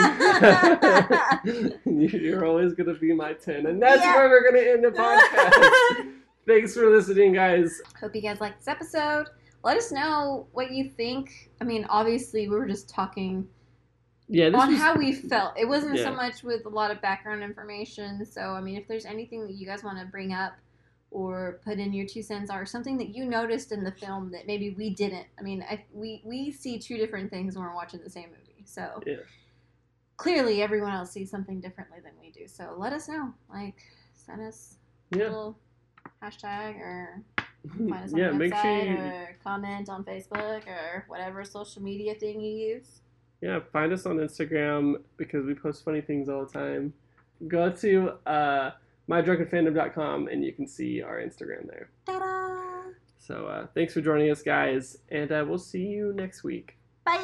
You're 1.84 2.44
always 2.44 2.74
gonna 2.74 2.94
be 2.94 3.12
my 3.14 3.34
ten, 3.34 3.66
and 3.66 3.80
that's 3.80 4.02
Yeah. 4.02 4.16
where 4.16 4.28
we're 4.28 4.50
gonna 4.50 4.62
end 4.64 4.84
the 4.84 4.90
podcast. 4.90 6.12
Thanks 6.46 6.74
for 6.74 6.90
listening, 6.90 7.32
guys. 7.32 7.80
Hope 8.00 8.14
you 8.14 8.20
guys 8.20 8.40
liked 8.40 8.58
this 8.58 8.68
episode. 8.68 9.28
Let 9.62 9.76
us 9.78 9.90
know 9.92 10.46
what 10.52 10.70
you 10.72 10.90
think. 10.90 11.50
I 11.60 11.64
mean, 11.64 11.86
obviously, 11.88 12.48
we 12.48 12.56
were 12.56 12.66
just 12.66 12.88
talking 12.88 13.46
Yeah, 14.28 14.50
this 14.50 14.60
on 14.60 14.70
was, 14.70 14.78
how 14.78 14.96
we 14.96 15.12
felt. 15.12 15.52
It 15.58 15.68
wasn't 15.68 15.98
so 15.98 16.12
much 16.12 16.42
with 16.42 16.64
a 16.64 16.68
lot 16.70 16.90
of 16.90 17.00
background 17.02 17.42
information. 17.42 18.24
So, 18.24 18.40
I 18.40 18.60
mean, 18.60 18.76
if 18.76 18.88
there's 18.88 19.04
anything 19.04 19.46
that 19.46 19.54
you 19.54 19.66
guys 19.66 19.84
want 19.84 19.98
to 19.98 20.06
bring 20.06 20.32
up 20.32 20.54
or 21.10 21.60
put 21.64 21.78
in 21.78 21.92
your 21.92 22.06
two 22.06 22.22
cents 22.22 22.50
or 22.50 22.66
something 22.66 22.98
that 22.98 23.14
you 23.14 23.24
noticed 23.24 23.70
in 23.70 23.84
the 23.84 23.92
film 23.92 24.32
that 24.32 24.46
maybe 24.46 24.70
we 24.70 24.90
didn't. 24.90 25.26
I 25.38 25.42
mean, 25.42 25.64
I, 25.70 25.84
we 25.92 26.22
we 26.24 26.50
see 26.50 26.78
two 26.78 26.96
different 26.96 27.30
things 27.30 27.54
when 27.54 27.64
we're 27.64 27.74
watching 27.74 28.00
the 28.02 28.10
same 28.10 28.30
movie. 28.30 28.64
So 28.64 29.00
Yeah. 29.06 29.16
clearly, 30.16 30.60
everyone 30.62 30.92
else 30.92 31.12
sees 31.12 31.30
something 31.30 31.60
differently 31.60 31.98
than 32.02 32.12
we 32.20 32.30
do. 32.30 32.48
So 32.48 32.74
let 32.76 32.92
us 32.92 33.08
know. 33.08 33.32
Like, 33.48 33.76
send 34.14 34.40
us 34.40 34.76
a 35.12 35.18
yeah, 35.18 35.24
little 35.24 35.58
hashtag 36.20 36.80
or 36.80 37.22
find 37.68 37.92
us 37.92 38.12
on 38.12 38.18
yeah. 38.18 38.28
the 38.28 38.34
Make 38.34 38.56
sure 38.56 38.82
you 38.82 38.96
or 38.96 39.36
comment 39.44 39.88
on 39.88 40.02
Facebook 40.02 40.66
or 40.66 41.04
whatever 41.08 41.44
social 41.44 41.80
media 41.80 42.14
thing 42.14 42.40
you 42.40 42.74
use. 42.74 43.02
Yeah 43.44 43.60
find 43.72 43.92
us 43.92 44.06
on 44.06 44.16
Instagram 44.16 44.94
because 45.18 45.44
we 45.44 45.54
post 45.54 45.84
funny 45.84 46.00
things 46.00 46.28
all 46.28 46.46
the 46.46 46.52
time. 46.52 46.94
Go 47.46 47.70
to 47.70 48.12
uh, 48.26 48.70
mydrunkenfandom.com 49.08 50.28
and 50.28 50.42
you 50.42 50.52
can 50.52 50.66
see 50.66 51.02
our 51.02 51.18
Instagram 51.20 51.66
there. 51.68 51.90
Ta-da! 52.06 52.90
So 53.18 53.46
uh, 53.46 53.66
thanks 53.74 53.92
for 53.92 54.00
joining 54.00 54.30
us, 54.30 54.42
guys, 54.42 54.96
and 55.10 55.30
uh, 55.30 55.44
we'll 55.46 55.58
see 55.58 55.82
you 55.82 56.12
next 56.14 56.42
week. 56.42 56.76
Bye. 57.04 57.20